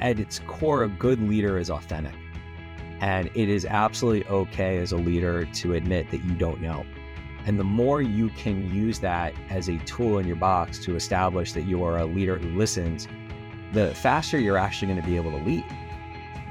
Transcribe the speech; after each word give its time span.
at 0.00 0.18
its 0.18 0.40
core, 0.46 0.84
a 0.84 0.88
good 0.88 1.20
leader 1.20 1.58
is 1.58 1.70
authentic. 1.70 2.14
And 3.00 3.30
it 3.34 3.48
is 3.48 3.64
absolutely 3.64 4.26
okay 4.28 4.78
as 4.78 4.92
a 4.92 4.96
leader 4.96 5.46
to 5.46 5.74
admit 5.74 6.10
that 6.10 6.24
you 6.24 6.34
don't 6.34 6.60
know. 6.60 6.84
And 7.46 7.58
the 7.58 7.64
more 7.64 8.02
you 8.02 8.28
can 8.30 8.72
use 8.74 8.98
that 9.00 9.34
as 9.48 9.68
a 9.68 9.78
tool 9.78 10.18
in 10.18 10.26
your 10.26 10.36
box 10.36 10.78
to 10.80 10.96
establish 10.96 11.52
that 11.54 11.62
you 11.62 11.82
are 11.84 11.98
a 11.98 12.04
leader 12.04 12.36
who 12.36 12.48
listens, 12.58 13.08
the 13.72 13.94
faster 13.94 14.38
you're 14.38 14.58
actually 14.58 14.88
going 14.88 15.00
to 15.00 15.06
be 15.08 15.16
able 15.16 15.30
to 15.30 15.42
lead. 15.44 15.64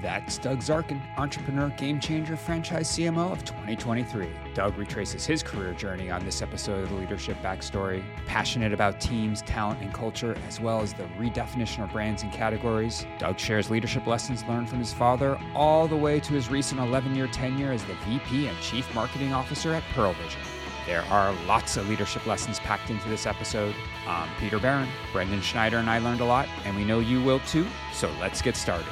That's 0.02 0.38
Doug 0.38 0.60
Zarkin, 0.60 1.02
entrepreneur, 1.18 1.70
game 1.72 2.00
changer, 2.00 2.38
franchise 2.38 2.90
CMO 2.90 3.32
of 3.34 3.44
2023. 3.44 4.30
Doug 4.54 4.78
retraces 4.78 5.26
his 5.26 5.44
career 5.44 5.74
journey 5.74 6.10
on 6.10 6.24
this 6.24 6.42
episode 6.42 6.84
of 6.84 6.90
the 6.90 6.96
Leadership 6.96 7.38
Backstory. 7.44 8.02
Passionate 8.26 8.72
about 8.72 9.02
teams, 9.02 9.42
talent, 9.42 9.82
and 9.82 9.94
culture, 9.94 10.38
as 10.48 10.62
well 10.62 10.80
as 10.80 10.94
the 10.94 11.04
redefinition 11.18 11.84
of 11.84 11.92
brands 11.92 12.24
and 12.24 12.32
categories, 12.32 13.06
Doug 13.18 13.38
shares 13.38 13.70
leadership 13.70 14.08
lessons 14.08 14.44
learned 14.46 14.70
from 14.70 14.80
his 14.80 14.94
father 14.94 15.38
all 15.54 15.88
the 15.88 15.98
way 15.98 16.22
to 16.22 16.34
his 16.34 16.50
recent 16.50 16.80
11 16.80 17.14
year 17.14 17.28
tenure 17.28 17.74
as 17.74 17.84
the 17.84 17.96
VP 18.06 18.48
and 18.48 18.58
Chief 18.62 18.94
Marketing 18.96 19.34
Officer 19.34 19.74
at 19.74 19.84
Pearle 19.94 20.14
Vision. 20.14 20.42
There 20.86 21.04
are 21.04 21.34
lots 21.46 21.76
of 21.76 21.90
leadership 21.90 22.26
lessons 22.26 22.58
packed 22.60 22.90
into 22.90 23.10
this 23.10 23.26
episode. 23.26 23.76
I'm 24.08 24.30
Peter 24.40 24.60
Barron. 24.60 24.88
Brendan 25.12 25.42
Schneider 25.42 25.78
and 25.78 25.90
I 25.90 26.00
learned 26.00 26.22
a 26.22 26.26
lot, 26.26 26.48
and 26.64 26.76
we 26.76 26.86
know 26.86 27.00
you 27.00 27.22
will 27.22 27.42
too. 27.42 27.68
So 27.94 28.10
let's 28.20 28.42
get 28.42 28.56
started. 28.56 28.88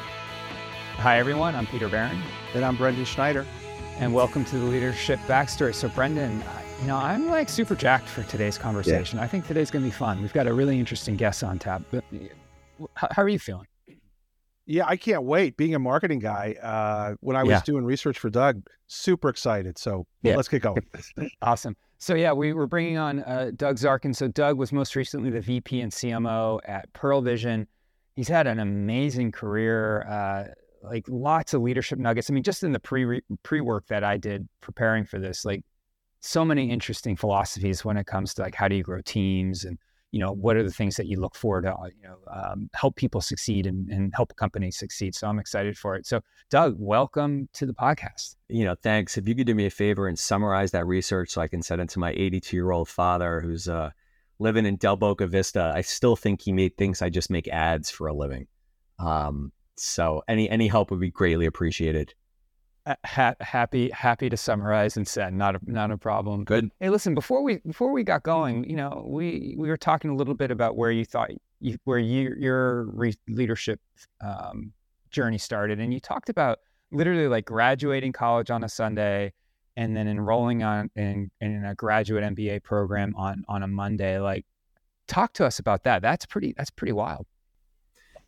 Hi, 0.98 1.20
everyone. 1.20 1.54
I'm 1.54 1.68
Peter 1.68 1.88
Barron. 1.88 2.20
And 2.56 2.66
I'm 2.66 2.76
Brendan 2.76 3.06
Schneider. 3.06 3.46
And 4.00 4.16
welcome 4.16 4.44
to 4.46 4.58
the 4.58 4.66
Leadership 4.66 5.20
Backstory. 5.28 5.76
So, 5.76 5.90
Brendan, 5.90 6.44
you 6.82 6.88
know, 6.88 6.98
I'm 6.98 7.28
like 7.28 7.50
super 7.50 7.76
jacked 7.76 8.08
for 8.10 8.24
today's 8.24 8.58
conversation. 8.58 9.20
Yeah. 9.20 9.24
I 9.24 9.28
think 9.28 9.46
today's 9.46 9.70
going 9.70 9.86
to 9.86 9.92
be 9.92 9.96
fun. 9.96 10.20
We've 10.24 10.34
got 10.34 10.48
a 10.48 10.54
really 10.54 10.80
interesting 10.80 11.16
guest 11.16 11.44
on 11.44 11.60
tap. 11.60 11.84
But 11.92 12.04
how, 12.96 13.10
how 13.12 13.22
are 13.22 13.30
you 13.30 13.38
feeling? 13.38 13.68
Yeah, 14.66 14.88
I 14.88 14.98
can't 14.98 15.24
wait. 15.24 15.56
Being 15.56 15.76
a 15.76 15.80
marketing 15.80 16.18
guy, 16.18 16.56
uh, 16.64 17.14
when 17.20 17.36
I 17.36 17.44
was 17.44 17.52
yeah. 17.52 17.62
doing 17.64 17.86
research 17.86 18.18
for 18.18 18.32
Doug, 18.32 18.68
super 18.88 19.30
excited. 19.30 19.78
So 19.78 20.08
yeah. 20.24 20.36
let's 20.36 20.48
get 20.48 20.64
going. 20.64 20.84
awesome. 21.44 21.78
So 22.00 22.16
yeah, 22.16 22.34
we 22.34 22.54
were 22.54 22.68
bringing 22.68 22.98
on 22.98 23.20
uh, 23.20 23.52
Doug 23.56 23.76
Zarkin. 23.76 24.16
So 24.16 24.30
Doug 24.30 24.58
was 24.58 24.74
most 24.74 24.96
recently 24.96 25.30
the 25.30 25.42
VP 25.42 25.80
and 25.80 25.92
CMO 25.92 26.60
at 26.66 26.92
Pearle 26.94 27.22
Vision. 27.22 27.68
He's 28.16 28.28
had 28.28 28.48
an 28.48 28.60
amazing 28.60 29.32
career. 29.32 30.02
Uh, 30.10 30.54
like 30.82 31.06
lots 31.08 31.54
of 31.54 31.62
leadership 31.62 32.00
nuggets. 32.00 32.30
I 32.30 32.34
mean, 32.34 32.44
just 32.44 32.64
in 32.64 32.72
the 32.72 32.80
pre 32.80 33.22
pre 33.44 33.62
work 33.62 33.88
that 33.88 34.04
I 34.04 34.18
did 34.18 34.48
preparing 34.62 35.06
for 35.06 35.20
this, 35.20 35.46
like 35.46 35.64
so 36.20 36.44
many 36.44 36.70
interesting 36.70 37.16
philosophies 37.16 37.86
when 37.86 37.98
it 37.98 38.06
comes 38.06 38.34
to 38.34 38.42
like 38.42 38.56
how 38.56 38.68
do 38.68 38.76
you 38.76 38.84
grow 38.84 39.02
teams 39.02 39.64
and 39.64 39.78
you 40.12 40.20
know 40.20 40.32
what 40.32 40.56
are 40.56 40.64
the 40.64 40.72
things 40.72 40.96
that 40.96 41.06
you 41.06 41.20
look 41.20 41.36
for 41.36 41.62
to 41.62 41.76
you 42.02 42.08
know 42.08 42.18
um, 42.32 42.70
help 42.74 42.96
people 42.96 43.22
succeed 43.22 43.68
and, 43.68 43.90
and 43.90 44.14
help 44.16 44.36
companies 44.36 44.78
succeed. 44.78 45.14
So 45.14 45.28
I'm 45.28 45.40
excited 45.40 45.78
for 45.78 45.96
it. 45.96 46.06
So 46.06 46.22
Doug, 46.50 46.76
welcome 46.78 47.50
to 47.54 47.66
the 47.66 47.74
podcast. 47.74 48.36
You 48.48 48.66
know, 48.66 48.76
thanks. 48.82 49.18
If 49.18 49.28
you 49.28 49.36
could 49.36 49.48
do 49.48 49.56
me 49.56 49.66
a 49.66 49.70
favor 49.70 50.08
and 50.08 50.18
summarize 50.18 50.72
that 50.72 50.88
research 50.88 51.32
so 51.32 51.42
I 51.42 51.48
can 51.48 51.62
send 51.62 51.82
it 51.82 51.90
to 51.90 52.00
my 52.00 52.12
82 52.12 52.56
year 52.56 52.72
old 52.72 52.90
father 52.90 53.42
who's 53.42 53.68
uh, 53.68 53.92
living 54.40 54.66
in 54.66 54.78
Del 54.78 54.96
Boca 54.96 55.28
Vista. 55.28 55.74
I 55.76 55.82
still 55.82 56.16
think 56.16 56.42
he 56.42 56.54
made 56.54 56.78
thinks 56.78 57.02
I 57.02 57.10
just 57.10 57.30
make 57.30 57.48
ads 57.48 57.90
for 57.90 58.08
a 58.08 58.14
living. 58.14 58.48
Um, 59.00 59.52
so 59.80 60.24
any 60.28 60.50
any 60.50 60.68
help 60.68 60.92
would 60.92 61.00
be 61.00 61.10
greatly 61.10 61.46
appreciated. 61.46 62.14
Ha- 63.06 63.36
happy 63.42 63.90
happy 63.90 64.30
to 64.30 64.38
summarize 64.38 64.96
and 64.96 65.08
send. 65.08 65.38
Not 65.38 65.56
a 65.56 65.60
not 65.66 65.92
a 65.92 65.98
problem. 65.98 66.46
Good. 66.46 66.72
Hey, 66.80 66.90
listen 66.90 67.14
before 67.14 67.44
we 67.44 67.58
before 67.58 67.92
we 67.92 68.04
got 68.04 68.24
going, 68.24 68.64
you 68.70 68.78
know, 68.78 69.06
we 69.06 69.56
we 69.58 69.68
were 69.68 69.78
talking 69.78 70.10
a 70.10 70.16
little 70.16 70.36
bit 70.36 70.52
about 70.52 70.78
where 70.78 70.92
you 70.92 71.04
thought 71.04 71.32
you, 71.60 71.78
where 71.84 72.00
you, 72.00 72.36
your 72.38 72.86
re- 72.86 73.18
leadership 73.28 73.80
um, 74.22 74.72
journey 75.12 75.38
started, 75.38 75.80
and 75.80 75.94
you 75.94 76.00
talked 76.00 76.30
about 76.30 76.60
literally 76.92 77.28
like 77.28 77.46
graduating 77.46 78.14
college 78.14 78.50
on 78.50 78.64
a 78.64 78.70
Sunday 78.70 79.34
and 79.76 79.96
then 79.96 80.08
enrolling 80.08 80.64
on 80.64 80.90
in, 80.96 81.30
in 81.42 81.66
a 81.66 81.76
graduate 81.76 82.24
MBA 82.24 82.64
program 82.64 83.14
on 83.16 83.44
on 83.48 83.64
a 83.64 83.68
Monday. 83.68 84.20
Like, 84.20 84.46
talk 85.08 85.34
to 85.34 85.46
us 85.46 85.60
about 85.60 85.84
that. 85.84 86.02
That's 86.02 86.26
pretty. 86.26 86.54
That's 86.58 86.72
pretty 86.72 86.94
wild. 86.94 87.26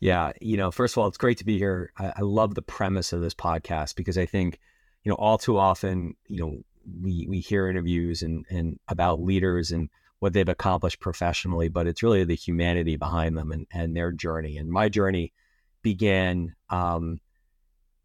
Yeah, 0.00 0.32
you 0.40 0.56
know, 0.56 0.70
first 0.70 0.94
of 0.94 0.98
all, 0.98 1.08
it's 1.08 1.18
great 1.18 1.38
to 1.38 1.44
be 1.44 1.58
here. 1.58 1.92
I, 1.98 2.14
I, 2.16 2.20
love 2.22 2.54
the 2.54 2.62
premise 2.62 3.12
of 3.12 3.20
this 3.20 3.34
podcast 3.34 3.96
because 3.96 4.16
I 4.16 4.24
think, 4.24 4.58
you 5.04 5.10
know, 5.10 5.16
all 5.16 5.36
too 5.36 5.58
often, 5.58 6.14
you 6.26 6.40
know, 6.40 6.62
we 7.02 7.26
we 7.28 7.40
hear 7.40 7.68
interviews 7.68 8.22
and 8.22 8.46
and 8.50 8.78
about 8.88 9.20
leaders 9.20 9.72
and 9.72 9.90
what 10.18 10.32
they've 10.32 10.48
accomplished 10.48 11.00
professionally, 11.00 11.68
but 11.68 11.86
it's 11.86 12.02
really 12.02 12.24
the 12.24 12.34
humanity 12.34 12.96
behind 12.96 13.36
them 13.36 13.52
and 13.52 13.66
and 13.72 13.94
their 13.94 14.10
journey. 14.10 14.56
And 14.56 14.70
my 14.70 14.88
journey 14.88 15.34
began 15.82 16.54
um, 16.70 17.20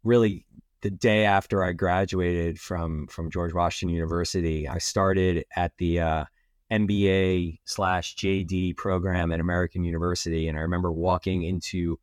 really 0.04 0.44
the 0.82 0.90
day 0.90 1.24
after 1.24 1.64
I 1.64 1.72
graduated 1.72 2.60
from 2.60 3.06
from 3.06 3.30
George 3.30 3.54
Washington 3.54 3.94
University. 3.94 4.68
I 4.68 4.78
started 4.78 5.46
at 5.56 5.76
the 5.78 6.00
uh, 6.00 6.24
MBA 6.70 7.60
slash 7.64 8.16
JD 8.16 8.76
program 8.76 9.32
at 9.32 9.40
American 9.40 9.84
University. 9.84 10.48
And 10.48 10.58
I 10.58 10.62
remember 10.62 10.90
walking 10.90 11.42
into, 11.42 11.98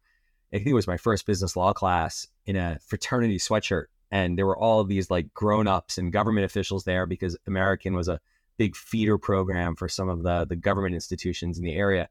I 0.54 0.58
think 0.58 0.68
it 0.68 0.74
was 0.74 0.88
my 0.88 0.98
first 0.98 1.26
business 1.26 1.56
law 1.56 1.74
class 1.74 2.28
in 2.46 2.56
a 2.56 2.80
fraternity 2.86 3.38
sweatshirt. 3.38 3.86
And 4.12 4.38
there 4.38 4.46
were 4.46 4.58
all 4.58 4.80
of 4.80 4.88
these 4.88 5.10
like 5.10 5.34
grown 5.34 5.68
ups 5.68 5.98
and 5.98 6.14
government 6.14 6.46
officials 6.46 6.84
there 6.84 7.06
because 7.06 7.38
American 7.48 7.94
was 7.94 8.08
a 8.08 8.20
big 8.58 8.76
feeder 8.76 9.18
program 9.18 9.76
for 9.76 9.90
some 9.90 10.08
of 10.08 10.24
the, 10.24 10.46
the 10.46 10.56
government 10.56 10.94
institutions 10.94 11.58
in 11.58 11.66
the 11.66 11.76
area. 11.76 12.08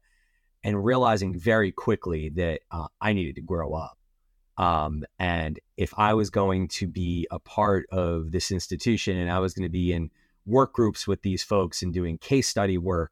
And 0.63 0.83
realizing 0.83 1.37
very 1.37 1.71
quickly 1.71 2.29
that 2.29 2.61
uh, 2.71 2.87
I 3.01 3.13
needed 3.13 3.35
to 3.35 3.41
grow 3.41 3.73
up. 3.73 3.97
Um, 4.57 5.03
and 5.17 5.59
if 5.77 5.93
I 5.97 6.13
was 6.13 6.29
going 6.29 6.67
to 6.69 6.87
be 6.87 7.27
a 7.31 7.39
part 7.39 7.87
of 7.91 8.31
this 8.31 8.51
institution 8.51 9.17
and 9.17 9.31
I 9.31 9.39
was 9.39 9.53
going 9.53 9.63
to 9.63 9.71
be 9.71 9.91
in 9.91 10.11
work 10.45 10.73
groups 10.73 11.07
with 11.07 11.21
these 11.21 11.43
folks 11.43 11.81
and 11.81 11.93
doing 11.93 12.17
case 12.17 12.47
study 12.47 12.77
work 12.77 13.11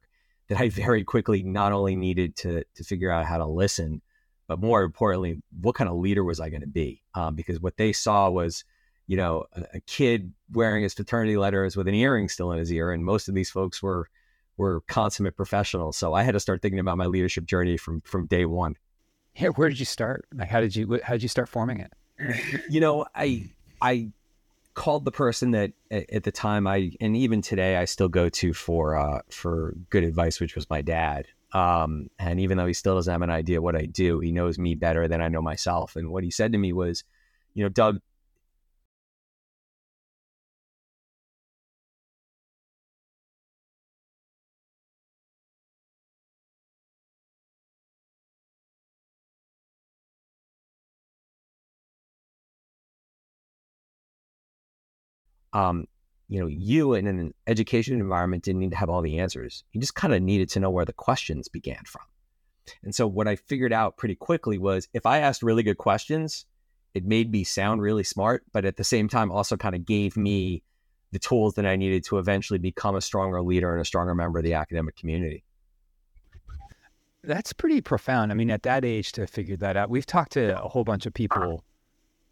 that 0.49 0.59
I 0.59 0.69
very 0.69 1.03
quickly 1.03 1.43
not 1.43 1.71
only 1.71 1.95
needed 1.95 2.35
to 2.37 2.63
to 2.75 2.83
figure 2.83 3.11
out 3.11 3.25
how 3.25 3.37
to 3.37 3.45
listen, 3.45 4.01
but 4.47 4.59
more 4.59 4.83
importantly, 4.83 5.41
what 5.61 5.75
kind 5.75 5.89
of 5.89 5.95
leader 5.95 6.23
was 6.23 6.39
I 6.39 6.49
going 6.49 6.61
to 6.61 6.67
be? 6.67 7.03
Um, 7.15 7.35
because 7.35 7.61
what 7.61 7.77
they 7.77 7.93
saw 7.93 8.29
was, 8.29 8.65
you 9.07 9.15
know, 9.15 9.45
a, 9.53 9.63
a, 9.75 9.79
kid 9.81 10.33
wearing 10.51 10.83
his 10.83 10.93
fraternity 10.93 11.37
letters 11.37 11.77
with 11.77 11.87
an 11.87 11.93
earring 11.93 12.27
still 12.27 12.51
in 12.51 12.59
his 12.59 12.71
ear, 12.71 12.91
and 12.91 13.05
most 13.05 13.29
of 13.29 13.35
these 13.35 13.49
folks 13.49 13.81
were 13.81 14.09
were 14.57 14.81
consummate 14.89 15.37
professionals. 15.37 15.97
So 15.97 16.13
I 16.13 16.23
had 16.23 16.33
to 16.33 16.39
start 16.39 16.61
thinking 16.61 16.79
about 16.79 16.97
my 16.97 17.05
leadership 17.05 17.45
journey 17.45 17.77
from 17.77 18.01
from 18.01 18.27
day 18.27 18.45
one. 18.45 18.75
Yeah, 19.35 19.49
where 19.49 19.69
did 19.69 19.79
you 19.79 19.85
start? 19.85 20.25
Like, 20.33 20.49
how 20.49 20.59
did 20.59 20.75
you 20.75 20.99
how 21.03 21.13
did 21.13 21.23
you 21.23 21.29
start 21.29 21.47
forming 21.47 21.79
it? 21.79 21.93
you 22.69 22.81
know, 22.81 23.05
I 23.15 23.51
I 23.81 24.11
called 24.81 25.05
the 25.05 25.11
person 25.11 25.51
that 25.51 25.71
at 25.91 26.23
the 26.23 26.31
time 26.31 26.65
I 26.65 26.91
and 26.99 27.15
even 27.15 27.43
today 27.43 27.77
I 27.77 27.85
still 27.85 28.09
go 28.09 28.29
to 28.29 28.51
for 28.51 28.97
uh, 28.97 29.21
for 29.29 29.75
good 29.91 30.03
advice, 30.03 30.39
which 30.39 30.55
was 30.55 30.67
my 30.71 30.81
dad. 30.81 31.27
Um, 31.53 32.09
and 32.17 32.39
even 32.39 32.57
though 32.57 32.65
he 32.65 32.73
still 32.73 32.95
doesn't 32.95 33.11
have 33.11 33.21
an 33.21 33.29
idea 33.29 33.61
what 33.61 33.75
I 33.75 33.85
do, 33.85 34.21
he 34.21 34.31
knows 34.31 34.57
me 34.57 34.73
better 34.73 35.07
than 35.07 35.21
I 35.21 35.27
know 35.27 35.41
myself. 35.43 35.95
And 35.95 36.09
what 36.09 36.23
he 36.23 36.31
said 36.31 36.51
to 36.53 36.57
me 36.57 36.73
was, 36.73 37.03
you 37.53 37.61
know, 37.61 37.69
Doug, 37.69 37.99
um, 55.53 55.87
you 56.27 56.39
know, 56.39 56.47
you 56.47 56.93
in 56.93 57.07
an 57.07 57.33
education 57.47 57.99
environment 57.99 58.43
didn't 58.43 58.61
need 58.61 58.71
to 58.71 58.77
have 58.77 58.89
all 58.89 59.01
the 59.01 59.19
answers. 59.19 59.63
You 59.73 59.81
just 59.81 59.95
kind 59.95 60.13
of 60.13 60.21
needed 60.21 60.49
to 60.51 60.59
know 60.59 60.69
where 60.69 60.85
the 60.85 60.93
questions 60.93 61.49
began 61.49 61.83
from. 61.85 62.03
And 62.83 62.95
so 62.95 63.05
what 63.05 63.27
I 63.27 63.35
figured 63.35 63.73
out 63.73 63.97
pretty 63.97 64.15
quickly 64.15 64.57
was 64.57 64.87
if 64.93 65.05
I 65.05 65.19
asked 65.19 65.43
really 65.43 65.63
good 65.63 65.77
questions, 65.77 66.45
it 66.93 67.05
made 67.05 67.31
me 67.31 67.43
sound 67.43 67.81
really 67.81 68.03
smart, 68.03 68.43
but 68.53 68.65
at 68.65 68.77
the 68.77 68.83
same 68.83 69.09
time 69.09 69.31
also 69.31 69.57
kind 69.57 69.75
of 69.75 69.85
gave 69.85 70.15
me 70.15 70.63
the 71.11 71.19
tools 71.19 71.55
that 71.55 71.65
I 71.65 71.75
needed 71.75 72.05
to 72.05 72.17
eventually 72.17 72.59
become 72.59 72.95
a 72.95 73.01
stronger 73.01 73.41
leader 73.41 73.73
and 73.73 73.81
a 73.81 73.85
stronger 73.85 74.15
member 74.15 74.39
of 74.39 74.45
the 74.45 74.53
academic 74.53 74.95
community. 74.95 75.43
That's 77.23 77.53
pretty 77.53 77.81
profound. 77.81 78.31
I 78.31 78.35
mean, 78.35 78.49
at 78.49 78.63
that 78.63 78.85
age 78.85 79.11
to 79.13 79.27
figure 79.27 79.57
that 79.57 79.77
out, 79.77 79.89
we've 79.89 80.05
talked 80.05 80.31
to 80.33 80.63
a 80.63 80.67
whole 80.67 80.83
bunch 80.83 81.05
of 81.05 81.13
people 81.13 81.63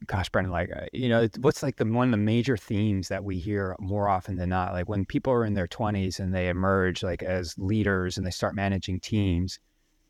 gosh, 0.06 0.30
Brendan, 0.30 0.52
like, 0.52 0.70
uh, 0.76 0.86
you 0.94 1.10
know, 1.10 1.28
what's 1.42 1.62
like 1.62 1.78
the 1.78 1.86
one 1.86 2.08
of 2.08 2.12
the 2.12 2.18
major 2.18 2.58
themes 2.58 3.10
that 3.10 3.24
we 3.24 3.38
hear 3.38 3.76
more 3.80 4.08
often 4.08 4.36
than 4.36 4.50
not? 4.50 4.74
Like 4.74 4.88
when 4.88 5.06
people 5.06 5.34
are 5.34 5.46
in 5.46 5.54
their 5.54 5.68
20s 5.68 6.20
and 6.20 6.34
they 6.34 6.48
emerge 6.48 7.04
like 7.04 7.24
as 7.24 7.58
leaders 7.58 8.18
and 8.18 8.26
they 8.26 8.32
start 8.32 8.56
managing 8.56 9.00
teams, 9.00 9.60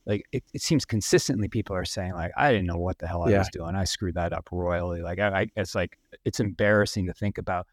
like 0.05 0.23
it, 0.31 0.43
it 0.53 0.61
seems 0.61 0.85
consistently 0.85 1.47
people 1.47 1.75
are 1.75 1.85
saying 1.85 2.13
like, 2.13 2.31
I 2.37 2.51
didn't 2.51 2.67
know 2.67 2.77
what 2.77 2.99
the 2.99 3.07
hell 3.07 3.23
I 3.23 3.31
yeah. 3.31 3.39
was 3.39 3.49
doing. 3.49 3.75
I 3.75 3.83
screwed 3.83 4.15
that 4.15 4.33
up 4.33 4.49
royally. 4.51 5.01
Like, 5.01 5.19
I, 5.19 5.41
I, 5.41 5.47
it's 5.55 5.75
like, 5.75 5.97
it's 6.25 6.39
embarrassing 6.39 7.07
to 7.07 7.13
think 7.13 7.37
about. 7.37 7.67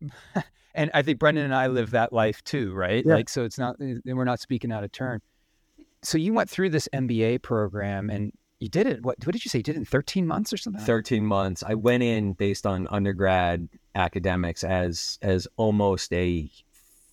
and 0.74 0.90
I 0.94 1.02
think 1.02 1.18
Brendan 1.18 1.44
and 1.44 1.54
I 1.54 1.66
live 1.68 1.90
that 1.92 2.12
life 2.12 2.42
too, 2.44 2.72
right? 2.72 3.04
Yeah. 3.04 3.14
Like, 3.14 3.28
so 3.28 3.44
it's 3.44 3.58
not, 3.58 3.76
we're 3.78 4.24
not 4.24 4.40
speaking 4.40 4.70
out 4.70 4.84
of 4.84 4.92
turn. 4.92 5.20
So 6.02 6.16
you 6.18 6.32
went 6.32 6.48
through 6.48 6.70
this 6.70 6.88
MBA 6.92 7.42
program 7.42 8.08
and 8.08 8.32
you 8.60 8.68
did 8.68 8.86
it. 8.86 9.02
What, 9.02 9.24
what 9.24 9.32
did 9.32 9.44
you 9.44 9.48
say? 9.48 9.58
You 9.58 9.62
did 9.62 9.76
it 9.76 9.78
in 9.78 9.84
13 9.84 10.26
months 10.26 10.52
or 10.52 10.56
something? 10.56 10.82
13 10.82 11.24
months. 11.24 11.62
I 11.66 11.74
went 11.74 12.02
in 12.02 12.32
based 12.32 12.66
on 12.66 12.88
undergrad 12.90 13.68
academics 13.94 14.64
as 14.64 15.18
as 15.22 15.46
almost 15.56 16.12
a 16.12 16.50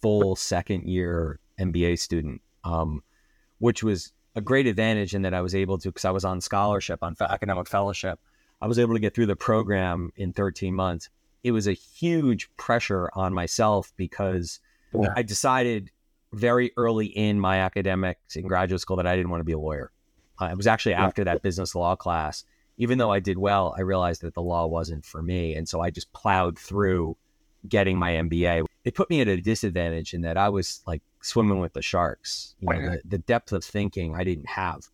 full 0.02 0.36
second 0.36 0.88
year 0.88 1.40
MBA 1.60 2.00
student, 2.00 2.42
um, 2.64 3.04
which 3.60 3.84
was 3.84 4.12
a 4.36 4.42
great 4.42 4.68
advantage 4.68 5.16
in 5.16 5.22
that 5.22 5.34
I 5.34 5.42
was 5.42 5.56
able 5.56 5.78
to, 5.78 5.90
because 5.90 6.06
I 6.06 6.12
was 6.12 6.26
on 6.26 6.42
scholarship, 6.42 7.02
on 7.02 7.16
academic 7.22 7.68
fellowship, 7.68 8.20
I 8.62 8.68
was 8.68 8.80
able 8.80 8.94
to 8.94 9.00
get 9.00 9.16
through 9.16 9.28
the 9.28 9.36
program 9.36 10.12
in 10.18 10.34
13 10.34 10.74
months. 10.74 11.10
It 11.44 11.52
was 11.52 11.68
a 11.68 11.74
huge 11.74 12.50
pressure 12.58 13.10
on 13.14 13.34
myself 13.34 13.94
because 13.96 14.60
yeah. 14.94 15.14
I 15.16 15.22
decided 15.22 15.92
very 16.34 16.72
early 16.76 17.06
in 17.06 17.40
my 17.40 17.60
academics 17.60 18.36
in 18.36 18.48
graduate 18.48 18.82
school 18.82 18.98
that 18.98 19.08
I 19.08 19.16
didn't 19.16 19.30
want 19.30 19.42
to 19.42 19.46
be 19.46 19.54
a 19.54 19.60
lawyer. 19.60 19.92
Uh, 20.42 20.46
it 20.46 20.58
was 20.58 20.68
actually 20.68 20.94
after 20.94 21.24
that 21.24 21.42
business 21.42 21.76
law 21.76 21.96
class. 21.96 22.44
Even 22.78 22.98
though 22.98 23.12
I 23.12 23.20
did 23.20 23.38
well, 23.38 23.74
I 23.78 23.82
realized 23.82 24.22
that 24.22 24.34
the 24.34 24.42
law 24.42 24.68
wasn't 24.68 25.06
for 25.06 25.22
me. 25.22 25.56
And 25.56 25.68
so 25.68 25.80
I 25.80 25.92
just 25.92 26.12
plowed 26.12 26.60
through 26.60 27.16
getting 27.68 27.98
my 27.98 28.12
MBA. 28.14 28.66
It 28.84 28.96
put 28.96 29.10
me 29.10 29.22
at 29.22 29.30
a 29.30 29.38
disadvantage 29.40 30.14
in 30.14 30.22
that 30.22 30.38
I 30.38 30.50
was 30.50 30.82
like 30.86 31.02
swimming 31.22 31.60
with 31.60 31.74
the 31.74 31.82
sharks. 31.82 32.54
You 32.60 32.70
know, 32.70 32.90
the, 32.92 33.02
the 33.06 33.18
depth 33.20 33.54
of 33.54 33.64
thinking 33.64 34.14
I 34.16 34.26
didn't 34.26 34.50
have. 34.50 34.90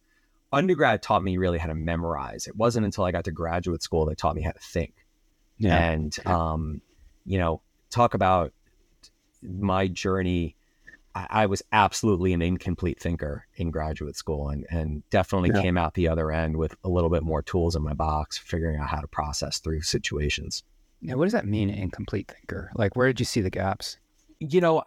Undergrad 0.54 1.02
taught 1.02 1.24
me 1.24 1.38
really 1.38 1.58
how 1.58 1.68
to 1.68 1.76
memorize. 1.76 2.46
It 2.46 2.56
wasn't 2.56 2.86
until 2.86 3.04
I 3.04 3.12
got 3.12 3.24
to 3.24 3.32
graduate 3.32 3.82
school 3.82 4.06
that 4.06 4.18
taught 4.18 4.36
me 4.36 4.42
how 4.44 4.52
to 4.52 4.60
think. 4.60 4.94
Yeah. 5.58 5.92
And, 5.92 6.16
um, 6.28 6.82
you 7.26 7.40
know, 7.40 7.62
talk 7.90 8.14
about 8.14 8.54
my 9.42 9.88
journey 9.88 10.56
I, 11.14 11.28
I, 11.30 11.46
was 11.46 11.62
absolutely 11.72 12.34
an 12.34 12.42
incomplete 12.42 13.00
thinker 13.00 13.46
in 13.56 13.72
graduate 13.72 14.16
school 14.16 14.50
and, 14.50 14.66
and 14.70 15.08
definitely 15.10 15.52
yeah. 15.54 15.62
came 15.62 15.78
out 15.78 15.94
the 15.94 16.08
other 16.08 16.32
end 16.32 16.58
with 16.58 16.76
a 16.84 16.90
little 16.90 17.10
bit 17.10 17.24
more 17.24 17.42
tools 17.42 17.76
in 17.76 17.84
my 17.84 17.94
box, 17.94 18.38
figuring 18.38 18.80
out 18.80 18.90
how 18.90 19.02
to 19.02 19.08
process 19.08 19.60
through 19.60 19.82
situations. 19.82 20.64
Yeah, 21.02 21.16
what 21.16 21.26
does 21.26 21.34
that 21.34 21.48
mean, 21.48 21.70
incomplete 21.70 22.32
thinker? 22.32 22.72
Like, 22.76 22.96
where 22.96 23.08
did 23.08 23.20
you 23.20 23.26
see 23.26 23.42
the 23.42 23.50
gaps? 23.50 23.98
You 24.40 24.62
know, 24.62 24.84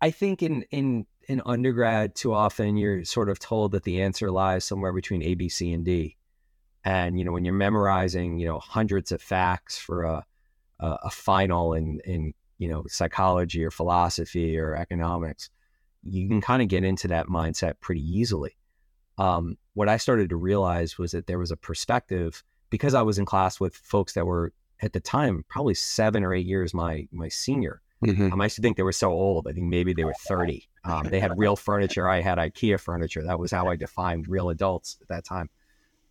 I 0.00 0.10
think 0.10 0.42
in 0.42 0.64
in 0.70 1.06
in 1.28 1.42
undergrad, 1.44 2.14
too 2.14 2.32
often 2.32 2.76
you're 2.76 3.04
sort 3.04 3.28
of 3.28 3.38
told 3.38 3.72
that 3.72 3.84
the 3.84 4.02
answer 4.02 4.30
lies 4.30 4.64
somewhere 4.64 4.92
between 4.92 5.22
A, 5.22 5.34
B, 5.34 5.48
C, 5.48 5.72
and 5.72 5.84
D. 5.84 6.16
And 6.84 7.18
you 7.18 7.24
know, 7.24 7.32
when 7.32 7.44
you're 7.44 7.54
memorizing, 7.54 8.38
you 8.38 8.46
know, 8.46 8.58
hundreds 8.58 9.12
of 9.12 9.20
facts 9.20 9.78
for 9.78 10.04
a 10.04 10.24
a, 10.80 10.98
a 11.04 11.10
final 11.10 11.74
in 11.74 12.00
in 12.04 12.34
you 12.58 12.68
know 12.68 12.84
psychology 12.88 13.64
or 13.64 13.70
philosophy 13.70 14.58
or 14.58 14.74
economics, 14.74 15.50
you 16.02 16.28
can 16.28 16.40
kind 16.40 16.62
of 16.62 16.68
get 16.68 16.84
into 16.84 17.08
that 17.08 17.26
mindset 17.26 17.74
pretty 17.80 18.02
easily. 18.02 18.56
Um, 19.18 19.58
what 19.74 19.88
I 19.88 19.96
started 19.98 20.30
to 20.30 20.36
realize 20.36 20.98
was 20.98 21.12
that 21.12 21.26
there 21.26 21.38
was 21.38 21.50
a 21.50 21.56
perspective 21.56 22.42
because 22.70 22.94
I 22.94 23.02
was 23.02 23.18
in 23.18 23.26
class 23.26 23.60
with 23.60 23.74
folks 23.74 24.14
that 24.14 24.26
were 24.26 24.52
at 24.80 24.92
the 24.92 25.00
time 25.00 25.44
probably 25.48 25.74
seven 25.74 26.24
or 26.24 26.32
eight 26.32 26.46
years 26.46 26.72
my 26.72 27.06
my 27.12 27.28
senior. 27.28 27.82
Mm-hmm. 28.04 28.32
Um, 28.32 28.40
I 28.40 28.44
used 28.44 28.56
to 28.56 28.62
think 28.62 28.78
they 28.78 28.82
were 28.82 28.92
so 28.92 29.10
old. 29.10 29.46
I 29.46 29.52
think 29.52 29.66
maybe 29.66 29.92
they 29.92 30.04
were 30.04 30.14
thirty. 30.26 30.68
Um, 30.84 31.08
they 31.08 31.20
had 31.20 31.36
real 31.36 31.56
furniture. 31.56 32.08
I 32.08 32.22
had 32.22 32.38
IKEA 32.38 32.80
furniture. 32.80 33.22
That 33.22 33.38
was 33.38 33.50
how 33.50 33.68
I 33.68 33.76
defined 33.76 34.26
real 34.26 34.48
adults 34.48 34.96
at 35.02 35.08
that 35.08 35.24
time. 35.26 35.50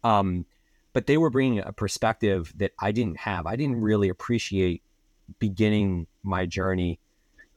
Um, 0.04 0.46
but 0.94 1.08
they 1.08 1.18
were 1.18 1.32
bringing 1.32 1.60
a 1.60 1.74
perspective 1.74 2.54
that 2.58 2.72
I 2.80 2.92
didn't 2.92 3.18
have. 3.18 3.48
I 3.48 3.56
didn't 3.56 3.82
really 3.82 4.10
appreciate 4.10 4.84
beginning 5.40 6.06
my 6.24 6.46
journey 6.46 7.00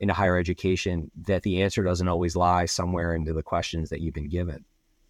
into 0.03 0.13
higher 0.13 0.37
education 0.37 1.11
that 1.27 1.45
the 1.45 1.63
answer 1.63 1.83
doesn't 1.85 2.09
always 2.09 2.35
lie 2.35 2.67
somewhere 2.67 3.15
into 3.15 3.33
the 3.33 3.43
questions 3.43 3.89
that 3.91 4.01
you've 4.01 4.13
been 4.13 4.29
given. 4.29 4.65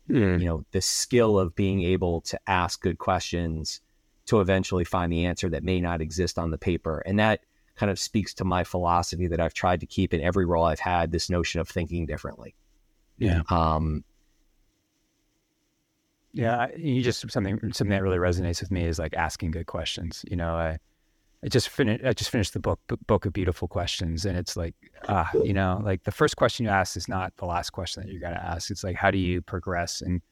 Mm. 0.08 0.38
You 0.38 0.46
know, 0.46 0.64
the 0.72 0.82
skill 0.82 1.38
of 1.38 1.56
being 1.56 1.82
able 1.82 2.20
to 2.22 2.38
ask 2.46 2.82
good 2.82 2.98
questions 2.98 3.80
to 4.26 4.40
eventually 4.40 4.84
find 4.84 5.10
the 5.10 5.24
answer 5.24 5.48
that 5.48 5.64
may 5.64 5.80
not 5.80 6.02
exist 6.02 6.38
on 6.38 6.50
the 6.50 6.58
paper. 6.58 7.02
And 7.06 7.18
that 7.18 7.40
kind 7.74 7.90
of 7.90 7.98
speaks 7.98 8.34
to 8.34 8.44
my 8.44 8.64
philosophy 8.64 9.26
that 9.28 9.40
I've 9.40 9.54
tried 9.54 9.80
to 9.80 9.86
keep 9.86 10.12
in 10.12 10.20
every 10.20 10.44
role 10.44 10.64
I've 10.64 10.78
had 10.78 11.10
this 11.10 11.30
notion 11.30 11.60
of 11.60 11.68
thinking 11.68 12.04
differently. 12.04 12.54
Yeah. 13.16 13.40
Um, 13.48 14.04
yeah, 16.34 16.68
you 16.76 17.02
just 17.02 17.30
something 17.30 17.58
something 17.72 17.88
that 17.88 18.02
really 18.02 18.18
resonates 18.18 18.60
with 18.60 18.70
me 18.70 18.84
is 18.84 18.98
like 18.98 19.14
asking 19.14 19.52
good 19.52 19.66
questions. 19.66 20.24
You 20.30 20.36
know, 20.36 20.54
I 20.54 20.78
I 21.44 21.48
just 21.48 21.68
finished. 21.68 22.04
I 22.04 22.12
just 22.12 22.30
finished 22.30 22.52
the 22.52 22.60
book, 22.60 22.80
Book 23.06 23.26
of 23.26 23.32
Beautiful 23.32 23.66
Questions, 23.66 24.24
and 24.24 24.38
it's 24.38 24.56
like, 24.56 24.74
ah, 25.08 25.28
you 25.42 25.52
know, 25.52 25.80
like 25.82 26.04
the 26.04 26.12
first 26.12 26.36
question 26.36 26.64
you 26.64 26.70
ask 26.70 26.96
is 26.96 27.08
not 27.08 27.36
the 27.36 27.46
last 27.46 27.70
question 27.70 28.02
that 28.02 28.12
you're 28.12 28.20
going 28.20 28.34
to 28.34 28.44
ask. 28.44 28.70
It's 28.70 28.84
like, 28.84 28.96
how 28.96 29.10
do 29.10 29.18
you 29.18 29.42
progress 29.42 30.02
and 30.02 30.22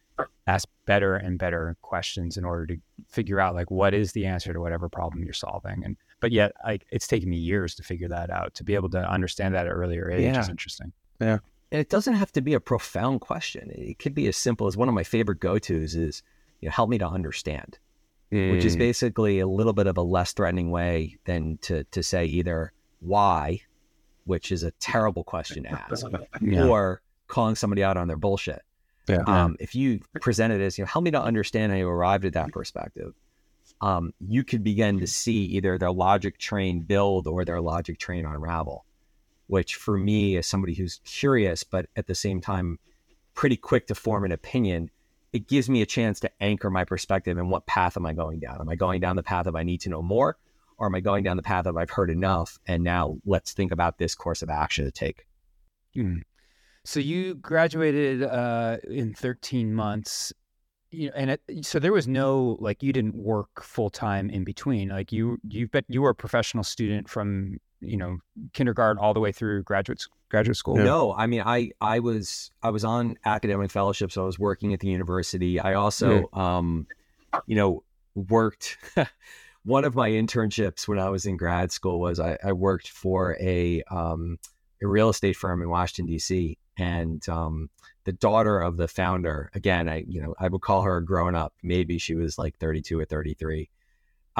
ask 0.47 0.69
better 0.87 1.17
and 1.17 1.39
better 1.39 1.77
questions 1.83 2.37
in 2.37 2.45
order 2.45 2.67
to 2.67 2.77
figure 3.09 3.41
out 3.41 3.55
like 3.55 3.71
what 3.71 3.95
is 3.95 4.13
the 4.13 4.27
answer 4.27 4.53
to 4.53 4.61
whatever 4.61 4.89
problem 4.89 5.25
you're 5.25 5.33
solving? 5.33 5.83
And 5.85 5.97
but 6.21 6.31
yet, 6.31 6.53
like, 6.65 6.87
it's 6.93 7.09
taken 7.09 7.29
me 7.29 7.39
years 7.39 7.75
to 7.77 7.83
figure 7.83 8.09
that 8.09 8.31
out. 8.31 8.55
To 8.55 8.65
be 8.65 8.75
able 8.75 8.91
to 8.91 9.11
understand 9.11 9.55
that 9.55 9.67
at 9.67 9.73
earlier 9.73 10.11
age 10.11 10.23
yeah. 10.23 10.41
is 10.41 10.49
interesting. 10.49 10.93
Yeah, 11.21 11.39
and 11.73 11.81
it 11.81 11.89
doesn't 11.89 12.15
have 12.15 12.31
to 12.33 12.41
be 12.41 12.55
a 12.55 12.61
profound 12.61 13.21
question. 13.21 13.71
It 13.75 13.99
could 13.99 14.15
be 14.15 14.29
as 14.29 14.37
simple 14.37 14.69
as 14.69 14.77
one 14.77 14.89
of 14.89 14.95
my 14.95 15.05
favorite 15.05 15.41
go 15.41 15.59
tos 15.59 15.97
is, 15.97 16.23
you 16.61 16.69
know, 16.69 16.73
help 16.73 16.89
me 16.89 16.99
to 16.99 17.09
understand 17.09 17.79
mm. 18.33 18.53
which 18.53 18.65
is 18.65 18.77
mm. 18.77 18.81
basically 18.81 19.41
a 19.41 19.47
little 19.47 19.73
bit 19.73 19.87
of 19.87 19.97
a 19.97 20.03
less 20.03 20.33
threatening 20.33 20.71
way 20.71 21.19
than 21.25 21.59
to 21.63 21.85
to 21.85 22.03
say 22.03 22.25
either 22.27 22.73
why, 23.01 23.61
which 24.25 24.53
is 24.53 24.63
a 24.63 24.71
terrible 24.73 25.25
question 25.25 25.65
to 25.65 25.71
ask, 25.71 26.07
yeah. 26.41 26.65
or 26.65 27.01
calling 27.27 27.55
somebody 27.55 27.83
out 27.83 27.97
on 27.97 28.09
their 28.09 28.17
bullshit. 28.17 28.63
Yeah. 29.09 29.23
Um, 29.27 29.57
if 29.59 29.75
you 29.75 30.01
present 30.21 30.53
it 30.53 30.61
as, 30.61 30.79
you 30.79 30.85
know, 30.85 30.89
help 30.89 31.05
me 31.05 31.11
to 31.11 31.23
understand 31.23 31.73
how 31.73 31.79
you 31.79 31.89
arrived 31.89 32.25
at 32.25 32.35
that 32.35 32.53
perspective, 32.53 33.15
um, 33.81 34.13
you 34.21 34.45
could 34.45 34.63
begin 34.63 35.01
to 35.01 35.07
see 35.07 35.45
either 35.47 35.79
their 35.79 35.91
logic 35.91 36.39
train 36.39 36.81
build 36.81 37.27
or 37.27 37.45
their 37.45 37.61
logic 37.61 37.99
train 37.99 38.27
unravel, 38.27 38.85
which 39.47 39.75
for 39.75 39.97
me, 39.97 40.37
as 40.37 40.47
somebody 40.47 40.75
who's 40.75 41.01
curious, 41.05 41.65
but 41.65 41.87
at 41.97 42.07
the 42.07 42.15
same 42.15 42.41
time, 42.41 42.79
pretty 43.35 43.57
quick 43.57 43.87
to 43.87 43.95
form 43.95 44.25
an 44.25 44.33
opinion, 44.33 44.91
it 45.33 45.47
gives 45.47 45.69
me 45.71 45.83
a 45.83 45.87
chance 45.87 46.21
to 46.21 46.31
anchor 46.41 46.71
my 46.71 46.85
perspective 46.85 47.39
and 47.39 47.51
what 47.51 47.67
path 47.67 47.97
am 47.97 48.07
I 48.07 48.13
going 48.13 48.41
down? 48.41 48.61
Am 48.61 48.69
I 48.69 48.75
going 48.75 49.01
down 49.01 49.17
the 49.17 49.23
path 49.23 49.47
of 49.47 49.55
I 49.55 49.63
need 49.63 49.81
to 49.83 49.89
know 49.89 50.03
more? 50.03 50.37
Or 50.77 50.87
am 50.87 50.95
I 50.95 51.01
going 51.01 51.23
down 51.23 51.37
the 51.37 51.43
path 51.43 51.67
of 51.67 51.77
I've 51.77 51.91
heard 51.91 52.11
enough 52.11 52.59
and 52.67 52.83
now 52.83 53.19
let's 53.25 53.53
think 53.53 53.71
about 53.71 53.99
this 53.99 54.15
course 54.15 54.43
of 54.43 54.51
action 54.51 54.85
to 54.85 54.91
take? 54.91 55.27
Mm. 55.97 56.23
So 56.85 57.01
you 57.01 57.35
graduated 57.35 58.23
uh, 58.23 58.79
in 58.85 59.13
13 59.13 59.75
months, 59.75 60.33
you 60.91 61.09
know, 61.09 61.13
and 61.15 61.31
it, 61.31 61.43
so 61.63 61.79
there 61.79 61.93
was 61.93 62.09
no 62.09 62.57
like 62.61 62.83
you 62.83 62.93
didn't 62.93 63.15
work 63.15 63.63
full 63.63 63.91
time 63.91 64.31
in 64.31 64.43
between. 64.43 64.89
Like 64.89 65.13
you, 65.13 65.39
you've 65.47 65.71
been 65.71 65.85
you 65.89 66.03
were 66.03 66.11
a 66.11 66.15
professional 66.15 66.65
student 66.65 67.09
from 67.09 67.59
you 67.81 67.97
know 67.97 68.19
kindergarten 68.53 69.03
all 69.03 69.15
the 69.15 69.21
way 69.21 69.33
through 69.33 69.63
graduate 69.63 70.07
graduate 70.29 70.57
school? 70.57 70.77
No, 70.77 71.13
I 71.13 71.27
mean, 71.27 71.43
I 71.45 71.71
I 71.81 72.01
was 72.01 72.51
I 72.63 72.71
was 72.71 72.85
on 72.85 73.17
academic 73.25 73.71
fellowships. 73.71 74.15
so 74.15 74.23
I 74.23 74.27
was 74.27 74.39
working 74.39 74.73
at 74.73 74.81
the 74.81 74.89
university. 74.89 75.61
I 75.61 75.75
also, 75.75 76.23
mm. 76.23 76.39
um, 76.39 76.87
you 77.47 77.57
know, 77.57 77.83
worked. 78.15 78.79
one 79.65 79.85
of 79.85 79.95
my 79.95 80.09
internships 80.11 80.89
when 80.89 80.99
I 80.99 81.11
was 81.11 81.27
in 81.27 81.37
grad 81.37 81.71
school 81.71 82.01
was 82.01 82.19
I, 82.19 82.39
I 82.43 82.53
worked 82.53 82.89
for 82.89 83.37
a 83.41 83.83
um, 83.91 84.39
a 84.83 84.87
real 84.87 85.11
estate 85.11 85.37
firm 85.37 85.63
in 85.63 85.69
Washington 85.69 86.07
D.C. 86.07 86.59
and 86.79 87.27
um, 87.29 87.69
the 88.05 88.13
daughter 88.13 88.61
of 88.61 88.77
the 88.77 88.89
founder. 88.89 89.51
Again, 89.55 89.89
I 89.89 90.05
you 90.09 90.23
know 90.23 90.35
I 90.39 90.49
would 90.49 90.63
call 90.63 90.83
her 90.83 90.97
a 90.97 91.05
grown 91.05 91.35
up. 91.35 91.55
Maybe 91.63 91.99
she 91.99 92.15
was 92.15 92.39
like 92.39 92.57
thirty 92.59 92.81
two 92.81 92.99
or 92.99 93.05
thirty 93.05 93.35
three. 93.35 93.69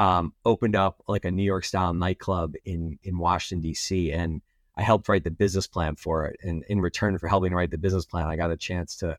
Um, 0.01 0.33
opened 0.45 0.75
up 0.75 1.03
like 1.07 1.25
a 1.25 1.31
New 1.31 1.43
York 1.43 1.63
style 1.63 1.93
nightclub 1.93 2.55
in 2.65 2.97
in 3.03 3.19
Washington 3.19 3.61
D.C. 3.61 4.11
and 4.11 4.41
I 4.75 4.81
helped 4.81 5.07
write 5.07 5.23
the 5.23 5.29
business 5.31 5.67
plan 5.67 5.95
for 5.95 6.25
it. 6.25 6.39
And 6.41 6.63
in 6.69 6.81
return 6.81 7.17
for 7.19 7.27
helping 7.27 7.53
write 7.53 7.69
the 7.69 7.77
business 7.77 8.05
plan, 8.05 8.27
I 8.27 8.35
got 8.35 8.51
a 8.51 8.57
chance 8.57 8.95
to 8.97 9.17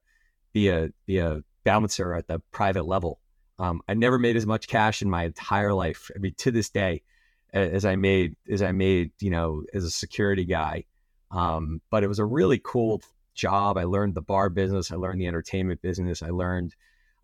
be 0.52 0.68
a 0.68 0.88
be 1.06 1.18
a 1.18 1.42
bouncer 1.64 2.14
at 2.14 2.26
the 2.26 2.40
private 2.50 2.86
level. 2.86 3.20
Um, 3.60 3.80
I 3.86 3.94
never 3.94 4.18
made 4.18 4.36
as 4.36 4.46
much 4.46 4.66
cash 4.66 5.02
in 5.02 5.10
my 5.10 5.24
entire 5.24 5.72
life. 5.72 6.10
I 6.16 6.18
mean, 6.18 6.34
to 6.38 6.50
this 6.50 6.70
day, 6.70 7.02
as 7.52 7.84
I 7.84 7.96
made 7.96 8.34
as 8.50 8.62
I 8.62 8.72
made, 8.72 9.12
you 9.20 9.30
know, 9.30 9.62
as 9.72 9.84
a 9.84 9.90
security 9.90 10.44
guy. 10.44 10.84
Um, 11.30 11.80
but 11.90 12.02
it 12.02 12.08
was 12.08 12.18
a 12.18 12.24
really 12.24 12.60
cool 12.62 13.02
job. 13.34 13.78
I 13.78 13.84
learned 13.84 14.14
the 14.14 14.22
bar 14.22 14.50
business. 14.50 14.90
I 14.90 14.96
learned 14.96 15.20
the 15.20 15.26
entertainment 15.26 15.80
business. 15.80 16.22
I 16.22 16.30
learned 16.30 16.74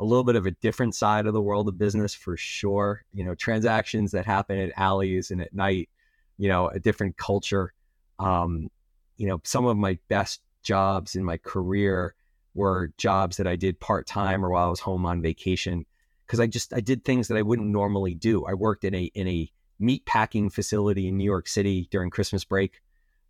a 0.00 0.04
little 0.04 0.24
bit 0.24 0.36
of 0.36 0.46
a 0.46 0.52
different 0.52 0.94
side 0.94 1.26
of 1.26 1.32
the 1.32 1.42
world 1.42 1.68
of 1.68 1.78
business 1.78 2.14
for 2.14 2.36
sure. 2.36 3.04
You 3.12 3.24
know, 3.24 3.34
transactions 3.34 4.12
that 4.12 4.26
happen 4.26 4.58
at 4.58 4.72
alleys 4.76 5.30
and 5.30 5.40
at 5.40 5.54
night. 5.54 5.88
You 6.36 6.48
know, 6.48 6.68
a 6.68 6.78
different 6.78 7.16
culture. 7.16 7.72
Um, 8.18 8.70
you 9.16 9.26
know, 9.26 9.40
some 9.44 9.66
of 9.66 9.76
my 9.76 9.98
best 10.08 10.40
jobs 10.62 11.16
in 11.16 11.24
my 11.24 11.36
career 11.38 12.14
were 12.54 12.92
jobs 12.96 13.36
that 13.38 13.46
I 13.46 13.56
did 13.56 13.80
part 13.80 14.06
time 14.06 14.44
or 14.44 14.50
while 14.50 14.66
I 14.66 14.70
was 14.70 14.80
home 14.80 15.06
on 15.06 15.22
vacation 15.22 15.84
because 16.26 16.40
I 16.40 16.46
just 16.46 16.72
I 16.74 16.80
did 16.80 17.04
things 17.04 17.28
that 17.28 17.36
I 17.36 17.42
wouldn't 17.42 17.68
normally 17.68 18.14
do. 18.14 18.44
I 18.44 18.54
worked 18.54 18.84
in 18.84 18.94
a 18.94 19.04
in 19.14 19.26
a 19.26 19.50
meat 19.78 20.04
packing 20.04 20.50
facility 20.50 21.08
in 21.08 21.16
New 21.16 21.24
York 21.24 21.48
City 21.48 21.88
during 21.90 22.10
Christmas 22.10 22.44
break, 22.44 22.80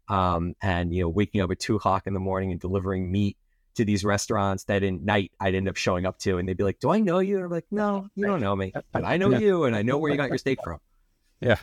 um, 0.09 0.55
and 0.61 0.93
you 0.93 1.03
know, 1.03 1.09
waking 1.09 1.41
up 1.41 1.51
at 1.51 1.59
two 1.59 1.77
o'clock 1.77 2.07
in 2.07 2.15
the 2.15 2.21
morning 2.21 2.51
and 2.51 2.61
delivering 2.61 3.11
meat 3.11 3.37
to 3.79 3.85
these 3.85 4.05
restaurants 4.05 4.65
that 4.65 4.83
in 4.83 5.05
night 5.05 5.31
I'd 5.41 5.55
end 5.55 5.69
up 5.69 5.77
showing 5.77 6.05
up 6.05 6.19
to, 6.19 6.39
and 6.39 6.49
they'd 6.49 6.57
be 6.57 6.65
like, 6.65 6.81
"Do 6.81 6.91
I 6.91 6.99
know 6.99 7.21
you?" 7.21 7.37
And 7.37 7.45
I'm 7.45 7.51
like, 7.51 7.67
"No, 7.71 8.09
you 8.17 8.27
don't 8.27 8.41
know 8.41 8.55
me, 8.55 8.73
but 8.93 9.05
I 9.05 9.17
know 9.17 9.31
yeah. 9.31 9.39
you, 9.39 9.65
and 9.65 9.75
I 9.75 9.83
know 9.83 9.99
where 9.99 10.11
you 10.11 10.17
got 10.17 10.29
your 10.29 10.39
steak 10.39 10.59
from." 10.63 10.81
Yeah, 11.41 11.57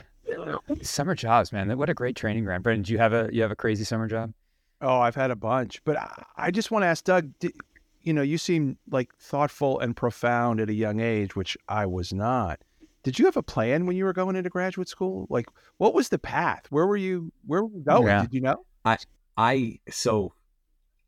summer 0.81 1.13
jobs, 1.13 1.51
man. 1.51 1.77
What 1.77 1.89
a 1.89 1.93
great 1.93 2.15
training 2.15 2.45
ground. 2.45 2.63
Brendan, 2.63 2.83
do 2.83 2.93
you 2.93 2.99
have 2.99 3.11
a 3.11 3.29
you 3.31 3.41
have 3.41 3.51
a 3.51 3.55
crazy 3.55 3.83
summer 3.83 4.07
job? 4.07 4.33
Oh, 4.81 4.99
I've 4.99 5.15
had 5.15 5.29
a 5.29 5.35
bunch, 5.35 5.83
but 5.83 5.97
I, 5.97 6.23
I 6.37 6.51
just 6.51 6.71
want 6.71 6.83
to 6.83 6.87
ask 6.87 7.03
Doug. 7.03 7.29
Did, 7.39 7.53
you 8.01 8.13
know, 8.13 8.21
you 8.21 8.37
seem 8.37 8.77
like 8.89 9.13
thoughtful 9.19 9.79
and 9.79 9.95
profound 9.95 10.61
at 10.61 10.69
a 10.69 10.73
young 10.73 11.01
age, 11.01 11.35
which 11.35 11.57
I 11.67 11.85
was 11.85 12.13
not. 12.13 12.59
Did 13.03 13.19
you 13.19 13.25
have 13.25 13.37
a 13.37 13.43
plan 13.43 13.85
when 13.85 13.97
you 13.97 14.05
were 14.05 14.13
going 14.13 14.37
into 14.37 14.49
graduate 14.49 14.87
school? 14.87 15.27
Like, 15.29 15.47
what 15.77 15.93
was 15.93 16.09
the 16.09 16.17
path? 16.17 16.65
Where 16.69 16.87
were 16.87 16.97
you? 16.97 17.33
Where 17.45 17.63
were 17.63 17.77
you 17.77 17.83
going? 17.83 18.07
Yeah. 18.07 18.21
Did 18.21 18.33
you 18.33 18.41
know? 18.41 18.65
I, 18.85 18.97
I, 19.37 19.79
so 19.89 20.33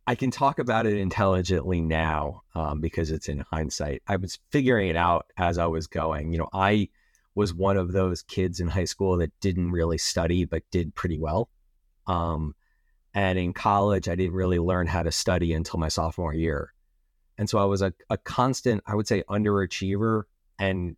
I 0.08 0.16
can 0.16 0.32
talk 0.32 0.58
about 0.58 0.86
it 0.86 0.98
intelligently 0.98 1.82
now 1.82 2.44
um, 2.56 2.80
because 2.80 3.12
it's 3.12 3.28
in 3.28 3.40
hindsight. 3.40 4.02
I 4.08 4.16
was 4.16 4.40
figuring 4.52 4.88
it 4.88 4.96
out 4.96 5.28
as 5.36 5.58
I 5.58 5.66
was 5.66 5.88
going. 5.88 6.32
You 6.32 6.38
know, 6.38 6.50
I 6.54 6.88
was 7.36 7.54
one 7.54 7.76
of 7.76 7.92
those 7.92 8.24
kids 8.24 8.62
in 8.62 8.70
high 8.70 8.86
school 8.86 9.18
that 9.18 9.38
didn't 9.42 9.72
really 9.72 9.98
study 9.98 10.46
but 10.46 10.64
did 10.72 10.96
pretty 10.96 11.20
well. 11.20 11.50
Um, 12.08 12.56
and 13.14 13.38
in 13.38 13.52
college, 13.52 14.08
I 14.08 14.16
didn't 14.16 14.34
really 14.34 14.60
learn 14.60 14.88
how 14.88 15.04
to 15.04 15.12
study 15.12 15.52
until 15.52 15.78
my 15.78 15.90
sophomore 15.90 16.34
year. 16.34 16.74
And 17.38 17.50
so 17.50 17.60
I 17.60 17.66
was 17.66 17.82
a, 17.82 17.94
a 18.10 18.18
constant, 18.18 18.84
I 18.88 18.96
would 18.96 19.08
say, 19.08 19.24
underachiever 19.30 20.24
and 20.58 20.96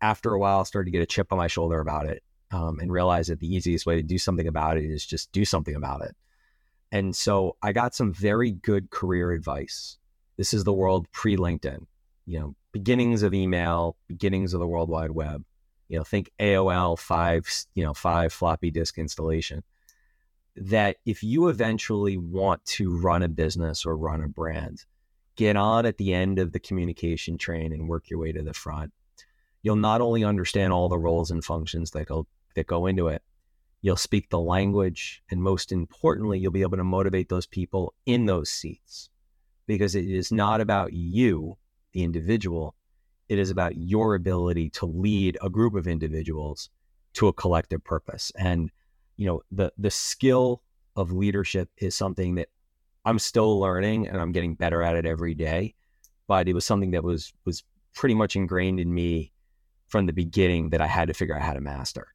after 0.00 0.32
a 0.32 0.38
while, 0.38 0.64
started 0.64 0.86
to 0.86 0.90
get 0.92 1.02
a 1.02 1.06
chip 1.06 1.32
on 1.32 1.38
my 1.38 1.48
shoulder 1.48 1.80
about 1.80 2.06
it 2.06 2.22
um, 2.52 2.78
and 2.78 2.92
realized 2.92 3.30
that 3.30 3.40
the 3.40 3.52
easiest 3.52 3.84
way 3.84 3.96
to 3.96 4.02
do 4.02 4.18
something 4.18 4.46
about 4.46 4.76
it 4.76 4.84
is 4.84 5.04
just 5.04 5.32
do 5.32 5.44
something 5.44 5.74
about 5.74 6.02
it. 6.02 6.14
And 6.94 7.14
so 7.14 7.56
I 7.60 7.72
got 7.72 7.92
some 7.94 8.12
very 8.12 8.52
good 8.52 8.90
career 8.90 9.32
advice. 9.32 9.98
This 10.36 10.54
is 10.54 10.62
the 10.62 10.72
world 10.72 11.10
pre 11.10 11.36
LinkedIn, 11.36 11.86
you 12.24 12.38
know, 12.38 12.54
beginnings 12.70 13.24
of 13.24 13.34
email, 13.34 13.96
beginnings 14.06 14.54
of 14.54 14.60
the 14.60 14.66
World 14.66 14.88
Wide 14.88 15.10
Web. 15.10 15.44
You 15.88 15.98
know, 15.98 16.04
think 16.04 16.30
AOL 16.38 16.96
five, 16.96 17.46
you 17.74 17.82
know, 17.82 17.94
five 17.94 18.32
floppy 18.32 18.70
disk 18.70 18.96
installation. 18.96 19.64
That 20.56 20.98
if 21.04 21.24
you 21.24 21.48
eventually 21.48 22.16
want 22.16 22.64
to 22.66 22.96
run 22.96 23.24
a 23.24 23.28
business 23.28 23.84
or 23.84 23.96
run 23.96 24.22
a 24.22 24.28
brand, 24.28 24.84
get 25.34 25.56
on 25.56 25.86
at 25.86 25.98
the 25.98 26.14
end 26.14 26.38
of 26.38 26.52
the 26.52 26.60
communication 26.60 27.38
train 27.38 27.72
and 27.72 27.88
work 27.88 28.08
your 28.08 28.20
way 28.20 28.30
to 28.30 28.42
the 28.42 28.54
front 28.54 28.92
you'll 29.64 29.74
not 29.74 30.00
only 30.00 30.22
understand 30.22 30.72
all 30.72 30.88
the 30.88 30.98
roles 30.98 31.32
and 31.32 31.44
functions 31.44 31.90
that 31.90 32.06
go 32.06 32.26
that 32.54 32.68
go 32.68 32.86
into 32.86 33.08
it, 33.08 33.22
you'll 33.84 33.96
speak 33.98 34.30
the 34.30 34.40
language, 34.40 35.22
and 35.30 35.42
most 35.42 35.70
importantly, 35.70 36.38
you'll 36.38 36.50
be 36.50 36.62
able 36.62 36.78
to 36.78 36.82
motivate 36.82 37.28
those 37.28 37.44
people 37.44 37.92
in 38.06 38.24
those 38.24 38.48
seats 38.48 39.10
because 39.66 39.94
it 39.94 40.06
is 40.06 40.32
not 40.32 40.62
about 40.62 40.94
you, 40.94 41.58
the 41.92 42.02
individual. 42.02 42.74
It 43.28 43.38
is 43.38 43.50
about 43.50 43.76
your 43.76 44.14
ability 44.14 44.70
to 44.70 44.86
lead 44.86 45.36
a 45.42 45.50
group 45.50 45.74
of 45.74 45.86
individuals 45.86 46.70
to 47.12 47.28
a 47.28 47.32
collective 47.34 47.84
purpose. 47.84 48.32
And 48.38 48.70
you 49.18 49.26
know, 49.26 49.42
the 49.52 49.70
the 49.76 49.90
skill 49.90 50.62
of 50.96 51.12
leadership 51.12 51.68
is 51.76 51.94
something 51.94 52.36
that 52.36 52.48
I'm 53.04 53.18
still 53.18 53.60
learning 53.60 54.08
and 54.08 54.18
I'm 54.18 54.32
getting 54.32 54.54
better 54.54 54.82
at 54.82 54.96
it 54.96 55.04
every 55.04 55.34
day. 55.34 55.74
But 56.26 56.48
it 56.48 56.54
was 56.54 56.64
something 56.64 56.92
that 56.92 57.04
was 57.04 57.34
was 57.44 57.62
pretty 57.92 58.14
much 58.14 58.34
ingrained 58.34 58.80
in 58.80 58.94
me 58.94 59.30
from 59.88 60.06
the 60.06 60.14
beginning 60.14 60.70
that 60.70 60.80
I 60.80 60.86
had 60.86 61.08
to 61.08 61.14
figure 61.14 61.36
out 61.36 61.42
how 61.42 61.52
to 61.52 61.60
master. 61.60 62.13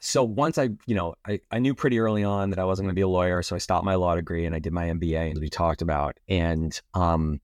So 0.00 0.22
once 0.22 0.58
I, 0.58 0.70
you 0.86 0.94
know, 0.94 1.14
I, 1.26 1.40
I 1.50 1.58
knew 1.58 1.74
pretty 1.74 1.98
early 1.98 2.24
on 2.24 2.50
that 2.50 2.58
I 2.58 2.64
wasn't 2.64 2.86
going 2.86 2.94
to 2.94 2.98
be 2.98 3.02
a 3.02 3.08
lawyer. 3.08 3.42
So 3.42 3.56
I 3.56 3.58
stopped 3.58 3.84
my 3.84 3.94
law 3.94 4.14
degree 4.14 4.44
and 4.44 4.54
I 4.54 4.58
did 4.58 4.72
my 4.72 4.86
MBA 4.86 5.32
as 5.32 5.40
we 5.40 5.48
talked 5.48 5.82
about. 5.82 6.18
And 6.28 6.78
um, 6.94 7.40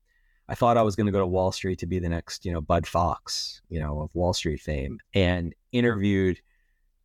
I 0.47 0.55
thought 0.55 0.77
I 0.77 0.83
was 0.83 0.95
going 0.95 1.07
to 1.07 1.11
go 1.11 1.19
to 1.19 1.27
Wall 1.27 1.51
Street 1.51 1.79
to 1.79 1.87
be 1.87 1.99
the 1.99 2.09
next, 2.09 2.45
you 2.45 2.51
know, 2.51 2.61
Bud 2.61 2.87
Fox, 2.87 3.61
you 3.69 3.79
know, 3.79 4.01
of 4.01 4.15
Wall 4.15 4.33
Street 4.33 4.61
fame 4.61 4.99
and 5.13 5.53
interviewed 5.71 6.39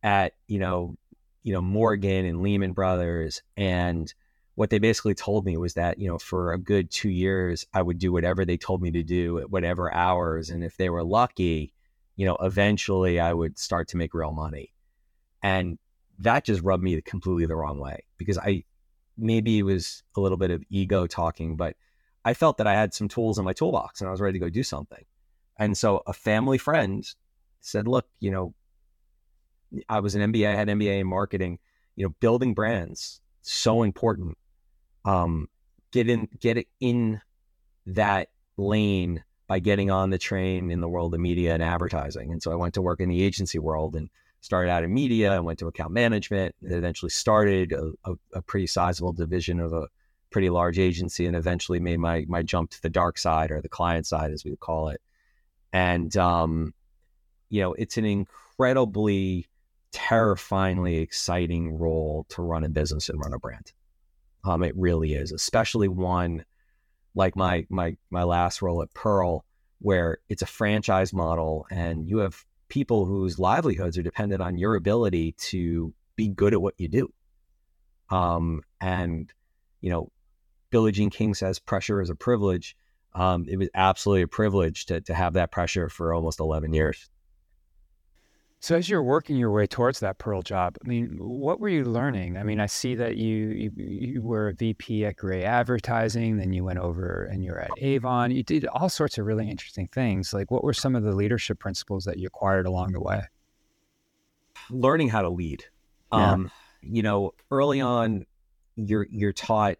at, 0.03 0.33
you 0.47 0.59
know, 0.59 0.95
you 1.43 1.53
know, 1.53 1.61
Morgan 1.61 2.25
and 2.25 2.41
Lehman 2.41 2.73
Brothers 2.73 3.41
and 3.57 4.13
what 4.55 4.69
they 4.69 4.79
basically 4.79 5.15
told 5.15 5.45
me 5.45 5.57
was 5.57 5.73
that 5.73 5.97
you 5.97 6.07
know 6.07 6.17
for 6.17 6.53
a 6.53 6.57
good 6.57 6.91
two 6.91 7.09
years 7.09 7.65
i 7.73 7.81
would 7.81 7.97
do 7.97 8.11
whatever 8.11 8.45
they 8.45 8.57
told 8.57 8.81
me 8.81 8.91
to 8.91 9.01
do 9.01 9.39
at 9.39 9.49
whatever 9.49 9.93
hours 9.93 10.49
and 10.49 10.63
if 10.63 10.77
they 10.77 10.89
were 10.89 11.03
lucky 11.03 11.73
you 12.15 12.25
know 12.25 12.37
eventually 12.41 13.19
i 13.19 13.33
would 13.33 13.57
start 13.57 13.87
to 13.87 13.97
make 13.97 14.13
real 14.13 14.31
money 14.31 14.73
and 15.43 15.77
that 16.19 16.45
just 16.45 16.61
rubbed 16.61 16.83
me 16.83 16.99
completely 17.01 17.45
the 17.45 17.55
wrong 17.55 17.79
way 17.79 18.03
because 18.17 18.37
i 18.37 18.63
maybe 19.17 19.59
it 19.59 19.63
was 19.63 20.03
a 20.15 20.21
little 20.21 20.37
bit 20.37 20.51
of 20.51 20.63
ego 20.69 21.07
talking 21.07 21.55
but 21.55 21.75
i 22.25 22.33
felt 22.33 22.57
that 22.57 22.67
i 22.67 22.73
had 22.73 22.93
some 22.93 23.07
tools 23.07 23.37
in 23.37 23.45
my 23.45 23.53
toolbox 23.53 24.01
and 24.01 24.07
i 24.07 24.11
was 24.11 24.21
ready 24.21 24.39
to 24.39 24.45
go 24.45 24.49
do 24.49 24.63
something 24.63 25.03
and 25.57 25.77
so 25.77 26.01
a 26.07 26.13
family 26.13 26.57
friend 26.57 27.05
said 27.59 27.87
look 27.87 28.07
you 28.19 28.31
know 28.31 28.53
i 29.89 29.99
was 29.99 30.15
an 30.15 30.31
mba 30.31 30.47
i 30.47 30.55
had 30.55 30.67
mba 30.67 30.99
in 30.99 31.07
marketing 31.07 31.59
you 31.95 32.05
know 32.05 32.13
building 32.19 32.53
brands 32.53 33.21
so 33.41 33.83
important 33.83 34.37
um, 35.05 35.47
get 35.91 36.09
in, 36.09 36.27
get 36.39 36.57
it 36.57 36.67
in 36.79 37.21
that 37.85 38.29
lane 38.57 39.23
by 39.47 39.59
getting 39.59 39.91
on 39.91 40.09
the 40.09 40.17
train 40.17 40.71
in 40.71 40.79
the 40.81 40.87
world 40.87 41.13
of 41.13 41.19
media 41.19 41.53
and 41.53 41.63
advertising. 41.63 42.31
And 42.31 42.41
so 42.41 42.51
I 42.51 42.55
went 42.55 42.73
to 42.75 42.81
work 42.81 42.99
in 42.99 43.09
the 43.09 43.21
agency 43.21 43.59
world 43.59 43.95
and 43.95 44.09
started 44.41 44.69
out 44.69 44.83
in 44.83 44.93
media 44.93 45.33
and 45.33 45.45
went 45.45 45.59
to 45.59 45.67
account 45.67 45.91
management 45.91 46.55
and 46.61 46.73
eventually 46.73 47.09
started 47.09 47.71
a, 47.71 47.91
a, 48.05 48.13
a, 48.33 48.41
pretty 48.41 48.67
sizable 48.67 49.13
division 49.13 49.59
of 49.59 49.71
a 49.71 49.87
pretty 50.31 50.49
large 50.49 50.79
agency 50.79 51.27
and 51.27 51.35
eventually 51.35 51.79
made 51.79 51.99
my, 51.99 52.25
my 52.27 52.41
jump 52.41 52.71
to 52.71 52.81
the 52.81 52.89
dark 52.89 53.17
side 53.17 53.51
or 53.51 53.61
the 53.61 53.69
client 53.69 54.05
side, 54.07 54.31
as 54.31 54.43
we 54.43 54.49
would 54.49 54.59
call 54.59 54.89
it. 54.89 54.99
And, 55.71 56.15
um, 56.17 56.73
you 57.49 57.61
know, 57.61 57.73
it's 57.73 57.97
an 57.97 58.05
incredibly 58.05 59.47
terrifyingly 59.91 60.97
exciting 60.97 61.77
role 61.77 62.25
to 62.29 62.41
run 62.41 62.63
a 62.63 62.69
business 62.69 63.09
and 63.09 63.19
run 63.19 63.33
a 63.33 63.39
brand. 63.39 63.71
Um, 64.43 64.63
it 64.63 64.75
really 64.75 65.13
is, 65.13 65.31
especially 65.31 65.87
one 65.87 66.45
like 67.13 67.35
my 67.35 67.67
my 67.69 67.97
my 68.09 68.23
last 68.23 68.61
role 68.61 68.81
at 68.81 68.93
Pearle, 68.93 69.45
where 69.79 70.17
it's 70.29 70.41
a 70.41 70.47
franchise 70.47 71.13
model 71.13 71.67
and 71.69 72.07
you 72.07 72.19
have 72.19 72.43
people 72.71 73.05
whose 73.05 73.37
livelihoods 73.37 73.97
are 73.97 74.01
dependent 74.01 74.41
on 74.41 74.57
your 74.57 74.75
ability 74.75 75.33
to 75.33 75.93
be 76.15 76.29
good 76.29 76.53
at 76.53 76.61
what 76.61 76.73
you 76.77 76.87
do. 76.87 77.13
Um, 78.09 78.63
and 78.79 79.31
you 79.81 79.89
know, 79.89 80.09
Billie 80.69 80.93
Jean 80.93 81.09
King 81.09 81.33
says 81.33 81.59
pressure 81.59 82.01
is 82.01 82.09
a 82.09 82.15
privilege. 82.15 82.77
Um, 83.13 83.45
it 83.49 83.57
was 83.57 83.67
absolutely 83.75 84.21
a 84.21 84.27
privilege 84.27 84.85
to 84.85 85.01
to 85.01 85.13
have 85.13 85.33
that 85.33 85.51
pressure 85.51 85.89
for 85.89 86.13
almost 86.13 86.39
eleven 86.39 86.73
years. 86.73 87.10
So 88.61 88.75
as 88.75 88.87
you're 88.87 89.01
working 89.01 89.37
your 89.37 89.49
way 89.49 89.65
towards 89.65 90.01
that 90.01 90.19
Pearle 90.19 90.43
job, 90.43 90.77
I 90.85 90.87
mean, 90.87 91.17
what 91.17 91.59
were 91.59 91.67
you 91.67 91.83
learning? 91.83 92.37
I 92.37 92.43
mean, 92.43 92.59
I 92.59 92.67
see 92.67 92.93
that 92.93 93.17
you 93.17 93.47
you, 93.47 93.71
you 93.75 94.21
were 94.21 94.49
a 94.49 94.53
VP 94.53 95.03
at 95.03 95.17
Grey 95.17 95.43
Advertising, 95.43 96.37
then 96.37 96.53
you 96.53 96.63
went 96.63 96.77
over 96.77 97.23
and 97.23 97.43
you're 97.43 97.57
at 97.57 97.71
Avon. 97.79 98.29
You 98.29 98.43
did 98.43 98.67
all 98.67 98.87
sorts 98.87 99.17
of 99.17 99.25
really 99.25 99.49
interesting 99.49 99.87
things. 99.87 100.31
Like, 100.31 100.51
what 100.51 100.63
were 100.63 100.75
some 100.75 100.95
of 100.95 101.01
the 101.01 101.11
leadership 101.11 101.57
principles 101.57 102.05
that 102.05 102.19
you 102.19 102.27
acquired 102.27 102.67
along 102.67 102.91
the 102.91 103.01
way? 103.01 103.23
Learning 104.69 105.09
how 105.09 105.23
to 105.23 105.29
lead. 105.29 105.65
Yeah. 106.13 106.31
Um, 106.31 106.51
you 106.83 107.01
know, 107.01 107.31
early 107.49 107.81
on, 107.81 108.27
you're 108.75 109.07
you're 109.09 109.33
taught 109.33 109.77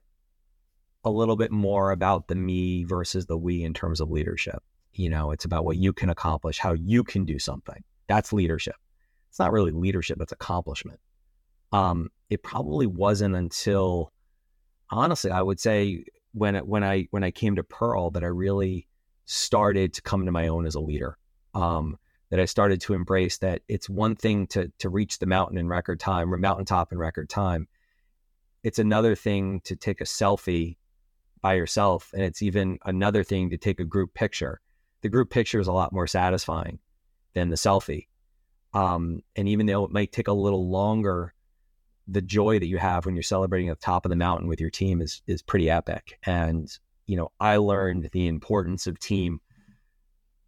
a 1.05 1.11
little 1.11 1.35
bit 1.35 1.51
more 1.51 1.91
about 1.91 2.29
the 2.29 2.35
me 2.35 2.83
versus 2.83 3.27
the 3.27 3.37
we 3.37 3.63
in 3.63 3.75
terms 3.75 4.01
of 4.01 4.09
leadership. 4.09 4.63
You 4.93 5.11
know, 5.11 5.29
it's 5.29 5.45
about 5.45 5.65
what 5.65 5.77
you 5.77 5.93
can 5.93 6.09
accomplish, 6.09 6.57
how 6.57 6.73
you 6.73 7.03
can 7.03 7.25
do 7.25 7.37
something 7.37 7.83
that's 8.11 8.33
leadership. 8.33 8.75
It's 9.29 9.39
not 9.39 9.53
really 9.53 9.71
leadership, 9.71 10.19
it's 10.19 10.33
accomplishment. 10.33 10.99
Um, 11.71 12.09
it 12.29 12.43
probably 12.43 12.85
wasn't 12.85 13.35
until 13.35 14.11
honestly, 14.89 15.31
I 15.31 15.41
would 15.41 15.59
say 15.59 16.03
when 16.33 16.55
when 16.57 16.83
I 16.83 17.07
when 17.11 17.23
I 17.23 17.31
came 17.31 17.55
to 17.55 17.63
Pearle 17.63 18.11
that 18.11 18.23
I 18.23 18.27
really 18.27 18.87
started 19.25 19.93
to 19.93 20.01
come 20.01 20.25
to 20.25 20.31
my 20.31 20.47
own 20.49 20.65
as 20.65 20.75
a 20.75 20.81
leader. 20.81 21.17
Um, 21.53 21.97
that 22.29 22.39
I 22.39 22.45
started 22.45 22.79
to 22.81 22.93
embrace 22.93 23.39
that 23.39 23.61
it's 23.67 23.89
one 23.89 24.15
thing 24.15 24.47
to 24.47 24.71
to 24.79 24.89
reach 24.89 25.19
the 25.19 25.25
mountain 25.25 25.57
in 25.57 25.67
record 25.67 25.99
time 25.99 26.33
or 26.33 26.37
mountaintop 26.37 26.91
in 26.91 26.97
record 26.97 27.29
time. 27.29 27.67
It's 28.63 28.79
another 28.79 29.15
thing 29.15 29.61
to 29.65 29.75
take 29.75 30.01
a 30.01 30.05
selfie 30.05 30.77
by 31.41 31.53
yourself, 31.55 32.11
and 32.13 32.23
it's 32.23 32.41
even 32.41 32.77
another 32.85 33.23
thing 33.23 33.49
to 33.49 33.57
take 33.57 33.79
a 33.79 33.85
group 33.85 34.13
picture. 34.13 34.61
The 35.01 35.09
group 35.09 35.29
picture 35.29 35.59
is 35.59 35.67
a 35.67 35.73
lot 35.73 35.93
more 35.93 36.07
satisfying 36.07 36.79
than 37.33 37.49
the 37.49 37.55
selfie. 37.55 38.07
Um, 38.73 39.21
and 39.35 39.47
even 39.47 39.65
though 39.65 39.83
it 39.83 39.91
might 39.91 40.11
take 40.11 40.27
a 40.27 40.33
little 40.33 40.69
longer, 40.69 41.33
the 42.07 42.21
joy 42.21 42.59
that 42.59 42.67
you 42.67 42.77
have 42.77 43.05
when 43.05 43.15
you're 43.15 43.23
celebrating 43.23 43.69
at 43.69 43.79
the 43.79 43.85
top 43.85 44.05
of 44.05 44.09
the 44.09 44.15
mountain 44.15 44.47
with 44.47 44.59
your 44.59 44.69
team 44.69 45.01
is 45.01 45.21
is 45.27 45.41
pretty 45.41 45.69
epic. 45.69 46.17
And 46.23 46.69
you 47.05 47.17
know, 47.17 47.31
I 47.39 47.57
learned 47.57 48.09
the 48.11 48.27
importance 48.27 48.87
of 48.87 48.99
team 48.99 49.41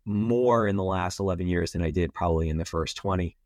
more 0.06 0.68
in 0.68 0.76
the 0.76 0.84
last 0.84 1.20
11 1.20 1.48
years 1.48 1.72
than 1.72 1.82
I 1.82 1.92
did 1.92 2.14
probably 2.14 2.50
in 2.50 2.58
the 2.58 2.66
first 2.66 2.98
20. 2.98 3.38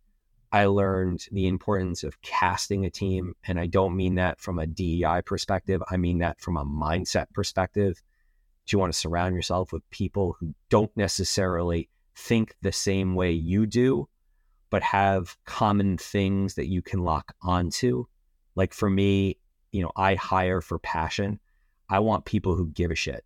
I 0.52 0.66
learned 0.66 1.26
the 1.32 1.48
importance 1.48 2.04
of 2.04 2.22
casting 2.22 2.86
a 2.86 2.90
team. 2.90 3.34
And 3.46 3.60
I 3.60 3.68
don't 3.68 3.96
mean 3.96 4.16
that 4.16 4.40
from 4.40 4.60
a 4.60 4.68
DEI 4.68 5.22
perspective, 5.26 5.82
I 5.90 5.98
mean 5.98 6.20
that 6.20 6.40
from 6.40 6.58
a 6.58 6.66
mindset 6.66 7.28
perspective. 7.34 8.02
Do 8.66 8.76
you 8.76 8.80
want 8.80 8.94
to 8.94 9.00
surround 9.00 9.36
yourself 9.36 9.72
with 9.72 9.90
people 9.92 10.36
who 10.40 10.54
don't 10.70 10.96
necessarily 10.96 11.90
think 12.18 12.56
the 12.62 12.72
same 12.72 13.16
way 13.16 13.32
you 13.32 13.66
do, 13.66 14.10
but 14.70 14.84
have 14.84 15.38
common 15.46 15.98
things 15.98 16.56
that 16.56 16.68
you 16.68 16.82
can 16.82 17.04
lock 17.04 17.34
onto. 17.42 18.06
Like 18.56 18.74
for 18.74 18.90
me, 18.90 19.38
you 19.72 19.84
know, 19.84 19.92
I 19.96 20.16
hire 20.16 20.62
for 20.62 20.80
passion. 20.80 21.40
I 21.90 22.00
want 22.00 22.26
people 22.26 22.56
who 22.56 22.68
give 22.68 22.92
a 22.92 22.96
shit 22.96 23.24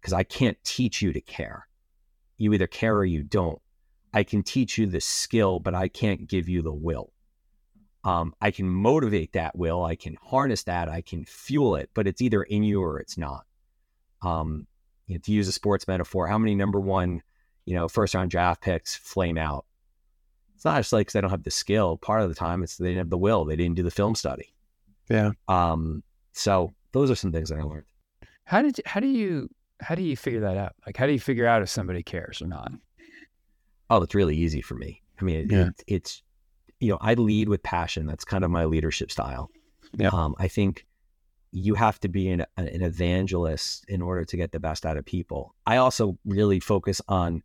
because 0.00 0.12
I 0.12 0.22
can't 0.22 0.62
teach 0.64 1.02
you 1.02 1.12
to 1.12 1.20
care. 1.20 1.66
You 2.38 2.52
either 2.52 2.66
care 2.66 2.96
or 2.96 3.04
you 3.04 3.22
don't. 3.22 3.60
I 4.12 4.22
can 4.22 4.42
teach 4.42 4.78
you 4.78 4.86
the 4.86 5.00
skill, 5.00 5.60
but 5.60 5.74
I 5.74 5.88
can't 5.88 6.26
give 6.26 6.48
you 6.48 6.62
the 6.62 6.72
will. 6.72 7.12
Um, 8.02 8.34
I 8.40 8.50
can 8.50 8.68
motivate 8.68 9.32
that 9.32 9.56
will. 9.56 9.84
I 9.84 9.94
can 9.94 10.16
harness 10.22 10.64
that. 10.64 10.88
I 10.88 11.02
can 11.02 11.24
fuel 11.24 11.76
it, 11.76 11.90
but 11.94 12.06
it's 12.06 12.22
either 12.22 12.42
in 12.42 12.62
you 12.62 12.82
or 12.82 12.98
it's 12.98 13.18
not. 13.18 13.44
Um, 14.22 14.66
you 15.06 15.16
know, 15.16 15.20
to 15.24 15.32
use 15.32 15.48
a 15.48 15.52
sports 15.52 15.86
metaphor, 15.86 16.26
how 16.26 16.38
many 16.38 16.54
number 16.54 16.80
one, 16.80 17.22
you 17.70 17.76
know, 17.76 17.88
first 17.88 18.14
round 18.14 18.30
draft 18.30 18.60
picks 18.62 18.96
flame 18.96 19.38
out? 19.38 19.64
It's 20.56 20.64
not 20.64 20.76
just 20.78 20.92
like 20.92 21.02
because 21.06 21.12
they 21.14 21.20
don't 21.20 21.30
have 21.30 21.44
the 21.44 21.50
skill. 21.50 21.96
Part 21.96 22.22
of 22.22 22.28
the 22.28 22.34
time, 22.34 22.62
it's 22.62 22.76
they 22.76 22.88
didn't 22.88 22.98
have 22.98 23.10
the 23.10 23.16
will. 23.18 23.44
They 23.44 23.56
didn't 23.56 23.76
do 23.76 23.82
the 23.82 23.90
film 23.90 24.14
study. 24.14 24.52
Yeah. 25.08 25.30
Um. 25.48 26.02
So 26.32 26.72
those 26.92 27.10
are 27.10 27.14
some 27.14 27.32
things 27.32 27.48
that 27.48 27.58
I 27.58 27.62
learned. 27.62 27.86
How 28.44 28.60
did 28.62 28.76
you, 28.78 28.84
how 28.86 29.00
do 29.00 29.06
you 29.06 29.48
how 29.80 29.94
do 29.94 30.02
you 30.02 30.16
figure 30.16 30.40
that 30.40 30.56
out? 30.56 30.74
Like, 30.84 30.96
how 30.96 31.06
do 31.06 31.12
you 31.12 31.20
figure 31.20 31.46
out 31.46 31.62
if 31.62 31.68
somebody 31.68 32.02
cares 32.02 32.42
or 32.42 32.46
not? 32.48 32.72
Oh, 33.88 34.02
it's 34.02 34.14
really 34.14 34.36
easy 34.36 34.60
for 34.60 34.74
me. 34.74 35.00
I 35.20 35.24
mean, 35.24 35.36
it, 35.40 35.50
Yeah. 35.52 35.66
it, 35.68 35.84
it's 35.86 36.22
you 36.80 36.90
know, 36.90 36.98
I 37.00 37.14
lead 37.14 37.48
with 37.48 37.62
passion. 37.62 38.06
That's 38.06 38.24
kind 38.24 38.44
of 38.44 38.50
my 38.50 38.64
leadership 38.64 39.10
style. 39.10 39.50
Yeah. 39.96 40.10
Um, 40.12 40.34
I 40.38 40.48
think 40.48 40.86
you 41.52 41.74
have 41.74 41.98
to 42.00 42.08
be 42.08 42.28
an, 42.28 42.46
an 42.56 42.82
evangelist 42.82 43.84
in 43.88 44.00
order 44.02 44.24
to 44.24 44.36
get 44.36 44.52
the 44.52 44.60
best 44.60 44.86
out 44.86 44.96
of 44.96 45.04
people. 45.04 45.54
I 45.66 45.78
also 45.78 46.16
really 46.24 46.60
focus 46.60 47.02
on, 47.08 47.42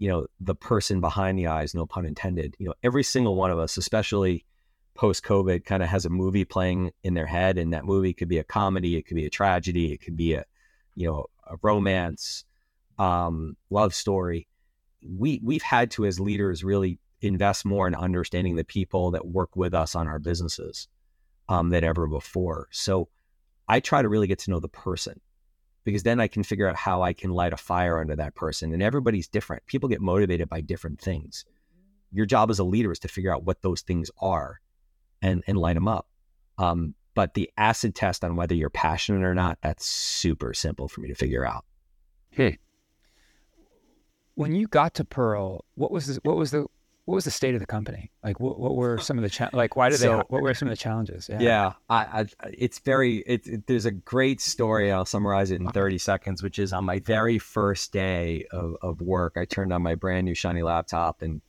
you 0.00 0.08
know, 0.08 0.26
the 0.40 0.54
person 0.54 1.00
behind 1.00 1.38
the 1.38 1.46
eyes, 1.46 1.74
no 1.74 1.86
pun 1.86 2.06
intended. 2.06 2.56
You 2.58 2.66
know, 2.66 2.74
every 2.82 3.04
single 3.04 3.36
one 3.36 3.50
of 3.50 3.58
us, 3.58 3.76
especially 3.76 4.46
post 4.94 5.22
COVID, 5.22 5.66
kind 5.66 5.82
of 5.82 5.90
has 5.90 6.06
a 6.06 6.10
movie 6.10 6.46
playing 6.46 6.90
in 7.04 7.12
their 7.12 7.26
head, 7.26 7.58
and 7.58 7.74
that 7.74 7.84
movie 7.84 8.14
could 8.14 8.26
be 8.26 8.38
a 8.38 8.44
comedy, 8.44 8.96
it 8.96 9.06
could 9.06 9.14
be 9.14 9.26
a 9.26 9.30
tragedy, 9.30 9.92
it 9.92 9.98
could 9.98 10.16
be 10.16 10.32
a, 10.32 10.46
you 10.96 11.06
know, 11.06 11.26
a 11.46 11.56
romance, 11.62 12.44
um, 12.98 13.58
love 13.68 13.94
story. 13.94 14.48
We 15.06 15.38
we've 15.44 15.62
had 15.62 15.90
to 15.92 16.06
as 16.06 16.18
leaders 16.18 16.64
really 16.64 16.98
invest 17.20 17.66
more 17.66 17.86
in 17.86 17.94
understanding 17.94 18.56
the 18.56 18.64
people 18.64 19.10
that 19.10 19.26
work 19.26 19.54
with 19.54 19.74
us 19.74 19.94
on 19.94 20.08
our 20.08 20.18
businesses 20.18 20.88
um, 21.50 21.68
than 21.68 21.84
ever 21.84 22.06
before. 22.06 22.68
So 22.70 23.08
I 23.68 23.80
try 23.80 24.00
to 24.00 24.08
really 24.08 24.26
get 24.28 24.38
to 24.40 24.50
know 24.50 24.60
the 24.60 24.68
person 24.68 25.20
because 25.84 26.02
then 26.02 26.20
I 26.20 26.28
can 26.28 26.42
figure 26.42 26.68
out 26.68 26.76
how 26.76 27.02
I 27.02 27.12
can 27.12 27.30
light 27.30 27.52
a 27.52 27.56
fire 27.56 27.98
under 27.98 28.16
that 28.16 28.34
person. 28.34 28.72
And 28.72 28.82
everybody's 28.82 29.28
different. 29.28 29.66
People 29.66 29.88
get 29.88 30.00
motivated 30.00 30.48
by 30.48 30.60
different 30.60 31.00
things. 31.00 31.44
Your 32.12 32.26
job 32.26 32.50
as 32.50 32.58
a 32.58 32.64
leader 32.64 32.92
is 32.92 32.98
to 33.00 33.08
figure 33.08 33.34
out 33.34 33.44
what 33.44 33.62
those 33.62 33.82
things 33.82 34.10
are 34.20 34.60
and, 35.22 35.42
and 35.46 35.56
light 35.56 35.74
them 35.74 35.88
up. 35.88 36.06
Um, 36.58 36.94
but 37.14 37.34
the 37.34 37.50
acid 37.56 37.94
test 37.94 38.24
on 38.24 38.36
whether 38.36 38.54
you're 38.54 38.70
passionate 38.70 39.24
or 39.24 39.34
not, 39.34 39.58
that's 39.62 39.84
super 39.84 40.54
simple 40.54 40.88
for 40.88 41.00
me 41.00 41.08
to 41.08 41.14
figure 41.14 41.46
out. 41.46 41.64
Hey. 42.30 42.58
When 44.34 44.54
you 44.54 44.68
got 44.68 44.94
to 44.94 45.04
Pearle, 45.04 45.64
what 45.74 45.90
was 45.90 46.06
the, 46.06 46.20
what 46.22 46.36
was 46.36 46.50
the 46.50 46.66
what 47.10 47.16
was 47.16 47.24
the 47.24 47.30
state 47.32 47.54
of 47.54 47.60
the 47.60 47.66
company? 47.66 48.12
Like, 48.22 48.38
what, 48.38 48.60
what 48.60 48.76
were 48.76 48.96
some 48.98 49.18
of 49.18 49.22
the 49.22 49.30
cha- 49.30 49.50
like? 49.52 49.74
Why 49.74 49.88
did 49.88 49.98
So- 49.98 50.18
they? 50.18 50.22
What 50.28 50.42
were 50.42 50.54
some 50.54 50.68
of 50.68 50.70
the 50.72 50.76
challenges? 50.76 51.28
Yeah, 51.28 51.72
I, 51.88 51.96
I, 52.20 52.26
it's 52.56 52.78
very. 52.78 53.16
It, 53.26 53.46
it, 53.48 53.66
there's 53.66 53.84
a 53.84 53.90
great 53.90 54.40
story. 54.40 54.92
I'll 54.92 55.04
summarize 55.04 55.50
it 55.50 55.60
in 55.60 55.68
30 55.68 55.98
seconds, 55.98 56.40
which 56.40 56.60
is 56.60 56.72
on 56.72 56.84
my 56.84 57.00
very 57.00 57.40
first 57.40 57.90
day 57.92 58.46
of, 58.52 58.76
of 58.80 59.00
work, 59.00 59.32
I 59.36 59.44
turned 59.44 59.72
on 59.72 59.82
my 59.82 59.96
brand 59.96 60.24
new 60.24 60.34
shiny 60.36 60.62
laptop, 60.62 61.20
and 61.20 61.40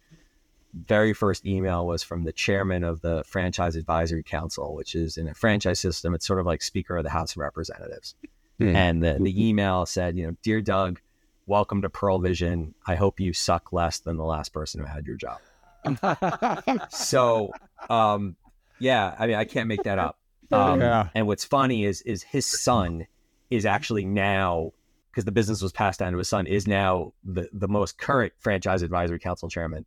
very 0.73 1.13
first 1.13 1.45
email 1.45 1.85
was 1.85 2.01
from 2.01 2.23
the 2.23 2.31
chairman 2.31 2.83
of 2.83 3.01
the 3.01 3.23
Franchise 3.27 3.75
Advisory 3.75 4.23
Council, 4.23 4.73
which 4.73 4.95
is 4.95 5.15
in 5.17 5.27
a 5.27 5.33
franchise 5.35 5.79
system. 5.79 6.15
It's 6.15 6.25
sort 6.25 6.39
of 6.39 6.47
like 6.47 6.63
Speaker 6.63 6.97
of 6.97 7.03
the 7.03 7.09
House 7.11 7.33
of 7.33 7.37
Representatives, 7.37 8.15
Hmm. 8.57 8.75
and 8.75 9.03
the 9.03 9.19
the 9.21 9.47
email 9.47 9.85
said, 9.85 10.17
you 10.17 10.25
know, 10.25 10.35
dear 10.41 10.59
Doug, 10.61 10.99
welcome 11.45 11.83
to 11.83 11.89
Pearle 11.89 12.17
Vision. 12.19 12.73
I 12.87 12.95
hope 12.95 13.19
you 13.19 13.31
suck 13.33 13.71
less 13.71 13.99
than 13.99 14.17
the 14.17 14.23
last 14.23 14.53
person 14.53 14.81
who 14.81 14.87
had 14.87 15.05
your 15.05 15.17
job. 15.17 15.37
So, 16.89 17.51
um, 17.89 18.35
yeah, 18.79 19.15
I 19.17 19.27
mean, 19.27 19.35
I 19.35 19.45
can't 19.45 19.67
make 19.67 19.83
that 19.83 19.99
up. 19.99 20.17
Um, 20.51 20.81
Yeah. 20.81 21.09
And 21.15 21.27
what's 21.27 21.45
funny 21.45 21.85
is 21.85 22.01
is 22.01 22.23
his 22.23 22.45
son 22.45 23.07
is 23.49 23.65
actually 23.65 24.05
now 24.05 24.71
because 25.11 25.25
the 25.25 25.31
business 25.31 25.61
was 25.61 25.71
passed 25.71 25.99
down 25.99 26.13
to 26.13 26.17
his 26.17 26.29
son 26.29 26.47
is 26.47 26.67
now 26.67 27.13
the 27.23 27.49
the 27.53 27.67
most 27.67 27.97
current 27.97 28.33
franchise 28.39 28.81
advisory 28.81 29.19
council 29.19 29.49
chairman. 29.49 29.85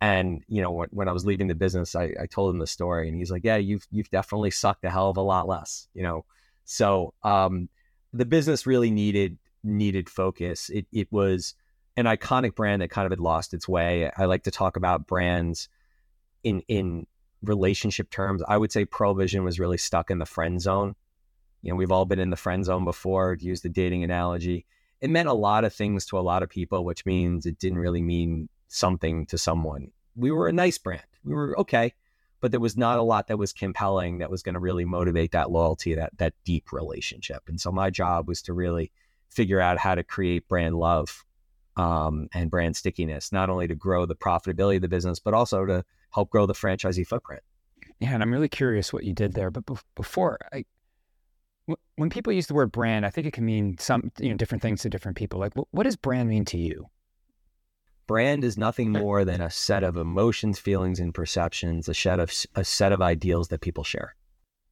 And 0.00 0.42
you 0.48 0.60
know, 0.60 0.72
when, 0.72 0.88
when 0.90 1.08
I 1.08 1.12
was 1.12 1.24
leaving 1.24 1.46
the 1.46 1.54
business, 1.54 1.94
I, 1.96 2.12
I 2.20 2.26
told 2.26 2.54
him 2.54 2.58
the 2.58 2.66
story, 2.66 3.08
and 3.08 3.16
he's 3.16 3.30
like, 3.30 3.44
"Yeah, 3.44 3.56
you've 3.56 3.86
you've 3.90 4.10
definitely 4.10 4.50
sucked 4.50 4.84
a 4.84 4.90
hell 4.90 5.08
of 5.08 5.16
a 5.16 5.22
lot 5.22 5.48
less." 5.48 5.88
You 5.94 6.02
know, 6.02 6.24
so 6.64 7.14
um, 7.22 7.68
the 8.12 8.26
business 8.26 8.66
really 8.66 8.90
needed 8.90 9.38
needed 9.64 10.10
focus. 10.10 10.68
It 10.68 10.86
it 10.92 11.10
was 11.10 11.54
an 11.96 12.04
iconic 12.04 12.54
brand 12.54 12.82
that 12.82 12.90
kind 12.90 13.06
of 13.06 13.12
had 13.12 13.20
lost 13.20 13.54
its 13.54 13.66
way. 13.66 14.10
I 14.16 14.26
like 14.26 14.44
to 14.44 14.50
talk 14.50 14.76
about 14.76 15.06
brands 15.06 15.68
in 16.42 16.62
in 16.68 17.06
relationship 17.42 18.10
terms. 18.10 18.42
I 18.46 18.56
would 18.56 18.72
say 18.72 18.84
Pearle 18.84 19.14
Vision 19.14 19.44
was 19.44 19.58
really 19.58 19.78
stuck 19.78 20.10
in 20.10 20.18
the 20.18 20.26
friend 20.26 20.60
zone. 20.60 20.94
You 21.62 21.70
know, 21.70 21.76
we've 21.76 21.92
all 21.92 22.04
been 22.04 22.18
in 22.18 22.30
the 22.30 22.36
friend 22.36 22.64
zone 22.64 22.84
before, 22.84 23.36
use 23.40 23.62
the 23.62 23.68
dating 23.68 24.04
analogy. 24.04 24.66
It 25.00 25.10
meant 25.10 25.28
a 25.28 25.34
lot 25.34 25.64
of 25.64 25.74
things 25.74 26.06
to 26.06 26.18
a 26.18 26.20
lot 26.20 26.42
of 26.42 26.48
people, 26.48 26.84
which 26.84 27.04
means 27.04 27.44
it 27.44 27.58
didn't 27.58 27.78
really 27.78 28.02
mean 28.02 28.48
something 28.68 29.26
to 29.26 29.38
someone. 29.38 29.90
We 30.14 30.30
were 30.30 30.48
a 30.48 30.52
nice 30.52 30.78
brand. 30.78 31.02
We 31.24 31.34
were 31.34 31.58
okay, 31.60 31.92
but 32.40 32.50
there 32.50 32.60
was 32.60 32.76
not 32.76 32.98
a 32.98 33.02
lot 33.02 33.28
that 33.28 33.38
was 33.38 33.52
compelling 33.52 34.18
that 34.18 34.30
was 34.30 34.42
going 34.42 34.54
to 34.54 34.60
really 34.60 34.84
motivate 34.84 35.32
that 35.32 35.50
loyalty, 35.50 35.94
that 35.94 36.16
that 36.18 36.34
deep 36.44 36.72
relationship. 36.72 37.42
And 37.48 37.60
so 37.60 37.72
my 37.72 37.90
job 37.90 38.28
was 38.28 38.42
to 38.42 38.52
really 38.52 38.92
figure 39.28 39.60
out 39.60 39.78
how 39.78 39.94
to 39.94 40.02
create 40.02 40.48
brand 40.48 40.76
love 40.76 41.25
um, 41.76 42.28
and 42.34 42.50
brand 42.50 42.76
stickiness, 42.76 43.32
not 43.32 43.50
only 43.50 43.66
to 43.68 43.74
grow 43.74 44.06
the 44.06 44.14
profitability 44.14 44.76
of 44.76 44.82
the 44.82 44.88
business, 44.88 45.18
but 45.18 45.34
also 45.34 45.66
to 45.66 45.84
help 46.12 46.30
grow 46.30 46.46
the 46.46 46.54
franchisee 46.54 47.06
footprint. 47.06 47.42
Yeah, 48.00 48.14
and 48.14 48.22
I'm 48.22 48.32
really 48.32 48.48
curious 48.48 48.92
what 48.92 49.04
you 49.04 49.12
did 49.12 49.34
there. 49.34 49.50
But 49.50 49.66
bef- 49.66 49.82
before, 49.94 50.38
I, 50.52 50.64
when 51.96 52.10
people 52.10 52.32
use 52.32 52.46
the 52.46 52.54
word 52.54 52.72
brand, 52.72 53.06
I 53.06 53.10
think 53.10 53.26
it 53.26 53.32
can 53.32 53.44
mean 53.44 53.76
some, 53.78 54.10
you 54.18 54.30
know, 54.30 54.36
different 54.36 54.62
things 54.62 54.82
to 54.82 54.90
different 54.90 55.16
people. 55.16 55.40
Like, 55.40 55.54
wh- 55.54 55.72
what 55.74 55.84
does 55.84 55.96
brand 55.96 56.28
mean 56.28 56.44
to 56.46 56.58
you? 56.58 56.86
Brand 58.06 58.44
is 58.44 58.56
nothing 58.56 58.92
more 58.92 59.24
than 59.24 59.40
a 59.40 59.50
set 59.50 59.82
of 59.82 59.96
emotions, 59.96 60.58
feelings, 60.58 61.00
and 61.00 61.12
perceptions, 61.12 61.88
a 61.88 61.94
set 61.94 62.20
of 62.20 62.32
a 62.54 62.64
set 62.64 62.92
of 62.92 63.02
ideals 63.02 63.48
that 63.48 63.60
people 63.60 63.82
share. 63.82 64.14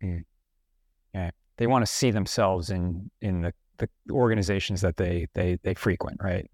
Yeah, 0.00 1.30
They 1.56 1.66
want 1.66 1.84
to 1.84 1.90
see 1.90 2.12
themselves 2.12 2.70
in 2.70 3.10
in 3.20 3.42
the, 3.42 3.52
the 3.78 3.88
organizations 4.10 4.82
that 4.82 4.96
they 4.98 5.26
they 5.34 5.58
they 5.62 5.74
frequent, 5.74 6.20
right? 6.22 6.48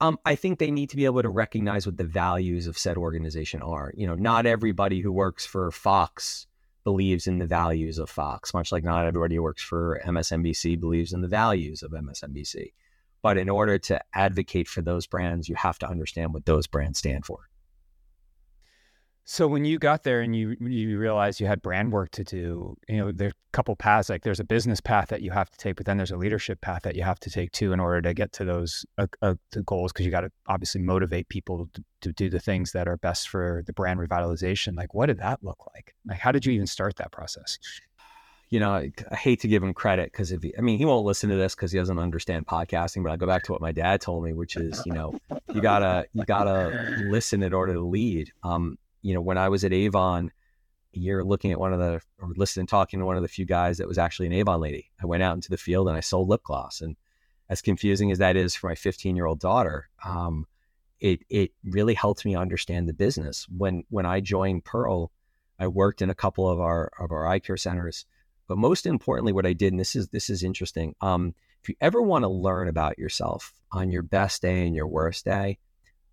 Um, 0.00 0.18
I 0.24 0.34
think 0.34 0.58
they 0.58 0.70
need 0.70 0.90
to 0.90 0.96
be 0.96 1.04
able 1.04 1.22
to 1.22 1.28
recognize 1.28 1.86
what 1.86 1.96
the 1.96 2.04
values 2.04 2.66
of 2.66 2.76
said 2.76 2.96
organization 2.96 3.62
are. 3.62 3.92
You 3.96 4.06
know, 4.06 4.16
not 4.16 4.44
everybody 4.44 5.00
who 5.00 5.12
works 5.12 5.46
for 5.46 5.70
Fox 5.70 6.46
believes 6.82 7.26
in 7.26 7.38
the 7.38 7.46
values 7.46 7.98
of 7.98 8.10
Fox, 8.10 8.52
much 8.52 8.70
like 8.70 8.84
not 8.84 9.06
everybody 9.06 9.36
who 9.36 9.42
works 9.42 9.62
for 9.62 10.00
MSNBC 10.04 10.78
believes 10.78 11.12
in 11.12 11.22
the 11.22 11.28
values 11.28 11.82
of 11.82 11.92
MSNBC. 11.92 12.72
But 13.22 13.38
in 13.38 13.48
order 13.48 13.78
to 13.78 14.00
advocate 14.12 14.68
for 14.68 14.82
those 14.82 15.06
brands, 15.06 15.48
you 15.48 15.54
have 15.54 15.78
to 15.78 15.88
understand 15.88 16.34
what 16.34 16.44
those 16.44 16.66
brands 16.66 16.98
stand 16.98 17.24
for. 17.24 17.48
So 19.26 19.48
when 19.48 19.64
you 19.64 19.78
got 19.78 20.02
there 20.02 20.20
and 20.20 20.36
you 20.36 20.54
you 20.60 20.98
realized 20.98 21.40
you 21.40 21.46
had 21.46 21.62
brand 21.62 21.92
work 21.92 22.10
to 22.10 22.24
do, 22.24 22.76
you 22.88 22.98
know, 22.98 23.10
there's 23.10 23.32
a 23.32 23.52
couple 23.52 23.74
paths. 23.74 24.10
Like 24.10 24.22
there's 24.22 24.40
a 24.40 24.44
business 24.44 24.82
path 24.82 25.08
that 25.08 25.22
you 25.22 25.30
have 25.30 25.50
to 25.50 25.56
take, 25.56 25.76
but 25.76 25.86
then 25.86 25.96
there's 25.96 26.10
a 26.10 26.16
leadership 26.18 26.60
path 26.60 26.82
that 26.82 26.94
you 26.94 27.02
have 27.04 27.18
to 27.20 27.30
take 27.30 27.50
too 27.52 27.72
in 27.72 27.80
order 27.80 28.02
to 28.02 28.12
get 28.12 28.32
to 28.32 28.44
those 28.44 28.84
uh, 28.98 29.06
uh, 29.22 29.34
goals. 29.64 29.92
Because 29.92 30.04
you 30.04 30.12
got 30.12 30.22
to 30.22 30.32
obviously 30.46 30.82
motivate 30.82 31.30
people 31.30 31.70
to, 31.72 31.84
to 32.02 32.12
do 32.12 32.28
the 32.28 32.38
things 32.38 32.72
that 32.72 32.86
are 32.86 32.98
best 32.98 33.30
for 33.30 33.62
the 33.66 33.72
brand 33.72 33.98
revitalization. 33.98 34.76
Like, 34.76 34.92
what 34.92 35.06
did 35.06 35.20
that 35.20 35.42
look 35.42 35.66
like? 35.74 35.94
Like, 36.06 36.18
how 36.18 36.30
did 36.30 36.44
you 36.44 36.52
even 36.52 36.66
start 36.66 36.96
that 36.96 37.10
process? 37.10 37.58
you 38.50 38.60
know, 38.60 38.70
I, 38.70 38.92
I 39.10 39.16
hate 39.16 39.40
to 39.40 39.48
give 39.48 39.62
him 39.62 39.72
credit 39.72 40.12
because 40.12 40.30
if 40.30 40.42
he, 40.42 40.56
I 40.56 40.60
mean, 40.60 40.78
he 40.78 40.84
won't 40.84 41.04
listen 41.04 41.30
to 41.30 41.36
this 41.36 41.54
because 41.54 41.72
he 41.72 41.78
doesn't 41.78 41.98
understand 41.98 42.46
podcasting. 42.46 43.02
But 43.02 43.10
I 43.10 43.16
go 43.16 43.26
back 43.26 43.42
to 43.44 43.52
what 43.52 43.60
my 43.60 43.72
dad 43.72 44.00
told 44.00 44.22
me, 44.22 44.32
which 44.32 44.56
is, 44.56 44.82
you 44.84 44.92
know, 44.92 45.18
you 45.52 45.60
gotta 45.62 46.06
you 46.12 46.24
gotta 46.24 47.02
listen 47.08 47.42
in 47.42 47.52
order 47.54 47.72
to 47.72 47.80
lead. 47.80 48.30
Um, 48.42 48.76
you 49.04 49.12
know, 49.12 49.20
when 49.20 49.36
I 49.36 49.50
was 49.50 49.64
at 49.64 49.72
Avon, 49.72 50.32
you're 50.92 51.22
looking 51.22 51.52
at 51.52 51.60
one 51.60 51.74
of 51.74 51.78
the 51.78 52.00
or 52.18 52.32
listening, 52.36 52.66
talking 52.66 53.00
to 53.00 53.06
one 53.06 53.16
of 53.16 53.22
the 53.22 53.28
few 53.28 53.44
guys 53.44 53.76
that 53.76 53.86
was 53.86 53.98
actually 53.98 54.26
an 54.26 54.32
Avon 54.32 54.60
lady. 54.60 54.90
I 55.00 55.06
went 55.06 55.22
out 55.22 55.34
into 55.34 55.50
the 55.50 55.58
field 55.58 55.88
and 55.88 55.96
I 55.96 56.00
sold 56.00 56.28
lip 56.28 56.42
gloss, 56.42 56.80
and 56.80 56.96
as 57.50 57.60
confusing 57.60 58.10
as 58.10 58.18
that 58.18 58.34
is 58.34 58.54
for 58.56 58.70
my 58.70 58.74
15 58.74 59.14
year 59.14 59.26
old 59.26 59.40
daughter, 59.40 59.90
um, 60.04 60.46
it 61.00 61.20
it 61.28 61.52
really 61.64 61.92
helped 61.92 62.24
me 62.24 62.34
understand 62.34 62.88
the 62.88 62.94
business. 62.94 63.46
When 63.54 63.84
when 63.90 64.06
I 64.06 64.20
joined 64.20 64.64
Pearle, 64.64 65.12
I 65.58 65.66
worked 65.66 66.00
in 66.00 66.08
a 66.08 66.14
couple 66.14 66.48
of 66.48 66.58
our 66.58 66.90
of 66.98 67.12
our 67.12 67.26
eye 67.26 67.40
care 67.40 67.58
centers. 67.58 68.06
But 68.48 68.56
most 68.56 68.86
importantly, 68.86 69.32
what 69.32 69.46
I 69.46 69.52
did, 69.52 69.74
and 69.74 69.80
this 69.80 69.94
is 69.94 70.08
this 70.08 70.30
is 70.30 70.42
interesting. 70.42 70.94
Um, 71.02 71.34
if 71.62 71.68
you 71.68 71.74
ever 71.80 72.00
want 72.00 72.22
to 72.22 72.28
learn 72.28 72.68
about 72.68 72.98
yourself 72.98 73.52
on 73.70 73.90
your 73.90 74.02
best 74.02 74.40
day 74.40 74.66
and 74.66 74.74
your 74.74 74.88
worst 74.88 75.26
day, 75.26 75.58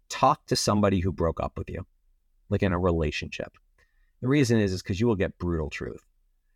talk 0.09 0.45
to 0.47 0.57
somebody 0.57 0.99
who 0.99 1.13
broke 1.13 1.41
up 1.41 1.57
with 1.57 1.69
you, 1.69 1.85
like 2.51 2.61
in 2.61 2.73
a 2.73 2.79
relationship. 2.79 3.57
The 4.21 4.27
reason 4.27 4.59
is 4.59 4.71
is 4.71 4.83
because 4.83 4.99
you 4.99 5.07
will 5.07 5.15
get 5.15 5.37
brutal 5.39 5.69
truth. 5.69 6.05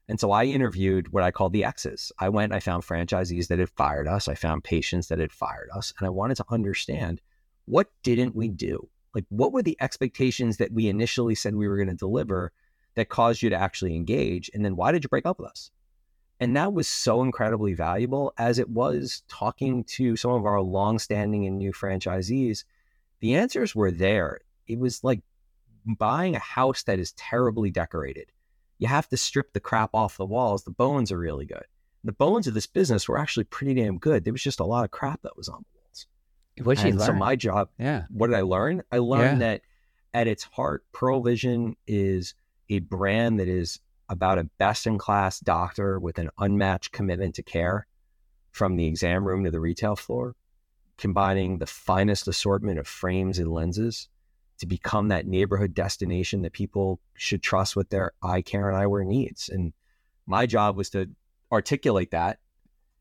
And 0.07 0.19
so 0.19 0.31
I 0.31 0.45
interviewed 0.45 1.11
what 1.11 1.23
I 1.23 1.31
call 1.31 1.49
the 1.49 1.63
exes. 1.63 2.11
I 2.19 2.29
went, 2.29 2.53
I 2.53 2.59
found 2.59 2.83
franchisees 2.83 3.47
that 3.47 3.57
had 3.57 3.69
fired 3.69 4.07
us. 4.07 4.27
I 4.27 4.35
found 4.35 4.63
patients 4.63 5.07
that 5.07 5.17
had 5.17 5.31
fired 5.31 5.69
us. 5.73 5.93
And 5.97 6.05
I 6.05 6.11
wanted 6.11 6.37
to 6.37 6.45
understand 6.49 7.21
what 7.65 7.89
didn't 8.03 8.35
we 8.35 8.49
do? 8.49 8.87
Like, 9.15 9.25
what 9.29 9.51
were 9.51 9.63
the 9.63 9.77
expectations 9.81 10.57
that 10.57 10.71
we 10.71 10.89
initially 10.89 11.33
said 11.33 11.55
we 11.55 11.67
were 11.67 11.77
going 11.77 11.87
to 11.87 11.95
deliver 11.95 12.51
that 12.93 13.09
caused 13.09 13.41
you 13.41 13.49
to 13.49 13.55
actually 13.55 13.95
engage? 13.95 14.51
And 14.53 14.63
then 14.63 14.75
why 14.75 14.91
did 14.91 15.03
you 15.03 15.09
break 15.09 15.25
up 15.25 15.39
with 15.39 15.49
us? 15.49 15.71
And 16.39 16.55
that 16.55 16.73
was 16.73 16.87
so 16.87 17.23
incredibly 17.23 17.73
valuable 17.73 18.33
as 18.37 18.59
it 18.59 18.69
was 18.69 19.23
talking 19.27 19.85
to 19.85 20.15
some 20.17 20.31
of 20.31 20.45
our 20.45 20.61
longstanding 20.61 21.47
and 21.47 21.57
new 21.57 21.71
franchisees. 21.71 22.65
The 23.21 23.35
answers 23.35 23.73
were 23.73 23.91
there. 23.91 24.41
It 24.67 24.77
was 24.77 25.03
like 25.03 25.21
buying 25.85 26.35
a 26.35 26.39
house 26.39 26.83
that 26.83 26.99
is 26.99 27.11
terribly 27.13 27.69
decorated 27.71 28.31
you 28.77 28.87
have 28.87 29.07
to 29.09 29.17
strip 29.17 29.53
the 29.53 29.59
crap 29.59 29.89
off 29.93 30.17
the 30.17 30.25
walls. 30.25 30.63
The 30.63 30.71
bones 30.71 31.11
are 31.11 31.17
really 31.17 31.45
good. 31.45 31.63
The 32.03 32.11
bones 32.11 32.45
of 32.45 32.53
this 32.53 32.67
business 32.67 33.07
were 33.07 33.17
actually 33.17 33.45
pretty 33.45 33.73
damn 33.73 33.97
good. 33.97 34.25
There 34.25 34.33
was 34.33 34.43
just 34.43 34.59
a 34.59 34.65
lot 34.65 34.83
of 34.83 34.91
crap 34.91 35.21
that 35.21 35.37
was 35.37 35.47
on 35.47 35.63
the 35.63 35.79
walls. 35.79 36.07
What 36.61 36.83
you 36.85 36.91
learn? 36.97 37.05
So 37.07 37.13
my 37.13 37.35
job, 37.35 37.69
yeah. 37.79 38.03
What 38.09 38.27
did 38.27 38.35
I 38.35 38.41
learn? 38.41 38.83
I 38.91 38.97
learned 38.97 39.39
Yeah. 39.41 39.47
that 39.47 39.61
at 40.13 40.27
its 40.27 40.43
heart, 40.43 40.83
Pearle 40.91 41.23
Vision 41.23 41.77
is 41.87 42.33
a 42.69 42.79
brand 42.79 43.39
that 43.39 43.47
is 43.47 43.79
about 44.09 44.37
a 44.39 44.43
best 44.57 44.85
in 44.85 44.97
class 44.97 45.39
doctor 45.39 45.97
with 45.99 46.19
an 46.19 46.29
unmatched 46.37 46.91
commitment 46.91 47.35
to 47.35 47.43
care 47.43 47.87
from 48.51 48.75
the 48.75 48.87
exam 48.87 49.25
room 49.25 49.43
to 49.45 49.51
the 49.51 49.59
retail 49.59 49.95
floor, 49.95 50.35
combining 50.97 51.57
the 51.59 51.65
finest 51.65 52.27
assortment 52.27 52.77
of 52.77 52.87
frames 52.87 53.39
and 53.39 53.51
lenses 53.51 54.09
to 54.59 54.65
become 54.65 55.09
that 55.09 55.27
neighborhood 55.27 55.73
destination 55.73 56.41
that 56.41 56.53
people 56.53 56.99
should 57.15 57.43
trust 57.43 57.75
with 57.75 57.89
their 57.89 58.11
eye 58.23 58.41
care 58.41 58.69
and 58.69 58.77
eyewear 58.77 59.05
needs. 59.05 59.49
And 59.49 59.73
my 60.25 60.45
job 60.45 60.77
was 60.77 60.89
to 60.91 61.09
articulate 61.51 62.11
that 62.11 62.39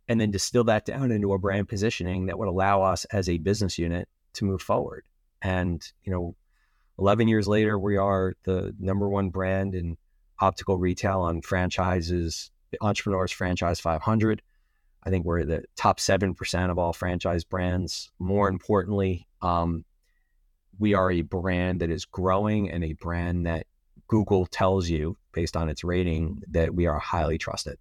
and 0.09 0.21
then 0.21 0.31
distill 0.31 0.65
that 0.65 0.85
down 0.85 1.11
into 1.11 1.33
a 1.33 1.39
brand 1.39 1.69
positioning 1.69 2.27
that 2.27 2.39
would 2.39 2.49
allow 2.49 2.83
us 2.83 3.05
as 3.07 3.29
a 3.29 3.39
business 3.39 3.79
unit 3.79 4.09
to 4.35 4.45
move 4.45 4.61
forward. 4.61 5.05
And, 5.41 5.87
you 6.03 6.13
know, 6.13 6.35
11 6.99 7.29
years 7.29 7.49
later, 7.49 7.79
we 7.79 7.97
are 7.97 8.35
the 8.45 8.75
number 8.79 9.09
one 9.09 9.31
brand 9.31 9.75
in 9.75 9.97
optical 10.41 10.79
retail 10.79 11.21
on 11.21 11.41
franchises, 11.43 12.51
the 12.71 12.79
Entrepreneurs 12.81 13.33
Franchise 13.33 13.81
500. 13.81 14.43
I 15.03 15.11
think 15.11 15.25
we're 15.25 15.45
the 15.45 15.65
top 15.77 15.99
7% 15.99 16.71
of 16.71 16.79
all 16.79 16.93
franchise 16.93 17.45
brands. 17.45 18.11
More 18.19 18.49
importantly, 18.49 19.27
um, 19.43 19.85
we 20.79 20.95
are 20.95 21.11
a 21.11 21.23
brand 21.23 21.81
that 21.81 21.91
is 21.91 22.05
growing 22.05 22.71
and 22.71 22.85
a 22.85 22.93
brand 22.95 23.47
that 23.47 23.67
Google 24.09 24.47
tells 24.47 24.89
you, 24.89 25.17
based 25.33 25.57
on 25.57 25.69
its 25.69 25.83
rating, 25.85 26.43
that 26.51 26.75
we 26.75 26.87
are 26.87 26.99
highly 26.99 27.39
trusted. 27.39 27.79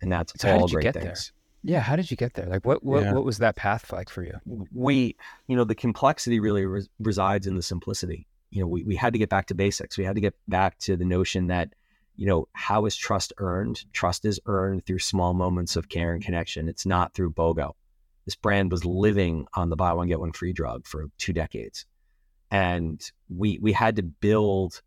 And 0.00 0.12
that's 0.12 0.32
So 0.40 0.48
how 0.48 0.54
all 0.54 0.60
did 0.66 0.70
you 0.72 0.74
great 0.76 0.82
get 0.84 0.94
there? 0.94 1.02
things. 1.04 1.32
Yeah. 1.62 1.80
How 1.80 1.96
did 1.96 2.10
you 2.10 2.16
get 2.16 2.34
there? 2.34 2.46
Like, 2.46 2.64
what 2.64 2.84
what, 2.84 3.02
Yeah. 3.02 3.12
what 3.14 3.24
was 3.24 3.38
that 3.38 3.56
path 3.56 3.92
like 3.92 4.08
for 4.10 4.22
you? 4.22 4.34
we 4.72 5.16
you 5.48 5.56
know 5.56 5.64
the 5.64 5.74
complexity 5.74 6.38
really 6.38 6.64
res- 6.66 6.88
resides 7.00 7.46
in 7.46 7.56
the 7.56 7.62
simplicity 7.62 8.26
you 8.50 8.60
know 8.60 8.66
we, 8.68 8.84
we 8.84 8.94
had 8.94 9.12
to 9.12 9.18
get 9.18 9.28
back 9.28 9.46
to 9.46 9.54
basics 9.54 9.98
we 9.98 10.04
had 10.04 10.14
to 10.14 10.20
get 10.20 10.34
back 10.46 10.78
to 10.78 10.96
the 10.96 11.04
notion 11.04 11.48
that 11.48 11.72
you 12.14 12.26
know 12.26 12.46
how 12.52 12.86
is 12.86 12.94
trust 12.94 13.32
earned 13.38 13.84
trust 13.92 14.24
is 14.24 14.38
earned 14.46 14.86
through 14.86 15.00
small 15.00 15.34
moments 15.34 15.74
of 15.74 15.88
care 15.88 16.12
and 16.12 16.22
connection 16.22 16.68
it's 16.68 16.86
not 16.86 17.12
through 17.14 17.30
bogo 17.32 17.72
this 18.26 18.34
brand 18.34 18.70
was 18.70 18.84
living 18.84 19.46
on 19.54 19.70
the 19.70 19.76
buy 19.76 19.92
one 19.92 20.08
get 20.08 20.20
one 20.20 20.32
free 20.32 20.52
drug 20.52 20.86
for 20.86 21.06
two 21.16 21.32
decades. 21.32 21.86
And 22.50 23.00
we 23.28 23.58
we 23.62 23.72
had 23.72 23.96
to 23.96 24.02
build 24.02 24.82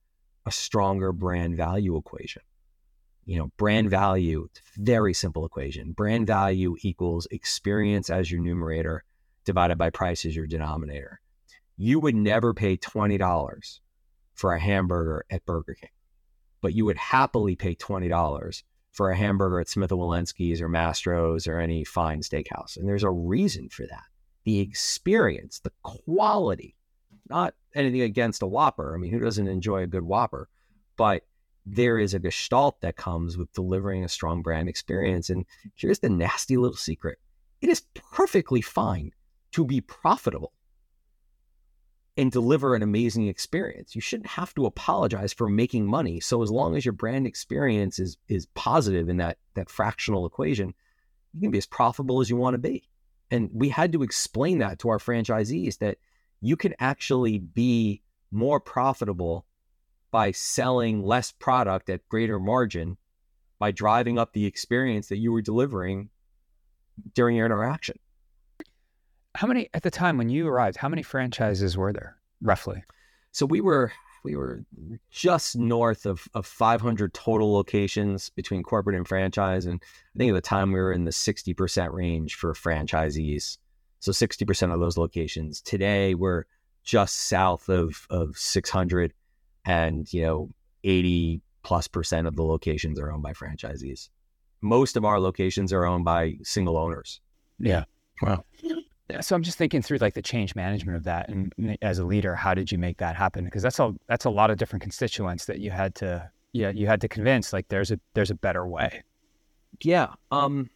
a 0.45 0.51
stronger 0.51 1.11
brand 1.11 1.57
value 1.57 1.97
equation. 1.97 2.43
You 3.25 3.39
know 3.39 3.51
brand 3.57 3.89
value 3.89 4.47
it's 4.49 4.59
a 4.59 4.81
very 4.81 5.13
simple 5.13 5.45
equation. 5.45 5.93
Brand 5.93 6.27
value 6.27 6.75
equals 6.81 7.27
experience 7.31 8.09
as 8.09 8.29
your 8.29 8.41
numerator 8.41 9.03
divided 9.45 9.77
by 9.77 9.89
price 9.89 10.25
as 10.25 10.35
your 10.35 10.47
denominator. 10.47 11.21
You 11.77 11.99
would 12.01 12.15
never 12.15 12.53
pay 12.53 12.75
$20 12.75 13.79
for 14.33 14.53
a 14.53 14.59
hamburger 14.59 15.25
at 15.29 15.45
Burger 15.45 15.75
King, 15.75 15.89
but 16.61 16.73
you 16.73 16.85
would 16.85 16.97
happily 16.97 17.55
pay 17.55 17.73
$20 17.73 18.63
for 18.99 19.11
a 19.11 19.15
hamburger 19.15 19.61
at 19.61 19.69
Smith 19.69 19.89
& 19.89 19.91
Wollensky's 19.91 20.59
or 20.59 20.67
Mastro's 20.67 21.47
or 21.47 21.57
any 21.57 21.85
fine 21.85 22.19
steakhouse. 22.19 22.75
And 22.75 22.85
there's 22.85 23.05
a 23.05 23.09
reason 23.09 23.69
for 23.69 23.87
that. 23.87 24.03
The 24.43 24.59
experience, 24.59 25.61
the 25.61 25.71
quality, 25.83 26.75
not 27.29 27.53
anything 27.73 28.01
against 28.01 28.41
a 28.41 28.45
Whopper. 28.45 28.93
I 28.93 28.97
mean, 28.97 29.09
who 29.09 29.21
doesn't 29.21 29.47
enjoy 29.47 29.83
a 29.83 29.87
good 29.87 30.03
Whopper? 30.03 30.49
But 30.97 31.25
there 31.65 31.97
is 31.97 32.13
a 32.13 32.19
gestalt 32.19 32.81
that 32.81 32.97
comes 32.97 33.37
with 33.37 33.53
delivering 33.53 34.03
a 34.03 34.09
strong 34.09 34.41
brand 34.41 34.67
experience. 34.67 35.29
And 35.29 35.45
here's 35.75 35.99
the 35.99 36.09
nasty 36.09 36.57
little 36.57 36.75
secret 36.75 37.19
it 37.61 37.69
is 37.69 37.83
perfectly 37.93 38.59
fine 38.59 39.13
to 39.53 39.63
be 39.63 39.79
profitable 39.79 40.51
and 42.19 42.33
deliver 42.33 42.75
an 42.75 42.83
amazing 42.83 43.29
experience. 43.29 43.95
You 43.95 44.01
shouldn't 44.01 44.31
have 44.31 44.53
to 44.55 44.65
apologize 44.65 45.31
for 45.31 45.47
making 45.47 45.85
money. 45.87 46.19
So 46.19 46.43
as 46.43 46.51
long 46.51 46.75
as 46.75 46.83
your 46.83 46.91
brand 46.91 47.25
experience 47.25 47.97
is 47.97 48.17
is 48.27 48.45
positive 48.55 49.07
in 49.07 49.17
that 49.17 49.37
that 49.53 49.69
fractional 49.69 50.25
equation, 50.25 50.73
you 51.33 51.39
can 51.39 51.51
be 51.51 51.57
as 51.57 51.65
profitable 51.65 52.19
as 52.19 52.29
you 52.29 52.35
want 52.35 52.55
to 52.55 52.57
be. 52.57 52.89
And 53.31 53.49
we 53.53 53.69
had 53.69 53.93
to 53.93 54.03
explain 54.03 54.57
that 54.57 54.79
to 54.79 54.89
our 54.89 54.97
franchisees 54.97 55.77
that 55.77 55.97
you 56.41 56.57
can 56.57 56.73
actually 56.77 57.37
be 57.37 58.01
more 58.31 58.59
profitable 58.59 59.45
by 60.11 60.31
selling 60.31 61.05
less 61.05 61.31
product 61.31 61.89
at 61.89 62.07
greater 62.09 62.39
margin 62.39 62.97
by 63.59 63.71
driving 63.71 64.19
up 64.19 64.33
the 64.33 64.45
experience 64.45 65.07
that 65.07 65.17
you 65.17 65.31
were 65.31 65.41
delivering 65.41 66.09
during 67.13 67.37
your 67.37 67.45
interaction. 67.45 67.97
How 69.35 69.47
many 69.47 69.69
at 69.73 69.83
the 69.83 69.91
time 69.91 70.17
when 70.17 70.29
you 70.29 70.47
arrived? 70.47 70.77
How 70.77 70.89
many 70.89 71.03
franchises 71.03 71.77
were 71.77 71.93
there 71.93 72.17
roughly? 72.41 72.83
So 73.31 73.45
we 73.45 73.61
were 73.61 73.91
we 74.23 74.35
were 74.35 74.63
just 75.09 75.55
north 75.55 76.05
of, 76.05 76.27
of 76.33 76.45
500 76.45 77.13
total 77.13 77.53
locations 77.53 78.29
between 78.31 78.63
corporate 78.63 78.97
and 78.97 79.07
franchise, 79.07 79.65
and 79.65 79.81
I 80.15 80.17
think 80.17 80.31
at 80.31 80.35
the 80.35 80.41
time 80.41 80.71
we 80.71 80.79
were 80.79 80.91
in 80.91 81.05
the 81.05 81.11
60% 81.11 81.93
range 81.93 82.35
for 82.35 82.53
franchisees. 82.53 83.57
So 84.01 84.11
60% 84.11 84.73
of 84.73 84.79
those 84.79 84.97
locations. 84.97 85.61
Today 85.61 86.15
we're 86.15 86.45
just 86.83 87.27
south 87.27 87.69
of 87.69 88.07
of 88.09 88.37
600, 88.37 89.13
and 89.65 90.11
you 90.11 90.23
know 90.23 90.49
80 90.83 91.41
plus 91.63 91.87
percent 91.87 92.27
of 92.27 92.35
the 92.35 92.43
locations 92.43 92.99
are 92.99 93.11
owned 93.11 93.23
by 93.23 93.33
franchisees. 93.33 94.09
Most 94.61 94.97
of 94.97 95.05
our 95.05 95.19
locations 95.19 95.71
are 95.71 95.85
owned 95.85 96.05
by 96.05 96.35
single 96.43 96.77
owners. 96.77 97.21
Yeah. 97.59 97.85
Wow. 98.21 98.43
So 99.21 99.35
I'm 99.35 99.43
just 99.43 99.57
thinking 99.57 99.81
through 99.81 99.97
like 99.97 100.13
the 100.13 100.21
change 100.21 100.55
management 100.55 100.95
of 100.97 101.03
that, 101.05 101.29
and 101.29 101.53
as 101.81 101.97
a 101.99 102.05
leader, 102.05 102.35
how 102.35 102.53
did 102.53 102.71
you 102.71 102.77
make 102.77 102.97
that 102.97 103.15
happen? 103.15 103.43
Because 103.45 103.63
that's 103.63 103.79
a 103.79 103.93
that's 104.07 104.25
a 104.25 104.29
lot 104.29 104.51
of 104.51 104.57
different 104.57 104.83
constituents 104.83 105.45
that 105.45 105.59
you 105.59 105.71
had 105.71 105.95
to 105.95 106.29
yeah 106.53 106.69
you 106.69 106.87
had 106.87 107.01
to 107.01 107.07
convince 107.07 107.51
like 107.53 107.67
there's 107.69 107.91
a 107.91 107.99
there's 108.13 108.29
a 108.31 108.35
better 108.35 108.67
way. 108.67 109.03
Yeah. 109.81 110.13
Um, 110.31 110.69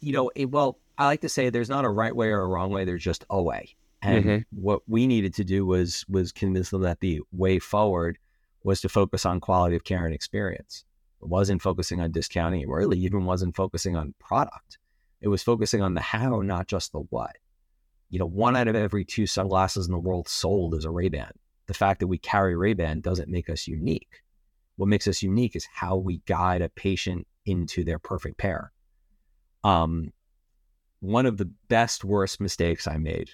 you 0.00 0.12
know, 0.12 0.30
it, 0.34 0.50
well, 0.50 0.78
I 0.98 1.06
like 1.06 1.20
to 1.20 1.28
say 1.28 1.50
there's 1.50 1.68
not 1.70 1.84
a 1.84 1.88
right 1.88 2.14
way 2.14 2.28
or 2.28 2.40
a 2.40 2.46
wrong 2.46 2.70
way. 2.70 2.84
There's 2.84 3.02
just 3.04 3.24
a 3.30 3.40
way. 3.40 3.74
And 4.02 4.24
Mhm. 4.24 4.44
what 4.50 4.82
we 4.88 5.06
needed 5.06 5.32
to 5.34 5.44
do 5.44 5.64
was 5.64 6.04
was 6.08 6.32
convince 6.32 6.70
them 6.70 6.82
that 6.82 6.98
the 7.00 7.20
way 7.32 7.58
forward 7.60 8.18
was 8.64 8.80
to 8.80 8.88
focus 8.88 9.24
on 9.24 9.38
quality 9.40 9.76
of 9.76 9.84
care 9.84 10.04
and 10.04 10.14
experience. 10.14 10.84
It 11.22 11.28
wasn't 11.28 11.62
focusing 11.62 12.00
on 12.00 12.10
discounting. 12.10 12.60
It 12.62 12.68
really 12.68 12.98
even 12.98 13.24
wasn't 13.24 13.54
focusing 13.54 13.96
on 13.96 14.14
product. 14.18 14.78
It 15.20 15.28
was 15.28 15.44
focusing 15.44 15.80
on 15.82 15.94
the 15.94 16.00
how, 16.00 16.40
not 16.40 16.66
just 16.66 16.90
the 16.90 16.98
what. 17.10 17.36
You 18.12 18.18
know, 18.18 18.26
one 18.26 18.56
out 18.56 18.68
of 18.68 18.76
every 18.76 19.06
two 19.06 19.26
sunglasses 19.26 19.86
in 19.86 19.92
the 19.92 19.98
world 19.98 20.28
sold 20.28 20.74
is 20.74 20.84
a 20.84 20.90
Ray-Ban. 20.90 21.32
The 21.66 21.72
fact 21.72 22.00
that 22.00 22.08
we 22.08 22.18
carry 22.18 22.54
Ray-Ban 22.54 23.00
doesn't 23.00 23.30
make 23.30 23.48
us 23.48 23.66
unique. 23.66 24.22
What 24.76 24.90
makes 24.90 25.08
us 25.08 25.22
unique 25.22 25.56
is 25.56 25.66
how 25.72 25.96
we 25.96 26.20
guide 26.26 26.60
a 26.60 26.68
patient 26.68 27.26
into 27.46 27.84
their 27.84 27.98
perfect 27.98 28.36
pair. 28.36 28.70
Um, 29.64 30.12
one 31.00 31.24
of 31.24 31.38
the 31.38 31.50
best 31.68 32.04
worst 32.04 32.38
mistakes 32.38 32.86
I 32.86 32.98
made 32.98 33.30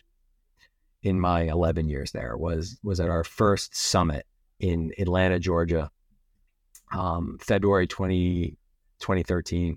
in 1.02 1.18
my 1.18 1.42
11 1.42 1.88
years 1.88 2.12
there 2.12 2.36
was 2.36 2.78
was 2.84 3.00
at 3.00 3.08
our 3.08 3.24
first 3.24 3.76
summit 3.76 4.26
in 4.60 4.92
Atlanta, 4.96 5.40
Georgia, 5.40 5.90
um, 6.92 7.36
February 7.40 7.88
20, 7.88 8.56
2013. 9.00 9.76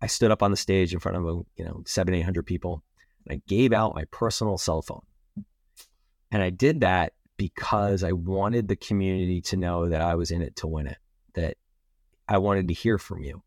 I 0.00 0.06
stood 0.06 0.30
up 0.30 0.42
on 0.42 0.50
the 0.50 0.56
stage 0.56 0.94
in 0.94 1.00
front 1.00 1.18
of 1.18 1.24
a, 1.24 1.42
you 1.56 1.64
know 1.64 1.82
seven 1.86 2.14
eight 2.14 2.22
hundred 2.22 2.46
people, 2.46 2.74
and 2.74 2.93
I 3.30 3.40
gave 3.46 3.72
out 3.72 3.94
my 3.94 4.04
personal 4.10 4.58
cell 4.58 4.82
phone. 4.82 5.02
And 6.30 6.42
I 6.42 6.50
did 6.50 6.80
that 6.80 7.12
because 7.36 8.04
I 8.04 8.12
wanted 8.12 8.68
the 8.68 8.76
community 8.76 9.40
to 9.42 9.56
know 9.56 9.88
that 9.88 10.00
I 10.00 10.14
was 10.14 10.30
in 10.30 10.42
it 10.42 10.56
to 10.56 10.66
win 10.66 10.86
it, 10.86 10.98
that 11.34 11.56
I 12.28 12.38
wanted 12.38 12.68
to 12.68 12.74
hear 12.74 12.98
from 12.98 13.22
you. 13.22 13.42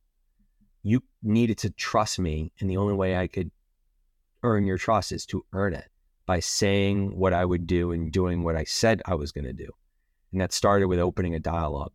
You 0.84 1.04
needed 1.22 1.58
to 1.60 1.70
trust 1.70 2.20
me. 2.20 2.52
And 2.60 2.70
the 2.70 2.78
only 2.78 2.94
way 2.94 3.18
I 3.18 3.28
could 3.28 3.52
earn 4.44 4.66
your 4.66 4.78
trust 4.78 5.12
is 5.12 5.26
to 5.28 5.46
earn 5.54 5.74
it 5.74 5.90
by 6.26 6.40
saying 6.40 7.18
what 7.18 7.34
I 7.34 7.46
would 7.46 7.68
do 7.68 7.92
and 7.92 8.12
doing 8.12 8.44
what 8.44 8.56
I 8.56 8.64
said 8.64 9.02
I 9.06 9.16
was 9.16 9.32
going 9.32 9.46
to 9.46 9.54
do. 9.54 9.70
And 10.32 10.42
that 10.42 10.54
started 10.54 10.88
with 10.88 11.00
opening 11.00 11.36
a 11.36 11.40
dialogue. 11.40 11.94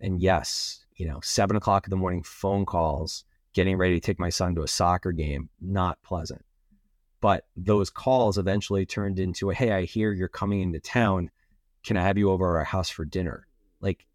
And 0.00 0.20
yes, 0.20 0.84
you 0.96 1.06
know, 1.06 1.20
seven 1.22 1.56
o'clock 1.56 1.86
in 1.86 1.90
the 1.90 1.96
morning 1.96 2.22
phone 2.22 2.66
calls, 2.66 3.24
getting 3.54 3.76
ready 3.76 3.94
to 3.94 4.00
take 4.00 4.18
my 4.18 4.30
son 4.30 4.54
to 4.54 4.62
a 4.62 4.68
soccer 4.68 5.12
game, 5.12 5.48
not 5.60 6.02
pleasant. 6.02 6.44
But 7.22 7.46
those 7.56 7.88
calls 7.88 8.36
eventually 8.36 8.84
turned 8.84 9.20
into 9.20 9.50
a, 9.50 9.54
hey, 9.54 9.70
I 9.70 9.84
hear 9.84 10.12
you're 10.12 10.28
coming 10.28 10.60
into 10.60 10.80
town. 10.80 11.30
Can 11.84 11.96
I 11.96 12.02
have 12.02 12.18
you 12.18 12.30
over 12.30 12.58
our 12.58 12.64
house 12.64 12.90
for 12.90 13.04
dinner? 13.04 13.46
Like 13.80 14.06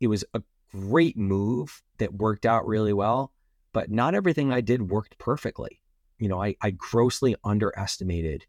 it 0.00 0.06
was 0.06 0.24
a 0.34 0.42
great 0.72 1.18
move 1.18 1.82
that 1.98 2.14
worked 2.14 2.46
out 2.46 2.66
really 2.66 2.94
well, 2.94 3.30
but 3.74 3.90
not 3.90 4.14
everything 4.14 4.52
I 4.52 4.62
did 4.62 4.90
worked 4.90 5.18
perfectly. 5.18 5.82
You 6.18 6.28
know, 6.28 6.42
I, 6.42 6.56
I 6.62 6.70
grossly 6.70 7.36
underestimated 7.44 8.46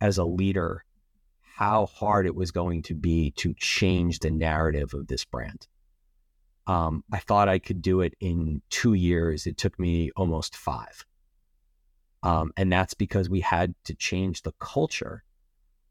as 0.00 0.18
a 0.18 0.24
leader 0.24 0.84
how 1.56 1.86
hard 1.86 2.26
it 2.26 2.34
was 2.36 2.52
going 2.52 2.82
to 2.82 2.94
be 2.94 3.32
to 3.32 3.54
change 3.54 4.20
the 4.20 4.30
narrative 4.30 4.94
of 4.94 5.08
this 5.08 5.24
brand. 5.24 5.66
Um, 6.68 7.02
I 7.12 7.18
thought 7.18 7.48
I 7.48 7.58
could 7.58 7.82
do 7.82 8.02
it 8.02 8.14
in 8.20 8.62
two 8.70 8.94
years. 8.94 9.46
It 9.48 9.56
took 9.56 9.80
me 9.80 10.12
almost 10.14 10.54
five. 10.54 11.04
Um, 12.22 12.52
and 12.56 12.72
that's 12.72 12.94
because 12.94 13.28
we 13.28 13.40
had 13.40 13.74
to 13.84 13.94
change 13.94 14.42
the 14.42 14.52
culture 14.58 15.24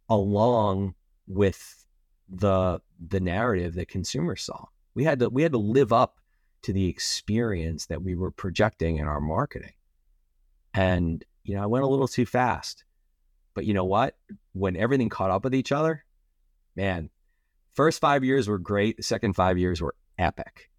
along 0.10 0.96
with 1.28 1.86
the 2.30 2.82
the 3.08 3.20
narrative 3.20 3.76
that 3.76 3.88
consumers 3.88 4.44
saw. 4.44 4.66
We 4.94 5.04
had 5.04 5.20
to 5.20 5.30
we 5.30 5.44
had 5.44 5.52
to 5.52 5.58
live 5.58 5.94
up 5.94 6.20
to 6.64 6.74
the 6.74 6.88
experience 6.88 7.86
that 7.88 8.02
we 8.02 8.16
were 8.16 8.32
projecting 8.32 8.98
in 8.98 9.08
our 9.08 9.22
marketing. 9.22 9.74
And 10.74 11.24
you 11.44 11.56
know, 11.56 11.64
I 11.64 11.68
went 11.68 11.86
a 11.86 11.88
little 11.88 12.08
too 12.08 12.26
fast. 12.26 12.84
But 13.54 13.66
you 13.66 13.74
know 13.74 13.86
what? 13.86 14.18
When 14.54 14.76
everything 14.76 15.10
caught 15.10 15.32
up 15.32 15.44
with 15.44 15.56
each 15.56 15.72
other, 15.72 16.04
man, 16.76 17.10
first 17.74 18.02
5 18.02 18.24
years 18.24 18.50
were 18.50 18.58
great, 18.58 18.98
the 18.98 19.04
second 19.04 19.34
5 19.34 19.58
years 19.58 19.82
were 19.82 19.96
epic 20.18 20.70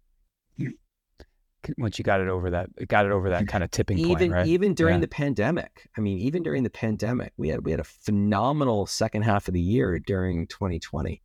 once 1.77 1.97
you 1.97 2.03
got 2.03 2.21
it 2.21 2.27
over 2.27 2.49
that 2.51 2.69
got 2.87 3.05
it 3.05 3.11
over 3.11 3.29
that 3.29 3.47
kind 3.47 3.63
of 3.63 3.71
tipping 3.71 3.97
even, 3.97 4.17
point, 4.17 4.31
right? 4.31 4.47
Even 4.47 4.73
during 4.73 4.95
yeah. 4.95 5.01
the 5.01 5.07
pandemic. 5.07 5.89
I 5.97 6.01
mean, 6.01 6.19
even 6.19 6.43
during 6.43 6.63
the 6.63 6.69
pandemic, 6.69 7.33
we 7.37 7.49
had 7.49 7.65
we 7.65 7.71
had 7.71 7.79
a 7.79 7.85
phenomenal 7.85 8.85
second 8.85 9.23
half 9.23 9.47
of 9.47 9.53
the 9.53 9.61
year 9.61 9.99
during 9.99 10.47
2020. 10.47 11.21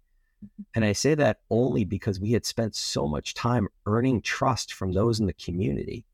And 0.75 0.85
I 0.85 0.93
say 0.93 1.15
that 1.15 1.41
only 1.51 1.85
because 1.85 2.19
we 2.19 2.33
had 2.33 2.45
spent 2.45 2.75
so 2.75 3.07
much 3.07 3.35
time 3.35 3.69
earning 3.87 4.23
trust 4.23 4.75
from 4.75 4.93
those 4.93 5.21
in 5.21 5.27
the 5.27 5.33
community 5.33 6.05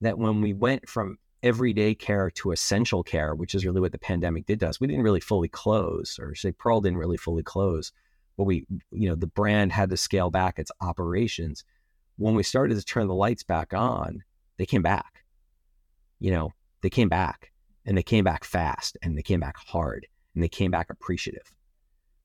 that 0.00 0.18
when 0.18 0.40
we 0.40 0.52
went 0.52 0.88
from 0.88 1.18
everyday 1.42 1.94
care 1.94 2.30
to 2.30 2.52
essential 2.52 3.02
care, 3.02 3.34
which 3.34 3.54
is 3.54 3.64
really 3.64 3.80
what 3.80 3.92
the 3.92 3.98
pandemic 3.98 4.46
did 4.46 4.60
to 4.60 4.68
us, 4.68 4.80
we 4.80 4.86
didn't 4.86 5.04
really 5.04 5.20
fully 5.20 5.48
close, 5.48 6.18
or 6.18 6.34
say 6.34 6.52
Pearle 6.52 6.80
didn't 6.80 6.98
really 6.98 7.16
fully 7.16 7.42
close. 7.42 7.92
But 8.36 8.44
we, 8.44 8.66
you 8.90 9.08
know, 9.08 9.14
the 9.14 9.26
brand 9.26 9.72
had 9.72 9.90
to 9.90 9.96
scale 9.96 10.30
back 10.30 10.58
its 10.58 10.72
operations 10.80 11.64
when 12.16 12.34
we 12.34 12.42
started 12.42 12.76
to 12.76 12.84
turn 12.84 13.08
the 13.08 13.14
lights 13.14 13.42
back 13.42 13.72
on, 13.72 14.22
they 14.58 14.66
came 14.66 14.82
back. 14.82 15.24
You 16.20 16.30
know, 16.30 16.52
they 16.82 16.90
came 16.90 17.08
back 17.08 17.52
and 17.84 17.96
they 17.96 18.02
came 18.02 18.24
back 18.24 18.44
fast 18.44 18.96
and 19.02 19.16
they 19.16 19.22
came 19.22 19.40
back 19.40 19.56
hard 19.56 20.06
and 20.34 20.42
they 20.42 20.48
came 20.48 20.70
back 20.70 20.90
appreciative. 20.90 21.54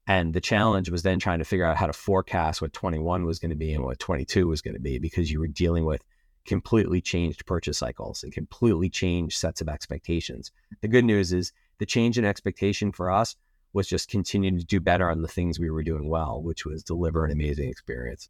And 0.08 0.34
the 0.34 0.41
challenge 0.41 0.89
was 0.89 1.04
then 1.04 1.19
trying 1.19 1.39
to 1.39 1.45
figure 1.45 1.65
out 1.65 1.78
how 1.78 1.88
to 1.88 1.93
forecast 1.93 2.62
what 2.62 2.73
21 2.73 3.26
was 3.26 3.39
going 3.39 3.50
to 3.50 3.56
be 3.56 3.73
and 3.73 3.84
what 3.84 4.00
22 4.00 4.47
was 4.47 4.62
going 4.62 4.76
to 4.76 4.80
be 4.80 5.00
because 5.00 5.32
you 5.32 5.39
were 5.39 5.47
dealing 5.47 5.86
with 5.86 6.04
completely 6.45 7.02
changed 7.02 7.45
purchase 7.45 7.78
cycles 7.78 8.23
and 8.23 8.32
completely 8.32 8.89
changed 8.89 9.38
sets 9.38 9.60
of 9.60 9.67
expectations. 9.67 10.52
The 10.82 10.88
good 10.88 11.04
news 11.04 11.34
is 11.34 11.52
the 11.80 11.86
change 11.86 12.17
in 12.17 12.23
expectation 12.23 12.93
for 12.93 13.12
us 13.12 13.36
was 13.73 13.88
just 13.88 14.10
continuing 14.10 14.58
to 14.58 14.65
do 14.65 14.80
better 14.80 15.10
on 15.10 15.21
the 15.21 15.28
things 15.28 15.60
we 15.60 15.69
were 15.69 15.84
doing 15.84 16.08
well, 16.08 16.41
which 16.41 16.65
was 16.65 16.84
deliver 16.84 17.26
an 17.26 17.32
amazing 17.32 17.69
experience 17.69 18.30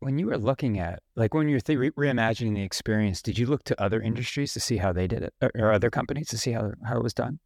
when 0.00 0.18
you 0.18 0.26
were 0.26 0.38
looking 0.38 0.78
at 0.78 1.02
like 1.16 1.34
when 1.34 1.48
you're 1.48 1.60
th- 1.60 1.78
re- 1.78 1.90
reimagining 1.90 2.54
the 2.54 2.62
experience 2.62 3.20
did 3.20 3.38
you 3.38 3.46
look 3.46 3.64
to 3.64 3.82
other 3.82 4.00
industries 4.00 4.52
to 4.52 4.60
see 4.60 4.76
how 4.76 4.92
they 4.92 5.06
did 5.06 5.22
it 5.22 5.34
or, 5.40 5.50
or 5.54 5.72
other 5.72 5.90
companies 5.90 6.28
to 6.28 6.38
see 6.38 6.52
how, 6.52 6.72
how 6.84 6.96
it 6.96 7.02
was 7.02 7.14
done? 7.14 7.38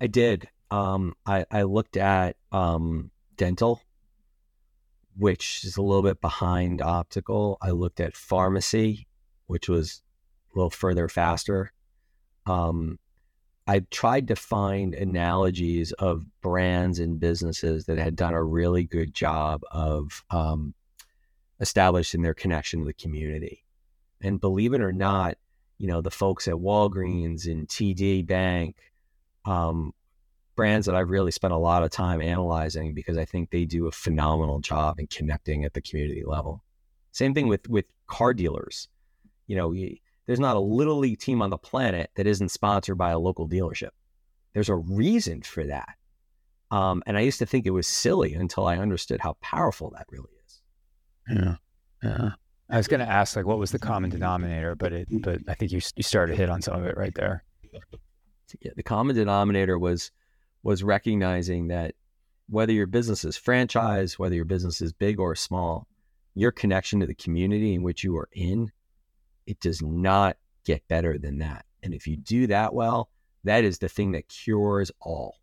I 0.00 0.06
did. 0.06 0.48
Um, 0.70 1.14
I, 1.26 1.44
I 1.50 1.62
looked 1.62 1.96
at 1.96 2.36
um, 2.52 3.10
dental 3.36 3.80
which 5.16 5.64
is 5.64 5.76
a 5.76 5.82
little 5.82 6.02
bit 6.02 6.20
behind 6.20 6.82
optical. 6.82 7.56
I 7.62 7.70
looked 7.70 8.00
at 8.00 8.16
pharmacy 8.16 9.06
which 9.46 9.68
was 9.68 10.02
a 10.54 10.58
little 10.58 10.70
further 10.70 11.08
faster. 11.08 11.72
Um, 12.46 12.98
I 13.66 13.80
tried 13.90 14.28
to 14.28 14.36
find 14.36 14.94
analogies 14.94 15.92
of 15.92 16.24
brands 16.42 16.98
and 16.98 17.18
businesses 17.18 17.86
that 17.86 17.98
had 17.98 18.14
done 18.14 18.34
a 18.34 18.42
really 18.42 18.84
good 18.84 19.14
job 19.14 19.62
of 19.70 20.24
um, 20.30 20.74
establishing 21.60 22.22
their 22.22 22.34
connection 22.34 22.80
to 22.80 22.86
the 22.86 22.92
community. 22.92 23.64
And 24.20 24.40
believe 24.40 24.74
it 24.74 24.82
or 24.82 24.92
not, 24.92 25.38
you 25.78 25.86
know, 25.86 26.02
the 26.02 26.10
folks 26.10 26.46
at 26.46 26.54
Walgreens 26.54 27.46
and 27.46 27.66
TD 27.66 28.26
Bank, 28.26 28.76
um, 29.46 29.92
brands 30.56 30.86
that 30.86 30.94
I've 30.94 31.10
really 31.10 31.30
spent 31.30 31.52
a 31.52 31.58
lot 31.58 31.82
of 31.82 31.90
time 31.90 32.20
analyzing 32.20 32.94
because 32.94 33.18
I 33.18 33.24
think 33.24 33.50
they 33.50 33.64
do 33.64 33.86
a 33.86 33.92
phenomenal 33.92 34.60
job 34.60 35.00
in 35.00 35.06
connecting 35.06 35.64
at 35.64 35.74
the 35.74 35.80
community 35.80 36.22
level. 36.24 36.62
Same 37.12 37.34
thing 37.34 37.48
with 37.48 37.68
with 37.68 37.86
car 38.06 38.34
dealers. 38.34 38.88
You 39.46 39.56
know, 39.56 39.74
there's 40.26 40.40
not 40.40 40.56
a 40.56 40.60
little 40.60 40.98
league 40.98 41.18
team 41.18 41.42
on 41.42 41.50
the 41.50 41.58
planet 41.58 42.10
that 42.16 42.26
isn't 42.26 42.50
sponsored 42.50 42.98
by 42.98 43.10
a 43.10 43.18
local 43.18 43.48
dealership. 43.48 43.90
There's 44.52 44.68
a 44.68 44.74
reason 44.74 45.42
for 45.42 45.64
that. 45.64 45.96
Um, 46.70 47.02
and 47.06 47.16
I 47.16 47.20
used 47.20 47.38
to 47.40 47.46
think 47.46 47.66
it 47.66 47.70
was 47.70 47.86
silly 47.86 48.34
until 48.34 48.66
I 48.66 48.78
understood 48.78 49.20
how 49.20 49.36
powerful 49.40 49.90
that 49.90 50.06
really 50.10 50.30
is. 50.46 50.62
Yeah. 51.28 51.56
Yeah. 52.02 52.30
I 52.70 52.76
was 52.78 52.88
going 52.88 53.00
to 53.00 53.08
ask 53.08 53.36
like 53.36 53.46
what 53.46 53.58
was 53.58 53.70
the 53.70 53.78
common 53.78 54.10
denominator, 54.10 54.74
but 54.74 54.92
it, 54.92 55.08
but 55.10 55.40
I 55.48 55.54
think 55.54 55.70
you 55.70 55.80
you 55.96 56.02
started 56.02 56.32
to 56.32 56.38
hit 56.38 56.48
on 56.48 56.62
some 56.62 56.80
of 56.80 56.86
it 56.86 56.96
right 56.96 57.14
there. 57.14 57.44
Yeah, 58.60 58.72
the 58.76 58.82
common 58.82 59.16
denominator 59.16 59.78
was 59.78 60.10
was 60.62 60.82
recognizing 60.82 61.68
that 61.68 61.94
whether 62.48 62.72
your 62.72 62.86
business 62.86 63.24
is 63.24 63.36
franchise, 63.36 64.18
whether 64.18 64.34
your 64.34 64.44
business 64.44 64.80
is 64.80 64.92
big 64.92 65.20
or 65.20 65.34
small, 65.34 65.86
your 66.34 66.52
connection 66.52 67.00
to 67.00 67.06
the 67.06 67.14
community 67.14 67.74
in 67.74 67.82
which 67.82 68.02
you 68.02 68.16
are 68.16 68.28
in 68.32 68.70
it 69.46 69.60
does 69.60 69.82
not 69.82 70.36
get 70.64 70.86
better 70.88 71.18
than 71.18 71.38
that. 71.38 71.64
And 71.82 71.94
if 71.94 72.06
you 72.06 72.16
do 72.16 72.46
that 72.46 72.74
well, 72.74 73.10
that 73.44 73.64
is 73.64 73.78
the 73.78 73.88
thing 73.88 74.12
that 74.12 74.28
cures 74.28 74.90
all. 75.00 75.36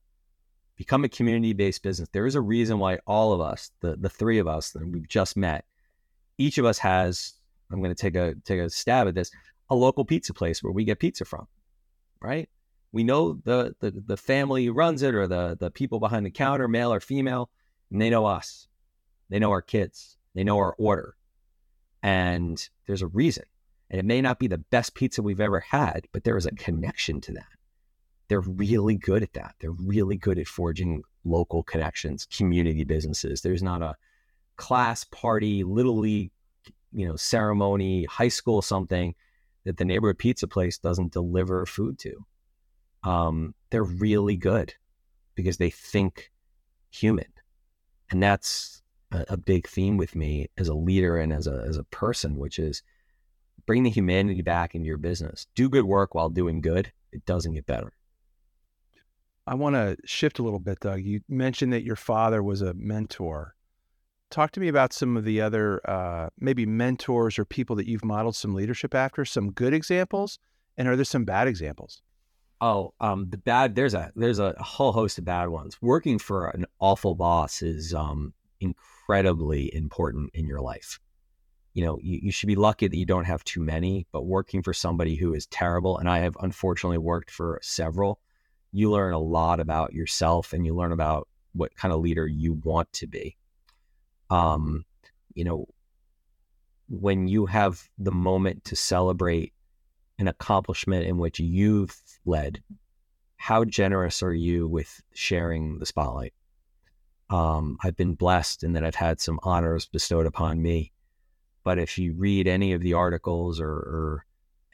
Become 0.75 1.03
a 1.03 1.09
community 1.09 1.53
based 1.53 1.83
business. 1.83 2.09
There 2.11 2.25
is 2.25 2.35
a 2.35 2.41
reason 2.41 2.79
why 2.79 2.97
all 3.05 3.33
of 3.33 3.41
us, 3.41 3.71
the, 3.81 3.95
the 3.95 4.09
three 4.09 4.39
of 4.39 4.47
us 4.47 4.71
that 4.71 4.87
we've 4.87 5.07
just 5.07 5.37
met, 5.37 5.65
each 6.37 6.57
of 6.57 6.65
us 6.65 6.79
has, 6.79 7.33
I'm 7.71 7.81
going 7.81 7.93
to 7.93 8.01
take 8.01 8.15
a, 8.15 8.33
take 8.43 8.59
a 8.59 8.69
stab 8.69 9.07
at 9.07 9.13
this, 9.13 9.31
a 9.69 9.75
local 9.75 10.03
pizza 10.03 10.33
place 10.33 10.63
where 10.63 10.73
we 10.73 10.83
get 10.83 10.99
pizza 10.99 11.23
from, 11.23 11.47
right? 12.19 12.49
We 12.91 13.03
know 13.03 13.39
the, 13.43 13.75
the, 13.79 13.91
the 13.91 14.17
family 14.17 14.69
runs 14.69 15.03
it 15.03 15.13
or 15.13 15.27
the, 15.27 15.55
the 15.59 15.69
people 15.69 15.99
behind 15.99 16.25
the 16.25 16.31
counter, 16.31 16.67
male 16.67 16.91
or 16.91 16.99
female, 16.99 17.49
and 17.91 18.01
they 18.01 18.09
know 18.09 18.25
us. 18.25 18.67
They 19.29 19.39
know 19.39 19.51
our 19.51 19.61
kids. 19.61 20.17
They 20.33 20.43
know 20.43 20.57
our 20.57 20.73
order. 20.77 21.15
And 22.03 22.67
there's 22.87 23.01
a 23.01 23.07
reason. 23.07 23.45
And 23.91 23.99
it 23.99 24.05
may 24.05 24.21
not 24.21 24.39
be 24.39 24.47
the 24.47 24.57
best 24.57 24.95
pizza 24.95 25.21
we've 25.21 25.41
ever 25.41 25.59
had, 25.59 26.07
but 26.13 26.23
there 26.23 26.37
is 26.37 26.45
a 26.45 26.55
connection 26.55 27.19
to 27.21 27.33
that. 27.33 27.45
They're 28.29 28.39
really 28.39 28.95
good 28.95 29.21
at 29.21 29.33
that. 29.33 29.55
They're 29.59 29.71
really 29.71 30.15
good 30.15 30.39
at 30.39 30.47
forging 30.47 31.03
local 31.25 31.61
connections, 31.61 32.25
community 32.25 32.85
businesses. 32.85 33.41
There's 33.41 33.61
not 33.61 33.81
a 33.81 33.97
class 34.55 35.03
party, 35.03 35.65
little 35.65 35.97
league, 35.97 36.31
you 36.93 37.05
know, 37.05 37.17
ceremony, 37.17 38.05
high 38.05 38.29
school 38.29 38.61
something 38.61 39.13
that 39.65 39.75
the 39.75 39.83
neighborhood 39.83 40.17
pizza 40.17 40.47
place 40.47 40.77
doesn't 40.77 41.11
deliver 41.11 41.65
food 41.65 41.99
to. 41.99 42.25
Um, 43.03 43.53
they're 43.71 43.83
really 43.83 44.37
good 44.37 44.73
because 45.35 45.57
they 45.57 45.69
think 45.69 46.31
human. 46.91 47.25
And 48.09 48.23
that's 48.23 48.81
a, 49.11 49.25
a, 49.29 49.37
big 49.37 49.67
theme 49.67 49.97
with 49.97 50.15
me 50.15 50.49
as 50.57 50.67
a 50.67 50.73
leader 50.73 51.17
and 51.17 51.33
as 51.33 51.47
a, 51.47 51.65
as 51.67 51.77
a 51.77 51.83
person, 51.85 52.37
which 52.37 52.59
is 52.59 52.83
bring 53.65 53.83
the 53.83 53.89
humanity 53.89 54.41
back 54.41 54.75
into 54.75 54.87
your 54.87 54.97
business. 54.97 55.47
Do 55.55 55.69
good 55.69 55.85
work 55.85 56.15
while 56.15 56.29
doing 56.29 56.61
good. 56.61 56.91
It 57.11 57.25
doesn't 57.25 57.53
get 57.53 57.65
better. 57.65 57.93
I 59.47 59.55
want 59.55 59.75
to 59.75 59.97
shift 60.05 60.39
a 60.39 60.43
little 60.43 60.59
bit, 60.59 60.79
Doug. 60.79 61.01
You 61.01 61.21
mentioned 61.27 61.73
that 61.73 61.83
your 61.83 61.95
father 61.95 62.43
was 62.43 62.61
a 62.61 62.73
mentor. 62.73 63.55
Talk 64.29 64.51
to 64.51 64.59
me 64.59 64.67
about 64.67 64.93
some 64.93 65.17
of 65.17 65.25
the 65.25 65.41
other 65.41 65.81
uh, 65.89 66.29
maybe 66.39 66.65
mentors 66.65 67.37
or 67.37 67.43
people 67.43 67.75
that 67.77 67.87
you've 67.87 68.05
modeled 68.05 68.35
some 68.35 68.53
leadership 68.53 68.95
after, 68.95 69.25
some 69.25 69.51
good 69.51 69.73
examples, 69.73 70.39
and 70.77 70.87
are 70.87 70.95
there 70.95 71.03
some 71.03 71.25
bad 71.25 71.47
examples? 71.47 72.01
Oh, 72.61 72.93
um, 73.01 73.29
the 73.29 73.37
bad 73.37 73.75
there's 73.75 73.95
a 73.95 74.11
there's 74.15 74.39
a 74.39 74.53
whole 74.59 74.91
host 74.91 75.17
of 75.17 75.25
bad 75.25 75.49
ones. 75.49 75.81
Working 75.81 76.19
for 76.19 76.47
an 76.49 76.65
awful 76.79 77.15
boss 77.15 77.61
is 77.61 77.93
um 77.93 78.33
incredibly 78.61 79.73
important 79.75 80.29
in 80.33 80.47
your 80.47 80.61
life. 80.61 80.99
You 81.73 81.85
know, 81.85 81.99
you, 82.01 82.19
you 82.23 82.31
should 82.31 82.47
be 82.47 82.55
lucky 82.55 82.87
that 82.87 82.97
you 82.97 83.05
don't 83.05 83.25
have 83.25 83.43
too 83.43 83.61
many, 83.61 84.07
but 84.11 84.25
working 84.25 84.61
for 84.61 84.73
somebody 84.73 85.15
who 85.15 85.33
is 85.33 85.45
terrible, 85.47 85.97
and 85.97 86.09
I 86.09 86.19
have 86.19 86.35
unfortunately 86.41 86.97
worked 86.97 87.31
for 87.31 87.59
several, 87.61 88.19
you 88.71 88.91
learn 88.91 89.13
a 89.13 89.19
lot 89.19 89.59
about 89.59 89.93
yourself 89.93 90.53
and 90.53 90.65
you 90.65 90.75
learn 90.75 90.91
about 90.91 91.27
what 91.53 91.75
kind 91.75 91.93
of 91.93 91.99
leader 91.99 92.25
you 92.27 92.53
want 92.53 92.91
to 92.93 93.07
be. 93.07 93.35
Um, 94.29 94.85
you 95.33 95.43
know, 95.43 95.67
when 96.89 97.27
you 97.27 97.45
have 97.45 97.87
the 97.97 98.11
moment 98.11 98.65
to 98.65 98.75
celebrate 98.75 99.53
an 100.19 100.27
accomplishment 100.27 101.05
in 101.05 101.17
which 101.17 101.39
you've 101.39 101.95
led, 102.25 102.61
how 103.37 103.65
generous 103.65 104.21
are 104.21 104.33
you 104.33 104.67
with 104.67 105.01
sharing 105.13 105.79
the 105.79 105.85
spotlight? 105.85 106.33
Um, 107.29 107.77
I've 107.81 107.95
been 107.95 108.13
blessed 108.13 108.63
in 108.63 108.73
that 108.73 108.83
I've 108.83 108.95
had 108.95 109.19
some 109.21 109.39
honors 109.41 109.85
bestowed 109.85 110.25
upon 110.25 110.61
me. 110.61 110.91
But 111.63 111.77
if 111.77 111.97
you 111.97 112.13
read 112.13 112.47
any 112.47 112.73
of 112.73 112.81
the 112.81 112.93
articles 112.93 113.59
or, 113.59 113.69
or 113.69 114.25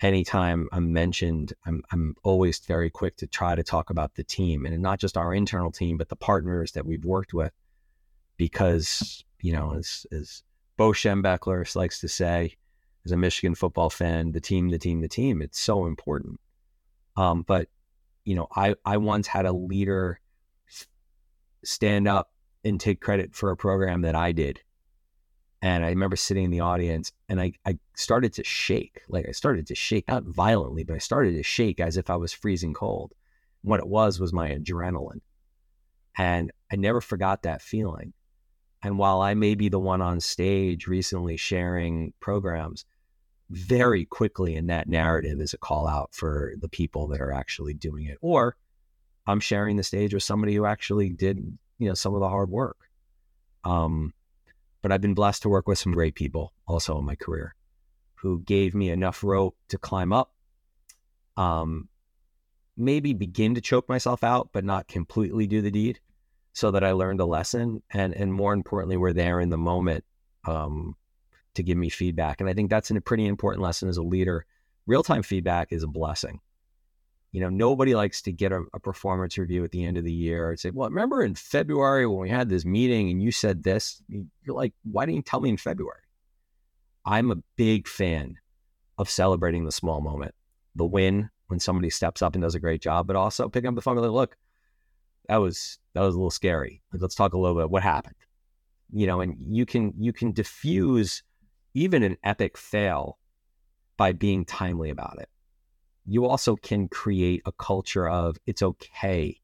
anytime 0.02 0.69
I'm 0.71 0.93
mentioned, 0.93 1.54
I'm, 1.65 1.84
I'm 1.91 2.15
always 2.23 2.60
very 2.60 2.89
quick 2.89 3.17
to 3.17 3.28
try 3.28 3.56
to 3.56 3.63
talk 3.63 3.89
about 3.89 4.15
the 4.15 4.23
team 4.23 4.65
and 4.65 4.82
not 4.82 5.00
just 5.00 5.17
our 5.17 5.34
internal 5.34 5.71
team, 5.71 5.97
but 5.97 6.10
the 6.10 6.15
partners 6.15 6.71
that 6.73 6.86
we've 6.86 7.04
worked 7.04 7.34
with. 7.34 7.52
Because, 8.38 9.26
you 9.41 9.52
know, 9.52 9.73
as, 9.73 10.06
as 10.12 10.43
Bo 10.78 10.91
Schembechler 10.91 11.76
likes 11.76 12.00
to 12.02 12.08
say, 12.08 12.56
as 13.04 13.12
a 13.12 13.17
Michigan 13.17 13.56
football 13.56 13.89
fan, 13.89 14.32
the 14.32 14.41
team, 14.41 14.69
the 14.69 14.78
team, 14.78 15.02
the 15.02 15.08
team, 15.08 15.41
it's 15.41 15.60
so 15.60 15.86
important. 15.86 16.39
Um, 17.15 17.43
but, 17.47 17.67
you 18.26 18.36
know, 18.36 18.47
I, 18.56 18.76
I 18.86 18.97
once 18.97 19.28
had 19.28 19.45
a 19.45 19.52
leader 19.52 20.19
stand 21.63 22.08
up 22.08 22.32
and 22.63 22.80
take 22.80 23.02
credit 23.02 23.34
for 23.34 23.50
a 23.50 23.58
program 23.58 24.02
that 24.02 24.15
I 24.15 24.32
did 24.32 24.62
and 25.68 25.84
I 25.84 25.90
remember 25.90 26.16
sitting 26.16 26.46
in 26.46 26.52
the 26.52 26.62
audience 26.62 27.12
and 27.28 27.42
I, 27.42 27.52
I 27.66 27.78
started 27.94 28.32
to 28.36 28.44
shake. 28.46 29.02
Like 29.10 29.28
I 29.28 29.34
started 29.34 29.68
to 29.68 29.76
shake, 29.76 30.08
not 30.08 30.24
violently, 30.24 30.86
but 30.86 30.96
I 30.96 31.00
started 31.00 31.34
to 31.34 31.44
shake 31.44 31.82
as 31.82 31.98
if 31.98 32.10
I 32.10 32.16
was 32.16 32.32
freezing 32.32 32.74
cold. 32.74 33.12
What 33.64 33.82
it 33.82 33.88
was 33.88 34.18
was 34.18 34.32
my 34.32 34.50
adrenaline. 34.50 35.20
And 36.18 36.54
I 36.72 36.78
never 36.78 37.02
forgot 37.02 37.44
that 37.44 37.62
feeling. 37.62 38.14
And 38.82 38.98
while 38.98 39.20
I 39.20 39.34
may 39.34 39.56
be 39.56 39.68
the 39.68 39.78
one 39.78 40.02
on 40.02 40.22
stage 40.22 40.88
recently 40.88 41.36
sharing 41.36 42.14
programs, 42.22 42.86
very 43.50 44.06
quickly 44.06 44.56
in 44.56 44.68
that 44.68 44.88
narrative 44.88 45.42
is 45.42 45.54
a 45.54 45.58
call 45.58 45.86
out 45.86 46.12
for 46.14 46.54
the 46.62 46.70
people 46.70 47.10
that 47.10 47.20
are 47.20 47.34
actually 47.34 47.74
doing 47.74 48.06
it. 48.06 48.18
Or 48.22 48.56
I'm 49.26 49.42
sharing 49.42 49.76
the 49.76 49.84
stage 49.84 50.14
with 50.14 50.24
somebody 50.24 50.56
who 50.56 50.64
actually 50.64 51.10
did, 51.10 51.58
you 51.78 51.90
know, 51.90 51.94
some 51.94 52.14
of 52.14 52.22
the 52.22 52.30
hard 52.30 52.50
work. 52.50 52.78
Um, 53.66 54.14
but 54.82 54.92
I've 54.92 55.02
been 55.02 55.13
blessed 55.13 55.42
to 55.44 55.50
work 55.50 55.68
with 55.68 55.80
some 55.80 55.94
great 55.94 56.16
people 56.16 56.54
also 56.68 56.98
in 56.98 57.06
my 57.06 57.16
career 57.16 57.56
who 58.16 58.42
gave 58.42 58.74
me 58.74 58.90
enough 58.90 59.24
rope 59.24 59.56
to 59.70 59.78
climb 59.78 60.12
up. 60.12 60.34
Um, 61.36 61.88
maybe 62.76 63.13
begin 63.13 63.56
to 63.56 63.62
choke 63.62 63.88
myself 63.88 64.24
out, 64.24 64.50
but 64.52 64.63
not 64.63 64.88
completely 64.88 65.48
do 65.48 65.62
the 65.62 65.72
deed 65.72 66.00
so 66.54 66.72
that 66.72 66.84
I 66.84 66.92
learned 66.92 67.20
a 67.20 67.26
lesson. 67.26 67.84
And, 67.92 68.13
and 68.16 68.34
more 68.34 68.54
importantly, 68.54 68.98
we're 68.98 69.13
there 69.13 69.40
in 69.40 69.50
the 69.50 69.58
moment 69.58 70.04
um, 70.46 70.96
to 71.54 71.63
give 71.63 71.78
me 71.78 71.90
feedback. 71.90 72.42
And 72.42 72.50
I 72.50 72.54
think 72.54 72.70
that's 72.70 72.90
a 72.90 73.00
pretty 73.02 73.28
important 73.28 73.62
lesson 73.62 73.90
as 73.90 73.98
a 73.98 74.04
leader. 74.04 74.46
Real 74.88 75.04
time 75.04 75.22
feedback 75.22 75.72
is 75.72 75.84
a 75.84 75.88
blessing. 75.88 76.40
You 77.32 77.42
know, 77.42 77.50
nobody 77.50 77.94
likes 77.94 78.22
to 78.24 78.32
get 78.32 78.52
a, 78.52 78.63
a, 78.74 78.80
performance 78.80 79.38
review 79.38 79.63
at 79.63 79.72
the 79.72 79.84
end 79.84 79.98
of 79.98 80.06
the 80.06 80.13
year 80.13 80.50
and 80.50 80.60
say, 80.60 80.70
well, 80.70 80.90
remember 80.90 81.22
in 81.22 81.36
February 81.36 82.08
when 82.08 82.20
we 82.20 82.30
had 82.30 82.50
this 82.50 82.66
meeting 82.66 83.10
and 83.10 83.22
you 83.22 83.32
said 83.32 83.63
this? 83.63 84.02
You're 84.08 84.56
like, 84.56 84.74
why 84.90 85.06
didn't 85.06 85.18
you 85.18 85.22
tell 85.24 85.42
me 85.42 85.50
in 85.50 85.58
February? 85.58 86.02
I'm 87.06 87.32
a 87.32 87.44
big 87.58 87.88
fan 87.88 88.38
of 88.98 89.10
celebrating 89.10 89.66
the 89.66 89.72
small 89.72 90.02
moment, 90.02 90.34
the 90.76 90.86
win 90.86 91.30
when 91.48 91.60
somebody 91.60 91.90
steps 91.90 92.22
up 92.22 92.34
and 92.34 92.42
does 92.42 92.56
a 92.56 92.60
great 92.60 92.82
job, 92.82 93.08
but 93.08 93.16
also 93.16 93.50
picking 93.50 93.70
up 93.70 93.76
the 93.76 93.82
phone 93.82 93.98
and 93.98 94.06
like, 94.06 94.13
look, 94.13 94.38
that 95.28 95.38
was 95.38 95.80
that 95.94 96.02
was 96.02 96.16
a 96.16 96.18
little 96.18 96.32
scary. 96.32 96.82
Like, 96.92 97.02
let's 97.02 97.16
talk 97.16 97.34
a 97.34 97.38
little 97.38 97.58
bit 97.58 97.70
what 97.70 97.84
happened. 97.84 98.16
You 98.92 99.06
know, 99.06 99.20
and 99.20 99.36
you 99.48 99.66
can 99.66 99.94
you 99.98 100.13
can 100.13 100.32
diffuse 100.32 101.24
even 101.74 102.04
an 102.04 102.18
epic 102.24 102.58
fail 102.58 103.18
by 103.98 104.13
being 104.13 104.46
timely 104.46 104.90
about 104.90 105.20
it 105.20 105.30
you 106.08 106.26
also 106.26 106.56
can 106.56 106.88
create 106.88 107.41
a 107.46 107.52
culture 107.52 108.08
of 108.08 108.38
it's 108.48 108.62
okay 108.62 109.39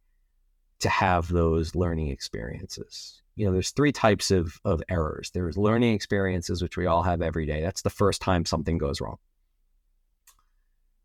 to 0.79 0.89
have 0.89 1.27
those 1.27 1.75
learning 1.75 2.07
experiences. 2.07 3.21
You 3.35 3.45
know, 3.45 3.51
there's 3.51 3.71
three 3.71 3.91
types 3.91 4.31
of, 4.31 4.59
of 4.63 4.81
errors. 4.87 5.31
There's 5.33 5.57
learning 5.57 5.93
experiences, 5.93 6.61
which 6.61 6.77
we 6.77 6.85
all 6.85 7.03
have 7.03 7.21
every 7.21 7.45
day. 7.45 7.61
That's 7.61 7.81
the 7.81 7.89
first 7.89 8.21
time 8.21 8.45
something 8.45 8.77
goes 8.77 9.01
wrong. 9.01 9.17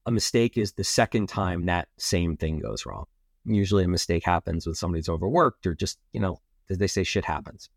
A 0.06 0.10
mistake 0.10 0.56
is 0.56 0.72
the 0.72 0.84
second 0.84 1.28
time 1.28 1.66
that 1.66 1.88
same 1.96 2.36
thing 2.36 2.60
goes 2.60 2.86
wrong. 2.86 3.06
Usually 3.44 3.84
a 3.84 3.88
mistake 3.88 4.24
happens 4.24 4.64
when 4.64 4.74
somebody's 4.74 5.08
overworked 5.08 5.66
or 5.66 5.74
just, 5.74 5.98
you 6.12 6.20
know, 6.20 6.40
as 6.70 6.78
they 6.78 6.86
say, 6.86 7.02
shit 7.02 7.24
happens. 7.24 7.68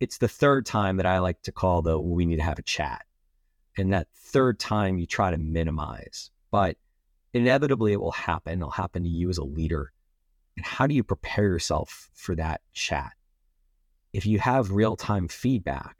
It's 0.00 0.18
the 0.18 0.28
third 0.28 0.66
time 0.66 0.98
that 0.98 1.06
I 1.06 1.20
like 1.20 1.42
to 1.42 1.52
call 1.52 1.82
the 1.82 1.98
we 1.98 2.26
need 2.26 2.36
to 2.36 2.42
have 2.42 2.58
a 2.58 2.62
chat. 2.62 3.04
And 3.76 3.92
that 3.92 4.08
third 4.14 4.58
time 4.58 4.98
you 4.98 5.06
try 5.06 5.30
to 5.30 5.38
minimize. 5.38 6.30
But 6.50 6.76
inevitably 7.32 7.92
it 7.92 8.00
will 8.00 8.12
happen. 8.12 8.58
It'll 8.58 8.70
happen 8.70 9.02
to 9.02 9.08
you 9.08 9.28
as 9.28 9.38
a 9.38 9.44
leader. 9.44 9.92
And 10.56 10.64
how 10.64 10.86
do 10.86 10.94
you 10.94 11.04
prepare 11.04 11.44
yourself 11.44 12.10
for 12.14 12.34
that 12.34 12.60
chat? 12.72 13.12
If 14.12 14.26
you 14.26 14.38
have 14.38 14.72
real 14.72 14.96
time 14.96 15.28
feedback, 15.28 15.96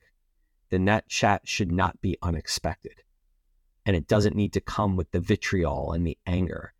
then 0.70 0.84
that 0.86 1.08
chat 1.08 1.42
should 1.44 1.72
not 1.72 2.00
be 2.00 2.16
unexpected. 2.22 3.02
And 3.86 3.96
it 3.96 4.06
doesn't 4.06 4.36
need 4.36 4.52
to 4.54 4.60
come 4.60 4.96
with 4.96 5.10
the 5.12 5.20
vitriol 5.20 5.92
and 5.92 6.06
the 6.06 6.18
anger. 6.26 6.74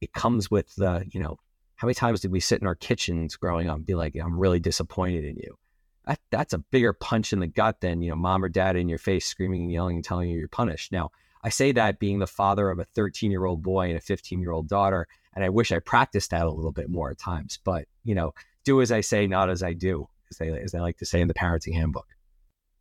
It 0.00 0.12
comes 0.12 0.50
with 0.50 0.74
the, 0.76 1.04
you 1.10 1.20
know, 1.20 1.38
how 1.74 1.86
many 1.86 1.94
times 1.94 2.20
did 2.20 2.32
we 2.32 2.40
sit 2.40 2.60
in 2.60 2.66
our 2.66 2.74
kitchens 2.74 3.36
growing 3.36 3.68
up 3.68 3.76
and 3.76 3.86
be 3.86 3.94
like, 3.94 4.16
I'm 4.16 4.38
really 4.38 4.60
disappointed 4.60 5.24
in 5.24 5.36
you? 5.36 5.58
That, 6.06 6.20
that's 6.30 6.54
a 6.54 6.58
bigger 6.58 6.92
punch 6.92 7.32
in 7.32 7.40
the 7.40 7.46
gut 7.46 7.80
than, 7.80 8.00
you 8.00 8.10
know, 8.10 8.16
mom 8.16 8.44
or 8.44 8.48
dad 8.48 8.76
in 8.76 8.88
your 8.88 8.98
face 8.98 9.26
screaming 9.26 9.62
and 9.62 9.72
yelling 9.72 9.96
and 9.96 10.04
telling 10.04 10.30
you 10.30 10.38
you're 10.38 10.48
punished. 10.48 10.92
Now, 10.92 11.10
I 11.46 11.48
say 11.48 11.70
that 11.70 12.00
being 12.00 12.18
the 12.18 12.26
father 12.26 12.70
of 12.70 12.80
a 12.80 12.84
13 12.84 13.30
year 13.30 13.44
old 13.44 13.62
boy 13.62 13.86
and 13.86 13.96
a 13.96 14.00
15 14.00 14.40
year 14.40 14.50
old 14.50 14.68
daughter. 14.68 15.06
And 15.36 15.44
I 15.44 15.48
wish 15.48 15.70
I 15.70 15.78
practiced 15.78 16.30
that 16.32 16.44
a 16.44 16.50
little 16.50 16.72
bit 16.72 16.90
more 16.90 17.08
at 17.08 17.18
times. 17.18 17.60
But, 17.62 17.86
you 18.02 18.16
know, 18.16 18.34
do 18.64 18.82
as 18.82 18.90
I 18.90 19.00
say, 19.00 19.28
not 19.28 19.48
as 19.48 19.62
I 19.62 19.72
do, 19.72 20.08
as 20.28 20.38
they, 20.38 20.48
as 20.60 20.72
they 20.72 20.80
like 20.80 20.98
to 20.98 21.06
say 21.06 21.20
in 21.20 21.28
the 21.28 21.34
parenting 21.34 21.74
handbook. 21.74 22.08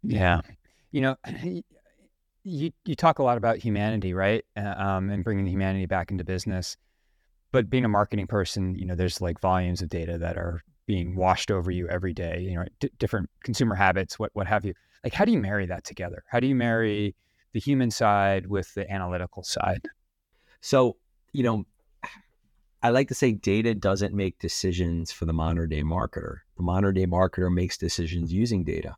Yeah. 0.02 0.42
You 0.92 1.02
know, 1.02 1.16
you, 2.44 2.72
you 2.86 2.96
talk 2.96 3.20
a 3.20 3.24
lot 3.24 3.38
about 3.38 3.60
humanity, 3.60 4.16
right? 4.16 4.44
Uh, 4.58 4.74
um, 4.76 5.12
and 5.12 5.24
bringing 5.24 5.46
humanity 5.46 5.86
back 5.86 6.10
into 6.10 6.24
business. 6.24 6.76
But 7.52 7.70
being 7.70 7.86
a 7.86 7.90
marketing 7.90 8.26
person, 8.26 8.74
you 8.74 8.88
know, 8.88 8.96
there's 8.96 9.22
like 9.22 9.40
volumes 9.40 9.84
of 9.84 9.90
data 9.90 10.18
that 10.18 10.38
are 10.38 10.64
being 10.88 11.16
washed 11.16 11.52
over 11.52 11.70
you 11.70 11.88
every 11.88 12.14
day, 12.14 12.40
you 12.40 12.56
know, 12.56 12.66
d- 12.80 12.90
different 12.98 13.30
consumer 13.44 13.76
habits, 13.76 14.18
what, 14.18 14.32
what 14.34 14.48
have 14.48 14.66
you. 14.66 14.74
Like, 15.04 15.14
how 15.14 15.24
do 15.24 15.32
you 15.32 15.38
marry 15.38 15.68
that 15.68 15.84
together? 15.84 16.24
How 16.28 16.40
do 16.40 16.48
you 16.48 16.56
marry 16.56 17.16
the 17.56 17.62
human 17.62 17.90
side 17.90 18.48
with 18.48 18.74
the 18.74 18.92
analytical 18.92 19.42
side? 19.42 19.82
So, 20.60 20.98
you 21.32 21.42
know, 21.42 21.66
I 22.84 22.90
like 22.90 23.08
to 23.08 23.16
say 23.16 23.32
data 23.32 23.74
doesn't 23.74 24.14
make 24.14 24.38
decisions 24.40 25.10
for 25.10 25.24
the 25.24 25.32
modern 25.32 25.70
day 25.70 25.82
marketer. 25.82 26.40
The 26.58 26.64
modern 26.64 26.96
day 26.96 27.06
marketer 27.06 27.50
makes 27.50 27.78
decisions 27.78 28.34
using 28.34 28.66
data. 28.66 28.98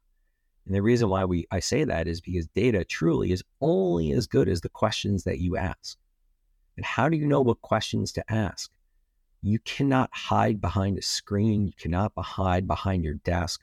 And 0.66 0.74
the 0.74 0.82
reason 0.82 1.08
why 1.08 1.24
we 1.24 1.46
I 1.52 1.60
say 1.60 1.84
that 1.84 2.08
is 2.08 2.20
because 2.20 2.48
data 2.48 2.84
truly 2.84 3.32
is 3.32 3.44
only 3.62 4.12
as 4.12 4.26
good 4.26 4.50
as 4.50 4.62
the 4.62 4.70
questions 4.70 5.24
that 5.26 5.38
you 5.38 5.56
ask. 5.56 5.96
And 6.78 6.86
how 6.86 7.10
do 7.10 7.16
you 7.16 7.28
know 7.28 7.42
what 7.42 7.62
questions 7.62 8.12
to 8.14 8.24
ask? 8.28 8.72
You 9.44 9.60
cannot 9.60 10.10
hide 10.12 10.60
behind 10.60 10.98
a 10.98 11.04
screen. 11.04 11.68
You 11.68 11.74
cannot 11.78 12.12
hide 12.18 12.66
behind 12.66 13.04
your 13.04 13.20
desk. 13.24 13.62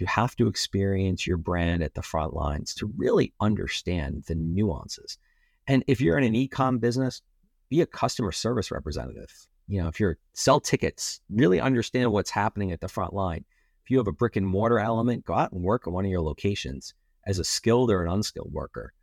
You 0.00 0.06
have 0.06 0.34
to 0.36 0.48
experience 0.48 1.26
your 1.26 1.36
brand 1.36 1.82
at 1.82 1.92
the 1.92 2.00
front 2.00 2.32
lines 2.32 2.74
to 2.76 2.90
really 2.96 3.34
understand 3.38 4.24
the 4.26 4.34
nuances. 4.34 5.18
And 5.66 5.84
if 5.86 6.00
you're 6.00 6.16
in 6.16 6.24
an 6.24 6.34
e-com 6.34 6.78
business, 6.78 7.20
be 7.68 7.82
a 7.82 7.86
customer 7.86 8.32
service 8.32 8.70
representative. 8.70 9.30
You 9.68 9.82
know, 9.82 9.88
if 9.88 10.00
you're 10.00 10.16
sell 10.32 10.58
tickets, 10.58 11.20
really 11.28 11.60
understand 11.60 12.12
what's 12.12 12.30
happening 12.30 12.72
at 12.72 12.80
the 12.80 12.88
front 12.88 13.12
line. 13.12 13.44
If 13.84 13.90
you 13.90 13.98
have 13.98 14.06
a 14.06 14.12
brick 14.12 14.36
and 14.36 14.46
mortar 14.46 14.78
element, 14.78 15.26
go 15.26 15.34
out 15.34 15.52
and 15.52 15.62
work 15.62 15.86
at 15.86 15.92
one 15.92 16.06
of 16.06 16.10
your 16.10 16.22
locations 16.22 16.94
as 17.26 17.38
a 17.38 17.44
skilled 17.44 17.90
or 17.90 18.02
an 18.02 18.10
unskilled 18.10 18.52
worker. 18.52 18.94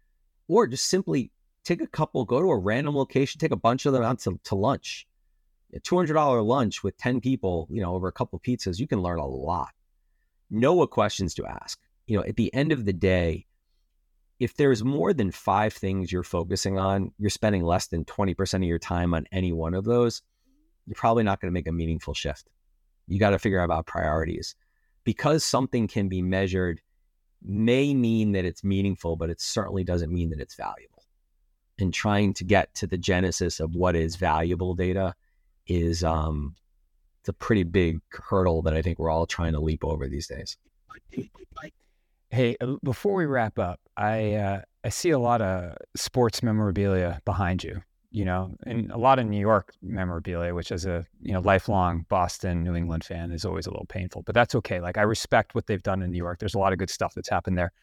Or 0.48 0.66
just 0.66 0.88
simply 0.88 1.32
take 1.64 1.80
a 1.80 1.88
couple, 1.88 2.26
go 2.26 2.42
to 2.42 2.50
a 2.50 2.58
random 2.58 2.98
location, 2.98 3.38
take 3.38 3.52
a 3.52 3.56
bunch 3.56 3.86
of 3.86 3.94
them 3.94 4.02
out 4.02 4.18
to, 4.22 4.40
to 4.46 4.56
lunch. 4.56 5.08
A 5.76 5.80
$200 5.80 6.44
lunch 6.44 6.84
with 6.84 6.98
10 6.98 7.22
people, 7.22 7.68
you 7.70 7.84
know, 7.84 7.94
over 7.94 8.08
a 8.08 8.12
couple 8.12 8.40
pizzas, 8.40 8.80
you 8.80 8.88
can 8.88 9.04
learn 9.04 9.20
a 9.20 9.28
lot 9.28 9.70
know 10.50 10.74
what 10.74 10.92
questions 10.92 11.34
to 11.36 11.46
ask. 11.46 11.80
You 12.06 12.18
know, 12.18 12.24
at 12.24 12.36
the 12.36 12.54
end 12.54 12.72
of 12.72 12.86
the 12.86 12.94
day, 12.94 13.46
if 14.40 14.56
there's 14.56 14.84
more 14.84 15.14
than 15.14 15.32
five 15.32 15.74
things 15.74 16.12
you're 16.12 16.24
focusing 16.24 16.78
on, 16.78 17.12
you're 17.18 17.30
spending 17.30 17.64
less 17.64 17.88
than 17.88 18.06
20% 18.06 18.54
of 18.56 18.64
your 18.64 18.80
time 18.80 19.14
on 19.14 19.26
any 19.32 19.52
one 19.52 19.74
of 19.74 19.86
those. 19.86 20.22
you're 20.86 20.96
probably 20.96 21.24
not 21.24 21.42
going 21.42 21.52
to 21.52 21.54
make 21.54 21.68
a 21.68 21.72
meaningful 21.72 22.14
shift. 22.14 22.48
You 23.08 23.20
got 23.20 23.32
to 23.32 23.40
figure 23.40 23.60
out 23.60 23.66
about 23.66 23.88
priorities. 23.88 24.56
Because 25.04 25.44
something 25.44 25.88
can 25.88 26.08
be 26.08 26.22
measured 26.22 26.82
may 27.42 27.94
mean 27.94 28.34
that 28.34 28.46
it's 28.46 28.64
meaningful, 28.64 29.16
but 29.16 29.30
it 29.30 29.42
certainly 29.42 29.84
doesn't 29.84 30.14
mean 30.14 30.30
that 30.30 30.40
it's 30.40 30.56
valuable. 30.56 31.04
And 31.80 31.94
trying 31.94 32.34
to 32.36 32.44
get 32.44 32.74
to 32.76 32.88
the 32.88 32.98
genesis 32.98 33.60
of 33.60 33.76
what 33.76 33.96
is 33.96 34.16
valuable 34.16 34.76
data 34.76 35.16
is 35.68 36.04
um, 36.04 36.56
it's 37.28 37.36
a 37.36 37.46
pretty 37.46 37.64
big 37.64 38.00
hurdle 38.10 38.62
that 38.62 38.74
I 38.74 38.82
think 38.82 39.00
we're 39.00 39.10
all 39.10 39.26
trying 39.26 39.52
to 39.52 39.60
leap 39.60 39.84
over 39.84 40.08
these 40.08 40.28
days. 40.28 40.58
Hey, 42.30 42.56
uh, 42.62 42.76
before 42.84 43.16
we 43.16 43.26
wrap 43.26 43.60
up, 43.60 43.82
I 43.98 44.36
uh, 44.36 44.62
I 44.86 44.90
see 44.90 45.10
a 45.10 45.20
lot 45.20 45.42
of 45.42 45.76
sports 45.96 46.42
memorabilia 46.42 47.22
behind 47.26 47.64
you 47.64 47.82
you 48.10 48.24
know, 48.24 48.56
and 48.66 48.90
a 48.92 48.98
lot 48.98 49.20
of 49.20 49.26
New 49.26 49.40
York 49.40 49.74
memorabilia, 49.82 50.56
which 50.56 50.72
as 50.72 50.86
a 50.86 51.06
you 51.22 51.34
know 51.34 51.42
lifelong 51.42 52.06
Boston, 52.08 52.64
New 52.64 52.74
England 52.74 53.04
fan 53.04 53.32
is 53.32 53.44
always 53.44 53.68
a 53.68 53.70
little 53.70 53.86
painful, 53.86 54.24
but 54.24 54.34
that's 54.34 54.56
okay. 54.56 54.80
Like 54.80 54.98
I 54.98 55.02
respect 55.02 55.54
what 55.54 55.68
they've 55.68 55.84
done 55.84 56.02
in 56.02 56.12
New 56.12 56.18
York. 56.18 56.40
There's 56.40 56.56
a 56.56 56.60
lot 56.60 56.72
of 56.72 56.80
good 56.80 56.90
stuff 56.90 57.14
that's 57.14 57.30
happened 57.30 57.58
there. 57.58 57.74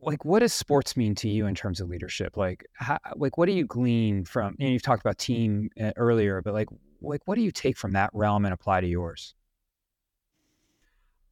Like, 0.00 0.24
what 0.24 0.40
does 0.40 0.52
sports 0.52 0.96
mean 0.96 1.14
to 1.16 1.28
you 1.28 1.46
in 1.46 1.54
terms 1.54 1.80
of 1.80 1.88
leadership? 1.88 2.36
Like, 2.36 2.64
how, 2.74 2.98
like 3.16 3.36
what 3.36 3.46
do 3.46 3.52
you 3.52 3.66
glean 3.66 4.24
from? 4.24 4.54
Know, 4.58 4.66
you've 4.66 4.82
talked 4.82 5.02
about 5.02 5.18
team 5.18 5.70
uh, 5.82 5.92
earlier, 5.96 6.40
but 6.42 6.54
like, 6.54 6.68
like 7.04 7.22
what 7.26 7.36
do 7.36 7.42
you 7.42 7.52
take 7.52 7.76
from 7.76 7.92
that 7.92 8.10
realm 8.12 8.44
and 8.44 8.54
apply 8.54 8.80
to 8.80 8.86
yours? 8.86 9.34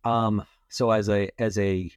Um. 0.04 0.44
So 0.68 0.90
as 0.90 1.08
a 1.08 1.30
as 1.38 1.58
a 1.58 1.90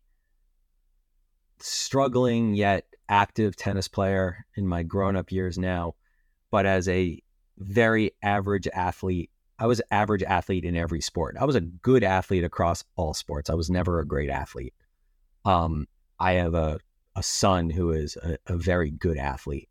struggling 1.59 2.53
yet 2.53 2.86
active 3.07 3.55
tennis 3.55 3.88
player 3.88 4.45
in 4.55 4.67
my 4.67 4.84
grown 4.84 5.15
up 5.15 5.32
years 5.32 5.57
now, 5.57 5.95
but 6.51 6.65
as 6.65 6.88
a 6.88 7.21
very 7.57 8.11
average 8.21 8.67
athlete, 8.67 9.30
I 9.57 9.67
was 9.67 9.82
average 9.91 10.23
athlete 10.23 10.65
in 10.65 10.76
every 10.76 11.01
sport. 11.01 11.38
I 11.39 11.45
was 11.45 11.55
a 11.55 11.61
good 11.61 12.03
athlete 12.03 12.43
across 12.43 12.84
all 12.95 13.13
sports. 13.13 13.49
I 13.49 13.53
was 13.53 13.69
never 13.69 13.99
a 13.99 14.05
great 14.05 14.30
athlete. 14.30 14.73
Um, 15.45 15.88
I 16.19 16.34
have 16.34 16.53
a, 16.53 16.80
a 17.15 17.23
son 17.23 17.69
who 17.69 17.91
is 17.91 18.17
a, 18.17 18.38
a 18.47 18.57
very 18.57 18.91
good 18.91 19.17
athlete. 19.17 19.69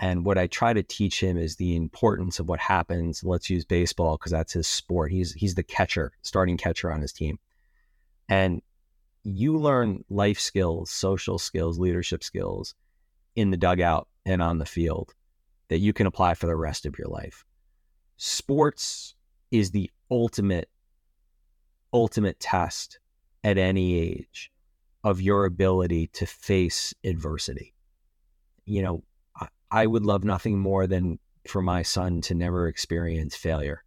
And 0.00 0.24
what 0.24 0.38
I 0.38 0.48
try 0.48 0.72
to 0.72 0.82
teach 0.82 1.22
him 1.22 1.38
is 1.38 1.56
the 1.56 1.76
importance 1.76 2.40
of 2.40 2.48
what 2.48 2.60
happens. 2.60 3.22
Let's 3.22 3.48
use 3.48 3.64
baseball 3.64 4.16
because 4.16 4.32
that's 4.32 4.52
his 4.52 4.66
sport. 4.66 5.12
He's 5.12 5.32
he's 5.32 5.54
the 5.54 5.62
catcher, 5.62 6.12
starting 6.22 6.56
catcher 6.56 6.92
on 6.92 7.00
his 7.00 7.12
team. 7.12 7.38
And 8.28 8.60
you 9.22 9.56
learn 9.56 10.04
life 10.10 10.38
skills, 10.38 10.90
social 10.90 11.38
skills, 11.38 11.78
leadership 11.78 12.24
skills 12.24 12.74
in 13.36 13.50
the 13.50 13.56
dugout 13.56 14.08
and 14.26 14.42
on 14.42 14.58
the 14.58 14.66
field 14.66 15.14
that 15.68 15.78
you 15.78 15.92
can 15.92 16.06
apply 16.06 16.34
for 16.34 16.46
the 16.46 16.56
rest 16.56 16.86
of 16.86 16.98
your 16.98 17.08
life. 17.08 17.44
Sports 18.16 19.14
is 19.50 19.70
the 19.70 19.90
ultimate, 20.10 20.68
ultimate 21.92 22.38
test 22.38 22.98
at 23.42 23.58
any 23.58 23.98
age 23.98 24.52
of 25.02 25.20
your 25.20 25.44
ability 25.44 26.08
to 26.08 26.26
face 26.26 26.94
adversity. 27.04 27.74
You 28.64 28.82
know, 28.82 29.02
I 29.70 29.86
would 29.86 30.04
love 30.04 30.24
nothing 30.24 30.58
more 30.58 30.86
than 30.86 31.18
for 31.46 31.62
my 31.62 31.82
son 31.82 32.20
to 32.22 32.34
never 32.34 32.68
experience 32.68 33.36
failure. 33.36 33.84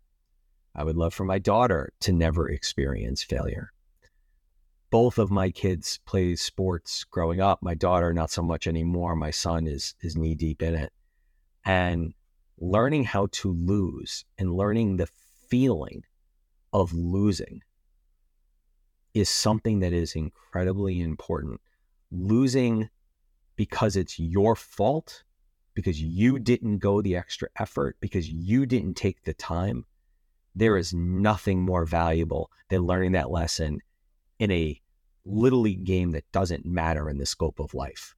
I 0.75 0.83
would 0.83 0.97
love 0.97 1.13
for 1.13 1.25
my 1.25 1.39
daughter 1.39 1.91
to 2.01 2.11
never 2.11 2.49
experience 2.49 3.23
failure 3.23 3.71
both 4.89 5.17
of 5.17 5.31
my 5.31 5.49
kids 5.49 5.99
played 6.05 6.39
sports 6.39 7.03
growing 7.03 7.41
up. 7.41 7.61
My 7.61 7.73
daughter, 7.73 8.13
not 8.13 8.31
so 8.31 8.41
much 8.41 8.67
anymore. 8.67 9.15
My 9.15 9.31
son 9.31 9.67
is 9.67 9.95
is 10.01 10.15
knee 10.15 10.35
deep 10.35 10.61
in 10.61 10.75
it. 10.75 10.93
And 11.65 12.13
learning 12.57 13.03
how 13.03 13.27
to 13.31 13.51
lose 13.51 14.25
and 14.37 14.55
learning 14.55 14.97
the 14.97 15.07
feeling 15.49 16.03
of 16.71 16.93
losing 16.93 17.61
is 19.13 19.29
something 19.29 19.79
that 19.79 19.93
is 19.93 20.15
incredibly 20.15 21.01
important. 21.01 21.59
Losing 22.11 22.89
because 23.55 23.95
it's 23.95 24.19
your 24.19 24.55
fault, 24.55 25.23
because 25.77 26.01
you 26.01 26.39
didn't 26.39 26.79
go 26.79 27.03
the 27.03 27.15
extra 27.15 27.49
effort, 27.59 27.97
because 27.99 28.27
you 28.27 28.65
didn't 28.65 28.95
take 28.95 29.21
the 29.21 29.33
time. 29.35 29.85
There 30.55 30.75
is 30.75 30.91
nothing 30.91 31.61
more 31.61 31.85
valuable 31.85 32.49
than 32.69 32.87
learning 32.87 33.11
that 33.11 33.29
lesson 33.29 33.81
in 34.39 34.49
a 34.49 34.81
little 35.23 35.59
league 35.59 35.83
game 35.83 36.13
that 36.13 36.31
doesn't 36.31 36.65
matter 36.65 37.11
in 37.11 37.19
the 37.19 37.27
scope 37.27 37.59
of 37.59 37.75
life, 37.75 38.15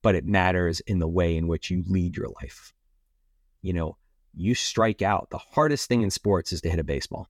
but 0.00 0.14
it 0.14 0.24
matters 0.24 0.80
in 0.80 0.98
the 0.98 1.06
way 1.06 1.36
in 1.36 1.46
which 1.46 1.70
you 1.70 1.84
lead 1.86 2.16
your 2.16 2.30
life. 2.40 2.72
You 3.60 3.74
know, 3.74 3.98
you 4.32 4.54
strike 4.54 5.02
out. 5.02 5.28
The 5.28 5.36
hardest 5.36 5.90
thing 5.90 6.00
in 6.00 6.10
sports 6.10 6.54
is 6.54 6.62
to 6.62 6.70
hit 6.70 6.78
a 6.78 6.84
baseball. 6.84 7.28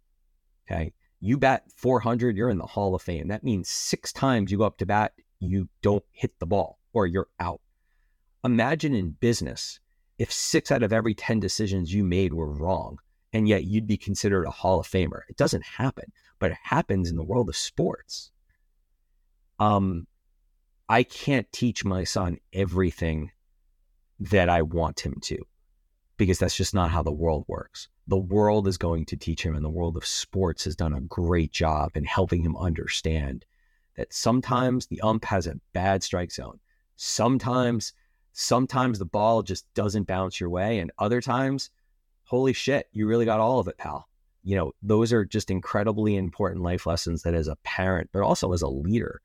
Okay. 0.70 0.92
You 1.18 1.36
bat 1.36 1.64
400, 1.74 2.36
you're 2.36 2.48
in 2.48 2.58
the 2.58 2.66
Hall 2.66 2.94
of 2.94 3.02
Fame. 3.02 3.26
That 3.26 3.42
means 3.42 3.68
six 3.68 4.12
times 4.12 4.52
you 4.52 4.58
go 4.58 4.64
up 4.64 4.78
to 4.78 4.86
bat, 4.86 5.14
you 5.40 5.68
don't 5.82 6.04
hit 6.12 6.38
the 6.38 6.46
ball 6.46 6.78
or 6.92 7.08
you're 7.08 7.26
out. 7.40 7.60
Imagine 8.44 8.94
in 8.94 9.10
business 9.10 9.80
if 10.18 10.32
six 10.32 10.70
out 10.70 10.82
of 10.82 10.92
every 10.92 11.14
10 11.14 11.40
decisions 11.40 11.92
you 11.92 12.04
made 12.04 12.32
were 12.32 12.50
wrong 12.50 12.98
and 13.32 13.48
yet 13.48 13.64
you'd 13.64 13.86
be 13.86 13.96
considered 13.96 14.44
a 14.44 14.50
Hall 14.50 14.80
of 14.80 14.86
Famer. 14.86 15.22
It 15.28 15.36
doesn't 15.36 15.64
happen, 15.64 16.12
but 16.38 16.50
it 16.50 16.58
happens 16.62 17.10
in 17.10 17.16
the 17.16 17.24
world 17.24 17.48
of 17.48 17.56
sports. 17.56 18.30
Um, 19.58 20.06
I 20.88 21.02
can't 21.02 21.50
teach 21.52 21.84
my 21.84 22.04
son 22.04 22.38
everything 22.52 23.30
that 24.20 24.48
I 24.48 24.62
want 24.62 25.00
him 25.00 25.18
to 25.22 25.38
because 26.16 26.38
that's 26.38 26.56
just 26.56 26.74
not 26.74 26.90
how 26.90 27.02
the 27.02 27.12
world 27.12 27.44
works. 27.48 27.88
The 28.06 28.18
world 28.18 28.68
is 28.68 28.76
going 28.76 29.06
to 29.06 29.16
teach 29.16 29.42
him, 29.42 29.54
and 29.54 29.64
the 29.64 29.70
world 29.70 29.96
of 29.96 30.04
sports 30.04 30.64
has 30.64 30.76
done 30.76 30.92
a 30.92 31.00
great 31.00 31.52
job 31.52 31.92
in 31.94 32.04
helping 32.04 32.44
him 32.44 32.56
understand 32.56 33.44
that 33.96 34.12
sometimes 34.12 34.86
the 34.86 35.00
ump 35.00 35.24
has 35.24 35.46
a 35.46 35.60
bad 35.72 36.02
strike 36.02 36.32
zone. 36.32 36.58
Sometimes, 36.96 37.92
sometimes 38.32 38.98
the 38.98 39.04
ball 39.04 39.42
just 39.42 39.72
doesn't 39.74 40.06
bounce 40.06 40.40
your 40.40 40.50
way, 40.50 40.78
and 40.78 40.90
other 40.98 41.20
times, 41.20 41.70
holy 42.24 42.52
shit, 42.52 42.88
you 42.92 43.06
really 43.06 43.24
got 43.24 43.40
all 43.40 43.58
of 43.58 43.68
it, 43.68 43.78
pal 43.78 44.08
you 44.42 44.56
know, 44.56 44.72
those 44.82 45.12
are 45.12 45.24
just 45.24 45.50
incredibly 45.50 46.16
important 46.16 46.62
life 46.62 46.86
lessons 46.86 47.22
that 47.22 47.34
as 47.34 47.48
a 47.48 47.56
parent, 47.56 48.10
but 48.12 48.22
also 48.22 48.52
as 48.52 48.62
a 48.62 48.68
leader, 48.68 49.20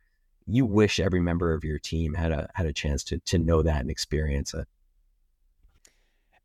you 0.45 0.66
wish 0.66 0.99
every 0.99 1.20
member 1.20 1.53
of 1.53 1.64
your 1.64 1.80
team 1.80 2.14
had 2.14 2.32
a 2.32 2.49
had 2.53 2.66
a 2.66 2.74
chance 2.74 3.03
to 3.05 3.18
to 3.20 3.38
know 3.38 3.62
that 3.62 3.82
and 3.82 3.89
experience 3.89 4.53
it. 4.53 4.68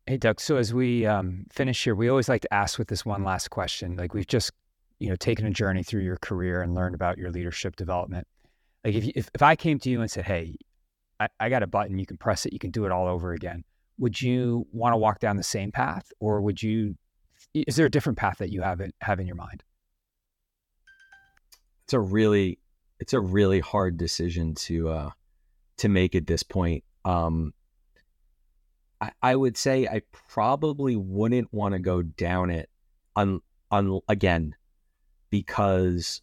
Hey 0.05 0.17
Doug, 0.17 0.41
so 0.41 0.57
as 0.57 0.73
we 0.73 1.05
um, 1.05 1.45
finish 1.49 1.81
here, 1.81 1.95
we 1.95 2.09
always 2.09 2.27
like 2.27 2.41
to 2.41 2.53
ask 2.53 2.77
with 2.77 2.89
this 2.89 3.05
one 3.05 3.23
last 3.23 3.49
question. 3.49 3.95
Like 3.95 4.13
we've 4.13 4.27
just, 4.27 4.51
you 4.99 5.07
know, 5.07 5.15
taken 5.15 5.45
a 5.45 5.51
journey 5.51 5.81
through 5.81 6.01
your 6.01 6.17
career 6.17 6.61
and 6.61 6.75
learned 6.75 6.95
about 6.95 7.17
your 7.17 7.31
leadership 7.31 7.77
development. 7.77 8.27
Like 8.83 8.95
if 8.95 9.05
if, 9.15 9.29
if 9.33 9.41
I 9.41 9.55
came 9.55 9.79
to 9.79 9.89
you 9.89 10.01
and 10.01 10.11
said, 10.11 10.25
"Hey, 10.25 10.57
I, 11.23 11.45
I 11.45 11.49
got 11.49 11.63
a 11.63 11.67
button, 11.67 11.97
you 11.97 12.05
can 12.05 12.17
press 12.17 12.45
it, 12.45 12.53
you 12.53 12.59
can 12.59 12.71
do 12.71 12.85
it 12.85 12.91
all 12.91 13.07
over 13.07 13.33
again," 13.33 13.63
would 13.97 14.21
you 14.21 14.67
want 14.71 14.93
to 14.93 14.97
walk 14.97 15.19
down 15.19 15.37
the 15.37 15.43
same 15.43 15.71
path, 15.71 16.11
or 16.19 16.41
would 16.41 16.61
you 16.61 16.95
is 17.53 17.75
there 17.75 17.85
a 17.85 17.91
different 17.91 18.17
path 18.17 18.37
that 18.39 18.51
you 18.51 18.61
have 18.61 18.81
in, 18.81 18.91
have 19.01 19.19
in 19.19 19.27
your 19.27 19.35
mind? 19.35 19.63
It's 21.85 21.93
a 21.93 21.99
really 21.99 22.59
it's 22.99 23.13
a 23.13 23.19
really 23.19 23.59
hard 23.59 23.97
decision 23.97 24.55
to 24.55 24.89
uh, 24.89 25.09
to 25.77 25.89
make 25.89 26.15
at 26.15 26.27
this 26.27 26.43
point. 26.43 26.83
Um, 27.05 27.53
I, 29.01 29.11
I 29.21 29.35
would 29.35 29.57
say 29.57 29.87
I 29.87 30.01
probably 30.29 30.95
wouldn't 30.95 31.53
want 31.53 31.73
to 31.73 31.79
go 31.79 32.01
down 32.01 32.49
it 32.49 32.69
on 33.15 33.41
on 33.69 33.99
again 34.07 34.55
because 35.29 36.21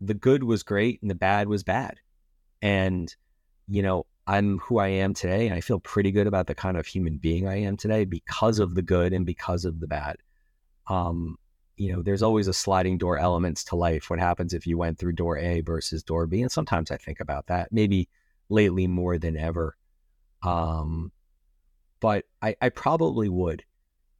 the 0.00 0.14
good 0.14 0.44
was 0.44 0.62
great 0.62 1.00
and 1.02 1.10
the 1.10 1.14
bad 1.16 1.48
was 1.48 1.64
bad, 1.64 2.00
and 2.62 3.14
you 3.66 3.82
know 3.82 4.06
I'm 4.26 4.58
who 4.58 4.78
I 4.78 4.88
am 4.88 5.14
today, 5.14 5.46
and 5.46 5.54
I 5.54 5.60
feel 5.60 5.78
pretty 5.80 6.10
good 6.10 6.26
about 6.26 6.46
the 6.46 6.54
kind 6.54 6.76
of 6.76 6.86
human 6.86 7.18
being 7.18 7.46
I 7.46 7.60
am 7.60 7.76
today 7.76 8.04
because 8.04 8.58
of 8.58 8.74
the 8.74 8.82
good 8.82 9.12
and 9.12 9.24
because 9.24 9.64
of 9.64 9.80
the 9.80 9.86
bad 9.86 10.16
um, 10.88 11.38
you 11.76 11.92
know, 11.92 12.02
there's 12.02 12.22
always 12.22 12.48
a 12.48 12.52
sliding 12.52 12.98
door 12.98 13.18
elements 13.18 13.64
to 13.64 13.76
life. 13.76 14.08
What 14.08 14.18
happens 14.18 14.54
if 14.54 14.66
you 14.66 14.78
went 14.78 14.98
through 14.98 15.12
door 15.12 15.36
A 15.36 15.60
versus 15.60 16.02
door 16.02 16.26
B? 16.26 16.40
And 16.42 16.50
sometimes 16.50 16.90
I 16.90 16.96
think 16.96 17.20
about 17.20 17.46
that, 17.48 17.72
maybe 17.72 18.08
lately 18.48 18.86
more 18.86 19.18
than 19.18 19.36
ever. 19.36 19.76
Um, 20.42 21.12
but 22.00 22.24
I, 22.40 22.56
I 22.62 22.68
probably 22.70 23.28
would. 23.28 23.64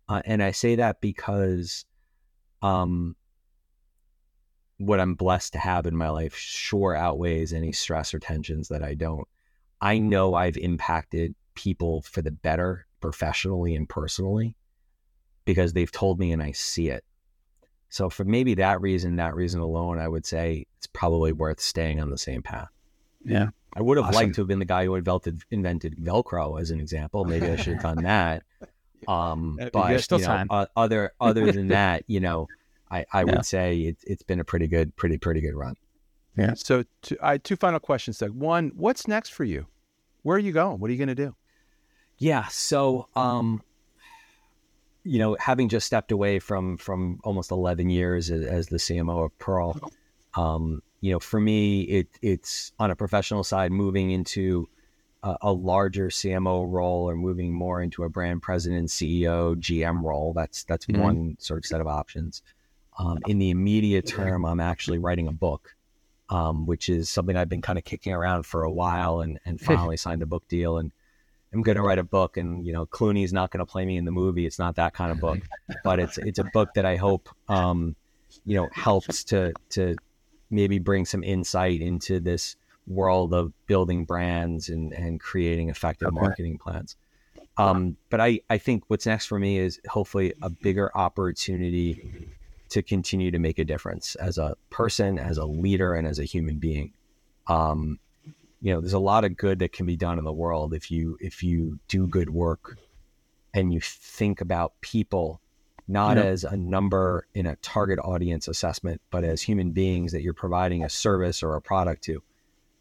Uh, 0.08 0.22
and 0.24 0.42
I 0.42 0.50
say 0.50 0.76
that 0.76 1.00
because 1.00 1.84
um, 2.62 3.16
what 4.78 5.00
I'm 5.00 5.14
blessed 5.14 5.54
to 5.54 5.58
have 5.58 5.86
in 5.86 5.96
my 5.96 6.10
life 6.10 6.36
sure 6.36 6.94
outweighs 6.94 7.52
any 7.52 7.72
stress 7.72 8.12
or 8.12 8.18
tensions 8.18 8.68
that 8.68 8.82
I 8.82 8.94
don't. 8.94 9.26
I 9.80 9.98
know 9.98 10.34
I've 10.34 10.56
impacted 10.56 11.34
people 11.54 12.02
for 12.02 12.22
the 12.22 12.30
better 12.30 12.86
professionally 13.00 13.74
and 13.74 13.88
personally 13.88 14.56
because 15.44 15.72
they've 15.72 15.92
told 15.92 16.18
me 16.18 16.32
and 16.32 16.42
I 16.42 16.52
see 16.52 16.88
it. 16.88 17.04
So 17.88 18.10
for 18.10 18.24
maybe 18.24 18.54
that 18.54 18.80
reason, 18.80 19.16
that 19.16 19.34
reason 19.34 19.60
alone, 19.60 19.98
I 19.98 20.08
would 20.08 20.26
say 20.26 20.66
it's 20.78 20.86
probably 20.88 21.32
worth 21.32 21.60
staying 21.60 22.00
on 22.00 22.10
the 22.10 22.18
same 22.18 22.42
path. 22.42 22.68
Yeah. 23.24 23.48
I 23.74 23.82
would 23.82 23.96
have 23.96 24.06
awesome. 24.06 24.14
liked 24.14 24.34
to 24.36 24.40
have 24.40 24.48
been 24.48 24.58
the 24.58 24.64
guy 24.64 24.86
who 24.86 24.94
invented 24.94 25.42
invented 25.50 25.96
Velcro 25.98 26.60
as 26.60 26.70
an 26.70 26.80
example. 26.80 27.24
Maybe 27.24 27.48
I 27.48 27.56
should 27.56 27.74
have 27.74 27.82
done 27.82 28.02
that. 28.04 28.42
Um, 29.06 29.58
Uh, 29.60 29.68
but 29.72 29.88
there's 29.88 30.02
still 30.04 30.18
you 30.18 30.24
know, 30.26 30.32
time. 30.32 30.46
o- 30.50 30.66
other 30.74 31.12
other 31.20 31.52
than 31.52 31.68
that, 31.78 32.02
you 32.08 32.18
know, 32.18 32.48
I, 32.90 33.04
I 33.12 33.20
Yeah. 33.20 33.24
would 33.24 33.44
say 33.46 33.78
it's 33.80 34.02
it's 34.04 34.22
been 34.24 34.40
a 34.40 34.44
pretty 34.44 34.66
good, 34.66 34.96
pretty 34.96 35.16
pretty 35.18 35.40
good 35.42 35.54
run. 35.54 35.76
Yeah. 36.36 36.54
So, 36.54 36.84
two, 37.02 37.16
I 37.22 37.38
two 37.38 37.56
final 37.56 37.80
questions, 37.80 38.18
Doug. 38.18 38.30
One, 38.32 38.72
what's 38.74 39.08
next 39.08 39.30
for 39.30 39.44
you? 39.44 39.66
Where 40.22 40.36
are 40.36 40.40
you 40.40 40.52
going? 40.52 40.80
What 40.80 40.88
are 40.90 40.92
you 40.92 40.98
going 40.98 41.08
to 41.08 41.14
do? 41.14 41.34
Yeah. 42.18 42.46
So, 42.48 43.08
um, 43.14 43.62
you 45.04 45.18
know, 45.18 45.36
having 45.38 45.68
just 45.68 45.86
stepped 45.86 46.12
away 46.12 46.38
from 46.38 46.76
from 46.76 47.20
almost 47.24 47.50
eleven 47.50 47.88
years 47.90 48.30
as, 48.30 48.44
as 48.44 48.66
the 48.66 48.76
CMO 48.76 49.24
of 49.26 49.38
Pearle, 49.38 49.78
um, 50.34 50.82
you 51.00 51.12
know, 51.12 51.20
for 51.20 51.40
me, 51.40 51.82
it 51.82 52.08
it's 52.22 52.72
on 52.78 52.90
a 52.90 52.96
professional 52.96 53.44
side, 53.44 53.70
moving 53.72 54.10
into 54.10 54.68
a, 55.22 55.36
a 55.42 55.52
larger 55.52 56.08
CMO 56.08 56.66
role 56.70 57.08
or 57.08 57.14
moving 57.14 57.52
more 57.54 57.80
into 57.80 58.02
a 58.02 58.08
brand 58.08 58.42
president, 58.42 58.88
CEO, 58.88 59.54
GM 59.56 60.02
role. 60.02 60.32
That's 60.34 60.64
that's 60.64 60.86
Mhm. 60.86 60.98
one 61.00 61.36
sort 61.38 61.58
of 61.60 61.66
set 61.66 61.80
of 61.80 61.86
options. 61.86 62.42
Um, 62.98 63.18
in 63.26 63.38
the 63.38 63.50
immediate 63.50 64.06
term, 64.06 64.44
I'm 64.46 64.58
actually 64.60 64.98
writing 64.98 65.28
a 65.28 65.32
book, 65.32 65.75
um, 66.28 66.66
which 66.66 66.88
is 66.88 67.08
something 67.10 67.36
I've 67.36 67.48
been 67.48 67.62
kind 67.62 67.78
of 67.78 67.84
kicking 67.84 68.12
around 68.12 68.44
for 68.46 68.62
a 68.64 68.70
while, 68.70 69.20
and 69.20 69.38
and 69.44 69.60
finally 69.60 69.96
signed 69.96 70.22
a 70.22 70.26
book 70.26 70.46
deal. 70.48 70.78
And 70.78 70.92
I'm 71.52 71.62
going 71.62 71.76
to 71.76 71.82
write 71.82 71.98
a 71.98 72.04
book, 72.04 72.36
and 72.36 72.66
you 72.66 72.72
know, 72.72 72.86
Clooney's 72.86 73.32
not 73.32 73.50
going 73.50 73.64
to 73.64 73.70
play 73.70 73.86
me 73.86 73.96
in 73.96 74.04
the 74.04 74.12
movie. 74.12 74.46
It's 74.46 74.58
not 74.58 74.76
that 74.76 74.94
kind 74.94 75.12
of 75.12 75.20
book, 75.20 75.48
but 75.82 76.00
it's 76.00 76.18
it's 76.18 76.38
a 76.38 76.44
book 76.44 76.74
that 76.74 76.84
I 76.84 76.96
hope, 76.96 77.28
um, 77.48 77.96
you 78.44 78.56
know, 78.56 78.70
helps 78.74 79.24
to 79.24 79.56
to 79.70 79.98
maybe 80.50 80.78
bring 80.78 81.04
some 81.04 81.24
insight 81.24 81.80
into 81.80 82.20
this 82.20 82.56
world 82.86 83.34
of 83.34 83.52
building 83.66 84.04
brands 84.04 84.68
and 84.68 84.92
and 84.92 85.20
creating 85.20 85.70
effective 85.70 86.08
Okay. 86.08 86.10
marketing 86.10 86.58
plans. 86.58 86.96
Um, 87.58 87.96
but 88.10 88.20
I 88.20 88.40
I 88.50 88.58
think 88.58 88.84
what's 88.88 89.06
next 89.06 89.26
for 89.26 89.38
me 89.38 89.58
is 89.58 89.80
hopefully 89.88 90.34
a 90.42 90.50
bigger 90.50 90.96
opportunity 90.96 92.00
to 92.70 92.82
continue 92.82 93.30
to 93.30 93.38
make 93.38 93.58
a 93.58 93.64
difference 93.64 94.14
as 94.16 94.38
a 94.38 94.56
person, 94.70 95.18
as 95.18 95.38
a 95.38 95.44
leader, 95.44 95.94
and 95.94 96.06
as 96.06 96.18
a 96.18 96.24
human 96.24 96.58
being. 96.58 96.92
Um, 97.46 97.98
you 98.60 98.72
know, 98.72 98.80
there's 98.80 98.92
a 98.92 98.98
lot 98.98 99.24
of 99.24 99.36
good 99.36 99.58
that 99.60 99.72
can 99.72 99.86
be 99.86 99.96
done 99.96 100.18
in 100.18 100.24
the 100.24 100.32
world 100.32 100.74
if 100.74 100.90
you 100.90 101.16
if 101.20 101.42
you 101.42 101.78
do 101.88 102.06
good 102.06 102.30
work 102.30 102.78
and 103.54 103.72
you 103.72 103.80
think 103.80 104.40
about 104.40 104.72
people 104.80 105.40
not 105.88 106.16
Yeah. 106.16 106.24
as 106.24 106.42
a 106.44 106.56
number 106.56 107.26
in 107.34 107.46
a 107.46 107.54
target 107.56 107.98
audience 108.00 108.48
assessment, 108.48 109.00
but 109.10 109.22
as 109.22 109.40
human 109.42 109.70
beings 109.70 110.12
that 110.12 110.22
you're 110.22 110.34
providing 110.34 110.82
a 110.82 110.88
service 110.88 111.42
or 111.42 111.54
a 111.54 111.60
product 111.60 112.02
to. 112.04 112.22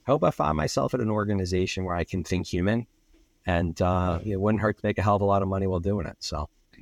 I 0.07 0.11
hope 0.11 0.23
I 0.23 0.31
find 0.31 0.57
myself 0.57 0.93
at 0.93 0.99
an 1.01 1.11
organization 1.11 1.83
where 1.83 1.95
I 1.95 2.03
can 2.03 2.23
think 2.23 2.47
human, 2.47 2.87
and 3.45 3.79
uh, 3.81 4.19
it 4.25 4.39
wouldn't 4.39 4.61
hurt 4.61 4.77
to 4.79 4.85
make 4.85 4.97
a 4.97 5.01
hell 5.03 5.15
of 5.17 5.21
a 5.21 5.25
lot 5.25 5.41
of 5.43 5.47
money 5.47 5.67
while 5.67 5.79
doing 5.79 6.07
it. 6.07 6.15
So 6.19 6.49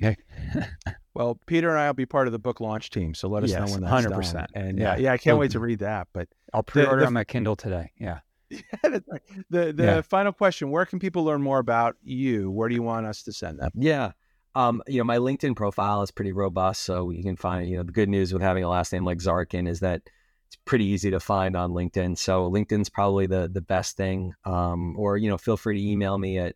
Well, 1.14 1.38
Peter 1.46 1.70
and 1.70 1.78
I 1.78 1.86
will 1.86 1.94
be 1.94 2.06
part 2.06 2.26
of 2.26 2.32
the 2.32 2.38
book 2.38 2.60
launch 2.60 2.90
team, 2.90 3.14
so 3.14 3.28
let 3.28 3.44
us 3.44 3.52
know 3.52 3.60
when 3.66 3.82
that's 3.82 4.06
100%. 4.06 4.32
done. 4.32 4.46
And 4.54 4.78
Yeah. 4.78 4.94
yeah, 4.96 5.02
yeah, 5.02 5.12
I 5.12 5.18
can't 5.18 5.38
wait 5.38 5.52
to 5.52 5.60
read 5.60 5.78
that. 5.78 6.08
But 6.12 6.28
I'll 6.52 6.62
pre-order 6.64 7.00
the- 7.02 7.06
on 7.06 7.12
my 7.12 7.24
Kindle 7.24 7.56
today. 7.56 7.92
Yeah. 7.98 8.20
that's 8.82 9.08
right. 9.08 9.22
the 9.50 9.72
the 9.72 9.84
Yeah. 9.84 10.00
final 10.02 10.32
question: 10.32 10.70
Where 10.70 10.84
can 10.86 10.98
people 10.98 11.24
learn 11.24 11.40
more 11.42 11.58
about 11.58 11.96
you? 12.02 12.50
Where 12.50 12.68
do 12.68 12.74
you 12.74 12.82
want 12.82 13.06
us 13.06 13.22
to 13.24 13.32
send 13.32 13.58
them? 13.58 13.70
Yeah. 13.74 14.12
Um, 14.54 14.82
you 14.86 14.98
know, 14.98 15.04
my 15.04 15.16
LinkedIn 15.16 15.56
profile 15.56 16.02
is 16.02 16.10
pretty 16.12 16.32
robust. 16.32 16.82
So 16.82 17.10
you 17.10 17.24
can 17.24 17.36
find, 17.36 17.68
you 17.68 17.76
know, 17.78 17.82
the 17.82 17.90
good 17.92 18.08
news 18.08 18.32
with 18.32 18.42
having 18.42 18.62
a 18.62 18.68
last 18.68 18.92
name 18.92 19.04
like 19.04 19.18
Zarkin 19.18 19.66
is 19.68 19.80
that 19.80 20.02
it's 20.46 20.56
pretty 20.64 20.84
easy 20.84 21.10
to 21.10 21.18
find 21.18 21.56
on 21.56 21.72
LinkedIn. 21.72 22.16
So 22.18 22.48
LinkedIn's 22.50 22.88
probably 22.88 23.26
the 23.26 23.48
the 23.52 23.62
best 23.62 23.96
thing. 23.96 24.34
Um, 24.44 24.94
or, 24.96 25.16
you 25.16 25.28
know, 25.28 25.38
feel 25.38 25.56
free 25.56 25.76
to 25.80 25.88
email 25.90 26.18
me 26.18 26.38
at 26.38 26.54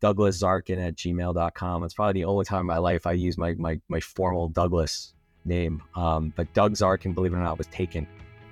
douglaszarkin 0.00 0.84
at 0.86 0.94
gmail.com. 0.96 1.84
It's 1.84 1.94
probably 1.94 2.20
the 2.20 2.24
only 2.24 2.44
time 2.44 2.60
in 2.60 2.66
my 2.66 2.78
life 2.78 3.06
I 3.06 3.12
use 3.12 3.36
my 3.38 3.54
my, 3.54 3.80
my 3.88 4.00
formal 4.00 4.48
Douglas 4.48 5.14
name. 5.44 5.82
Um, 5.94 6.32
but 6.36 6.52
Doug 6.54 6.74
Zarkin, 6.74 7.14
believe 7.14 7.32
it 7.32 7.36
or 7.36 7.40
not, 7.42 7.58
was 7.58 7.66
taken 7.68 8.06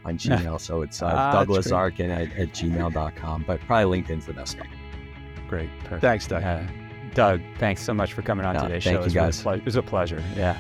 on 0.05 0.17
Gmail. 0.19 0.61
So 0.61 0.83
it's 0.83 1.03
uh, 1.03 1.13
Ah, 1.15 1.33
Douglas 1.33 1.67
that's 1.67 1.75
Zarkin 1.75 2.11
at, 2.11 2.37
at 2.39 2.49
gmail.com. 2.55 3.45
But 3.47 3.61
probably 3.63 4.01
LinkedIn's 4.03 4.27
the 4.27 4.33
best 4.33 4.59
one. 4.59 4.69
Great. 5.49 5.69
Perfect. 5.81 6.01
Thanks, 6.03 6.27
Doug. 6.27 6.43
Uh, 6.45 6.63
Doug, 7.15 7.41
thanks 7.59 7.83
so 7.83 7.93
much 7.95 8.13
for 8.13 8.23
coming 8.23 8.45
on 8.47 8.55
No, 8.55 8.63
today's 8.63 8.85
thank 8.85 8.85
show. 8.85 8.91
you, 8.93 8.97
It 9.01 9.05
was, 9.05 9.15
really 9.15 9.27
guys. 9.27 9.43
ple- 9.43 9.53
it 9.55 9.65
was 9.65 9.77
a 9.77 9.83
pleasure. 9.83 10.23
Yeah. 10.37 10.59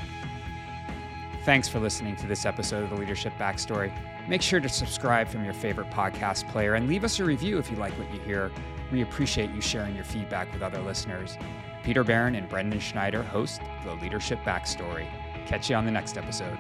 Thanks 1.44 1.68
for 1.68 1.78
listening 1.78 2.16
to 2.16 2.26
this 2.26 2.44
episode 2.44 2.82
of 2.84 2.90
the 2.90 2.96
Leadership 2.96 3.32
Backstory. 3.38 3.92
Make 4.28 4.42
sure 4.42 4.60
to 4.60 4.68
subscribe 4.68 5.28
from 5.28 5.44
your 5.44 5.54
favorite 5.54 5.88
podcast 5.90 6.46
player 6.50 6.74
and 6.74 6.86
leave 6.88 7.04
us 7.04 7.18
a 7.20 7.24
review 7.24 7.58
if 7.58 7.70
you 7.70 7.76
like 7.78 7.92
what 7.98 8.12
you 8.12 8.20
hear. 8.20 8.50
We 8.90 9.02
appreciate 9.02 9.50
you 9.50 9.60
sharing 9.60 9.94
your 9.94 10.04
feedback 10.04 10.52
with 10.52 10.62
other 10.62 10.80
listeners. 10.80 11.36
Peter 11.82 12.04
Barron 12.04 12.34
and 12.34 12.48
Brendan 12.48 12.80
Schneider 12.80 13.22
host 13.22 13.60
the 13.84 13.94
Leadership 13.94 14.38
Backstory. 14.40 15.06
Catch 15.46 15.70
you 15.70 15.76
on 15.76 15.84
the 15.84 15.90
next 15.90 16.16
episode. 16.16 16.58